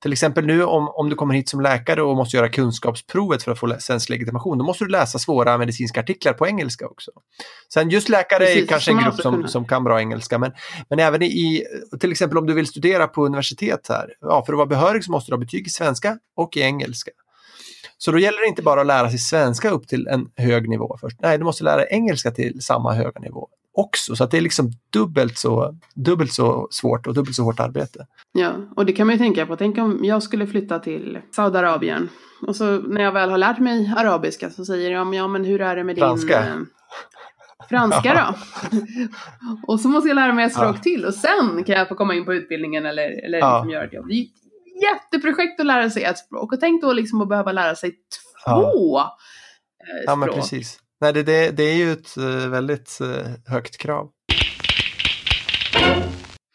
Till 0.01 0.13
exempel 0.13 0.45
nu 0.45 0.63
om, 0.63 0.89
om 0.89 1.09
du 1.09 1.15
kommer 1.15 1.33
hit 1.35 1.49
som 1.49 1.61
läkare 1.61 2.01
och 2.01 2.15
måste 2.15 2.37
göra 2.37 2.49
kunskapsprovet 2.49 3.43
för 3.43 3.51
att 3.51 3.59
få 3.59 3.75
svensk 3.79 4.09
legitimation, 4.09 4.57
då 4.57 4.65
måste 4.65 4.83
du 4.83 4.91
läsa 4.91 5.19
svåra 5.19 5.57
medicinska 5.57 5.99
artiklar 5.99 6.33
på 6.33 6.47
engelska 6.47 6.87
också. 6.87 7.11
Sen 7.73 7.89
just 7.89 8.09
läkare 8.09 8.43
är 8.43 8.53
Precis, 8.53 8.69
kanske 8.69 8.91
får 8.91 8.97
en 8.97 9.03
grupp 9.03 9.21
som, 9.21 9.35
kunna. 9.35 9.47
som 9.47 9.67
kan 9.67 9.83
bra 9.83 9.99
engelska, 9.99 10.37
men, 10.37 10.51
men 10.89 10.99
även 10.99 11.21
i, 11.23 11.63
till 11.99 12.11
exempel 12.11 12.37
om 12.37 12.45
du 12.45 12.53
vill 12.53 12.67
studera 12.67 13.07
på 13.07 13.25
universitet 13.25 13.87
här, 13.89 14.09
ja, 14.21 14.45
för 14.45 14.53
att 14.53 14.57
vara 14.57 14.67
behörig 14.67 15.03
så 15.03 15.11
måste 15.11 15.31
du 15.31 15.35
ha 15.35 15.39
betyg 15.39 15.67
i 15.67 15.69
svenska 15.69 16.17
och 16.35 16.57
i 16.57 16.61
engelska. 16.61 17.11
Så 18.03 18.11
då 18.11 18.19
gäller 18.19 18.41
det 18.41 18.47
inte 18.47 18.61
bara 18.61 18.81
att 18.81 18.87
lära 18.87 19.09
sig 19.09 19.19
svenska 19.19 19.69
upp 19.69 19.87
till 19.87 20.07
en 20.07 20.29
hög 20.35 20.69
nivå 20.69 20.97
först. 21.01 21.17
Nej, 21.21 21.37
du 21.37 21.43
måste 21.43 21.63
lära 21.63 21.75
dig 21.77 21.87
engelska 21.91 22.31
till 22.31 22.61
samma 22.61 22.93
höga 22.93 23.19
nivå 23.19 23.47
också. 23.73 24.15
Så 24.15 24.23
att 24.23 24.31
det 24.31 24.37
är 24.37 24.41
liksom 24.41 24.71
dubbelt 24.93 25.37
så, 25.37 25.75
dubbelt 25.95 26.33
så 26.33 26.67
svårt 26.71 27.07
och 27.07 27.13
dubbelt 27.13 27.35
så 27.35 27.43
hårt 27.43 27.59
arbete. 27.59 28.05
Ja, 28.31 28.51
och 28.75 28.85
det 28.85 28.93
kan 28.93 29.07
man 29.07 29.13
ju 29.15 29.19
tänka 29.19 29.45
på. 29.45 29.55
Tänk 29.55 29.77
om 29.77 29.99
jag 30.03 30.23
skulle 30.23 30.47
flytta 30.47 30.79
till 30.79 31.17
Saudiarabien. 31.35 32.09
Och 32.47 32.55
så 32.55 32.65
när 32.77 33.01
jag 33.01 33.11
väl 33.11 33.29
har 33.29 33.37
lärt 33.37 33.59
mig 33.59 33.93
arabiska 33.97 34.49
så 34.49 34.65
säger 34.65 34.91
jag, 34.91 35.15
ja 35.15 35.27
men 35.27 35.45
hur 35.45 35.61
är 35.61 35.75
det 35.75 35.83
med 35.83 35.97
Franska. 35.97 36.41
din... 36.41 36.51
Eh, 36.51 36.57
franska 37.69 38.13
då? 38.13 38.77
och 39.73 39.79
så 39.79 39.87
måste 39.87 40.07
jag 40.07 40.15
lära 40.15 40.33
mig 40.33 40.45
ett 40.45 40.53
språk 40.53 40.75
Ja. 40.77 40.81
till 40.81 41.05
och 41.05 41.13
sen 41.13 41.63
kan 41.63 41.75
jag 41.75 41.87
få 41.87 41.95
komma 41.95 42.15
in 42.15 42.25
på 42.25 42.33
utbildningen 42.33 42.85
eller, 42.85 43.25
eller 43.25 43.37
Ja. 43.37 43.57
liksom 43.57 43.69
göra 43.69 43.83
ett 43.83 43.93
jobb. 43.93 44.07
Det 44.07 44.13
är 44.13 44.25
jätteprojekt 44.81 45.59
att 45.59 45.65
lära 45.65 45.89
sig 45.89 46.03
ett 46.03 46.17
språk. 46.17 46.53
Och 46.53 46.59
tänk 46.59 46.81
då 46.81 46.93
liksom 46.93 47.21
att 47.21 47.29
behöva 47.29 47.51
lära 47.51 47.75
sig 47.75 47.91
två 48.45 48.99
eh, 48.99 49.05
Ja, 50.05 50.15
men 50.15 50.27
språk. 50.29 50.35
precis. 50.41 50.79
Nej, 51.01 51.13
det, 51.13 51.23
det, 51.23 51.51
det 51.51 51.63
är 51.63 51.75
ju 51.75 51.91
ett 51.91 52.17
eh, 52.17 52.49
väldigt 52.49 52.99
eh, 53.01 53.31
högt 53.53 53.77
krav. 53.77 54.09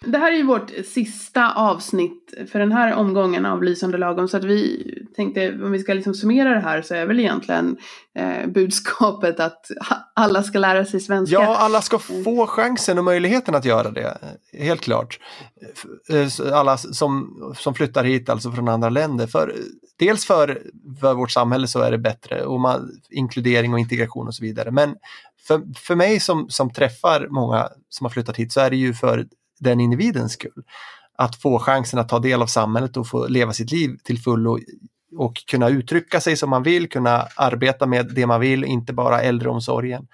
Det 0.07 0.19
här 0.19 0.33
är 0.33 0.37
ju 0.37 0.43
vårt 0.43 0.71
sista 0.85 1.53
avsnitt 1.55 2.35
för 2.53 2.59
den 2.59 2.73
här 2.73 2.95
omgången 2.95 3.47
av 3.47 3.63
Lysande 3.63 3.99
lagom. 3.99 4.29
Så 4.29 4.37
att 4.37 4.45
vi 4.45 4.93
tänkte, 5.17 5.49
om 5.49 5.73
vi 5.73 5.79
ska 5.79 5.95
liksom 5.95 6.15
summera 6.15 6.51
det 6.55 6.61
här 6.61 6.83
så 6.83 6.95
är 6.95 7.07
väl 7.07 7.21
egentligen 7.21 7.77
eh, 8.15 8.47
budskapet 8.47 9.41
att 9.41 9.71
alla 10.15 10.43
ska 10.43 10.59
lära 10.59 10.85
sig 10.85 11.01
svenska. 11.01 11.35
Ja, 11.35 11.57
alla 11.57 11.83
ska 11.83 11.99
få 11.99 12.47
chansen 12.47 12.99
och 12.99 13.05
möjligheten 13.05 13.55
att 13.55 13.65
göra 13.65 13.91
det. 13.91 14.19
Helt 14.53 14.81
klart. 14.81 15.19
Eh, 16.11 16.53
Alla 16.53 16.77
som, 16.77 17.37
som 17.57 17.75
flyttar 17.75 18.05
hit 18.05 18.29
alltså 18.29 18.53
från 18.53 18.69
andra 18.69 18.89
länder. 18.89 19.27
För, 19.27 19.55
dels 19.99 20.25
för, 20.27 20.63
för 21.01 21.15
vårt 21.15 21.31
samhälle 21.31 21.67
så 21.67 21.81
är 21.81 21.91
det 21.91 21.99
bättre 21.99 22.45
och 22.45 22.61
man, 22.61 22.91
inkludering 23.11 23.73
och 23.73 23.79
integration 23.79 24.27
och 24.27 24.35
så 24.35 24.43
vidare. 24.43 24.71
Men 24.71 24.97
för, 25.47 25.63
för 25.77 25.95
mig 25.95 26.21
som, 26.21 26.49
som 26.49 26.73
träffar 26.73 27.27
många 27.31 27.69
som 27.89 28.05
har 28.05 28.11
flyttat 28.11 28.37
hit 28.37 28.53
så 28.53 28.61
är 28.61 28.71
det 28.71 28.77
ju 28.77 28.95
för 28.95 29.27
den 29.59 29.81
individens 29.81 30.33
skull. 30.33 30.63
Att 31.19 31.37
få 31.37 31.59
chansen 31.59 31.99
att 31.99 32.09
ta 32.09 32.19
del 32.19 32.43
av 32.43 32.47
samhället 32.47 32.97
och 32.97 33.09
få 33.09 33.27
leva 33.27 33.53
sitt 33.53 33.73
liv 33.73 33.97
till 34.05 34.19
fullo 34.19 34.59
och 35.17 35.37
kunna 35.47 35.69
uttrycka 35.69 36.21
sig 36.21 36.37
som 36.37 36.51
man 36.51 36.63
vill, 36.63 36.89
kunna 36.89 37.27
arbeta 37.37 37.87
med 37.87 38.15
det 38.15 38.27
man 38.27 38.41
vill, 38.41 38.65
inte 38.65 38.93
bara 38.93 39.23
äldreomsorgen 39.23 40.07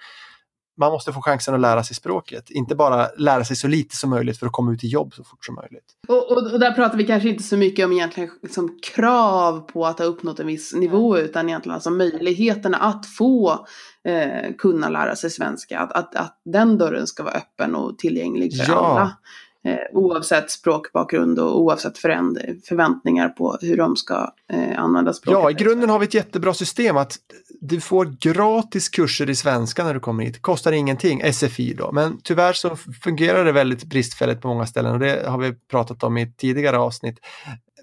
man 0.77 0.91
måste 0.91 1.13
få 1.13 1.21
chansen 1.21 1.53
att 1.53 1.59
lära 1.59 1.83
sig 1.83 1.95
språket. 1.95 2.49
Inte 2.49 2.75
bara 2.75 3.07
lära 3.17 3.43
sig 3.45 3.55
så 3.55 3.67
lite 3.67 3.95
som 3.95 4.09
möjligt 4.09 4.39
för 4.39 4.45
att 4.45 4.51
komma 4.51 4.73
ut 4.73 4.83
i 4.83 4.87
jobb 4.87 5.13
så 5.13 5.23
fort 5.23 5.45
som 5.45 5.55
möjligt. 5.55 5.85
Och, 6.07 6.31
och, 6.31 6.51
och 6.53 6.59
där 6.59 6.71
pratar 6.71 6.97
vi 6.97 7.03
kanske 7.03 7.29
inte 7.29 7.43
så 7.43 7.57
mycket 7.57 7.85
om 7.85 7.91
egentligen 7.91 8.29
som 8.49 8.79
krav 8.95 9.59
på 9.59 9.85
att 9.85 9.99
ha 9.99 10.05
uppnått 10.05 10.39
en 10.39 10.47
viss 10.47 10.73
nivå 10.73 11.17
utan 11.17 11.49
egentligen 11.49 11.73
alltså 11.73 11.89
möjligheterna 11.89 12.77
att 12.77 13.05
få 13.05 13.65
eh, 14.07 14.55
kunna 14.57 14.89
lära 14.89 15.15
sig 15.15 15.29
svenska. 15.29 15.79
Att, 15.79 15.91
att, 15.91 16.15
att 16.15 16.41
den 16.45 16.77
dörren 16.77 17.07
ska 17.07 17.23
vara 17.23 17.33
öppen 17.35 17.75
och 17.75 17.97
tillgänglig 17.97 18.57
för 18.57 18.71
Ja. 18.71 18.77
alla. 18.77 19.17
Eh, 19.65 19.77
oavsett 19.91 20.51
språkbakgrund 20.51 21.39
och 21.39 21.59
oavsett 21.59 21.97
föränd- 21.97 22.65
förväntningar 22.67 23.29
på 23.29 23.57
hur 23.61 23.77
de 23.77 23.95
ska 23.95 24.33
eh, 24.53 24.79
använda 24.79 25.13
språket. 25.13 25.39
Ja, 25.43 25.51
i 25.51 25.53
grunden 25.53 25.89
har 25.89 25.99
vi 25.99 26.05
ett 26.05 26.13
jättebra 26.13 26.53
system 26.53 26.97
att 26.97 27.17
du 27.61 27.81
får 27.81 28.05
gratis 28.05 28.89
kurser 28.89 29.29
i 29.29 29.35
svenska 29.35 29.83
när 29.83 29.93
du 29.93 29.99
kommer 29.99 30.23
hit. 30.23 30.41
Kostar 30.41 30.71
ingenting, 30.71 31.33
SFI 31.33 31.73
då. 31.73 31.91
Men 31.91 32.19
tyvärr 32.23 32.53
så 32.53 32.75
fungerar 33.03 33.45
det 33.45 33.51
väldigt 33.51 33.83
bristfälligt 33.83 34.41
på 34.41 34.47
många 34.47 34.65
ställen 34.65 34.93
och 34.93 34.99
det 34.99 35.27
har 35.27 35.37
vi 35.37 35.53
pratat 35.53 36.03
om 36.03 36.17
i 36.17 36.21
ett 36.21 36.37
tidigare 36.37 36.77
avsnitt. 36.77 37.19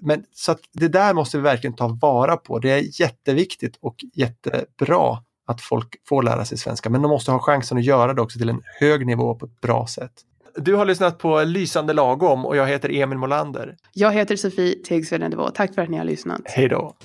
Men 0.01 0.23
så 0.33 0.51
att 0.51 0.59
det 0.73 0.87
där 0.87 1.13
måste 1.13 1.37
vi 1.37 1.43
verkligen 1.43 1.75
ta 1.75 1.87
vara 2.01 2.37
på. 2.37 2.59
Det 2.59 2.71
är 2.71 3.01
jätteviktigt 3.01 3.77
och 3.81 3.95
jättebra 4.13 5.17
att 5.47 5.61
folk 5.61 5.95
får 6.09 6.23
lära 6.23 6.45
sig 6.45 6.57
svenska. 6.57 6.89
Men 6.89 7.01
de 7.01 7.07
måste 7.09 7.31
ha 7.31 7.39
chansen 7.39 7.77
att 7.77 7.83
göra 7.83 8.13
det 8.13 8.21
också 8.21 8.39
till 8.39 8.49
en 8.49 8.61
hög 8.79 9.05
nivå 9.05 9.35
på 9.35 9.45
ett 9.45 9.61
bra 9.61 9.87
sätt. 9.87 10.11
Du 10.55 10.75
har 10.75 10.85
lyssnat 10.85 11.17
på 11.17 11.43
Lysande 11.43 11.93
lagom 11.93 12.45
och 12.45 12.57
jag 12.57 12.67
heter 12.67 12.89
Emil 13.01 13.17
Molander. 13.17 13.75
Jag 13.93 14.11
heter 14.11 14.35
Sofie 14.35 14.75
Tegsveden 14.75 15.51
Tack 15.53 15.75
för 15.75 15.81
att 15.81 15.89
ni 15.89 15.97
har 15.97 16.05
lyssnat. 16.05 16.41
Hej 16.45 16.67
då. 16.67 16.95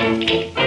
Thank 0.00 0.30
you. 0.30 0.59